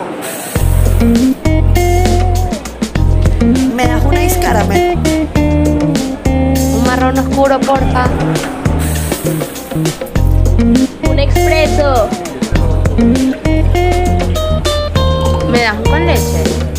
[3.74, 4.98] Me das una iscaramel.
[5.36, 8.06] Un marrón oscuro, porfa.
[11.08, 12.08] Un expreso.
[15.50, 16.69] ¿Me das un con leche?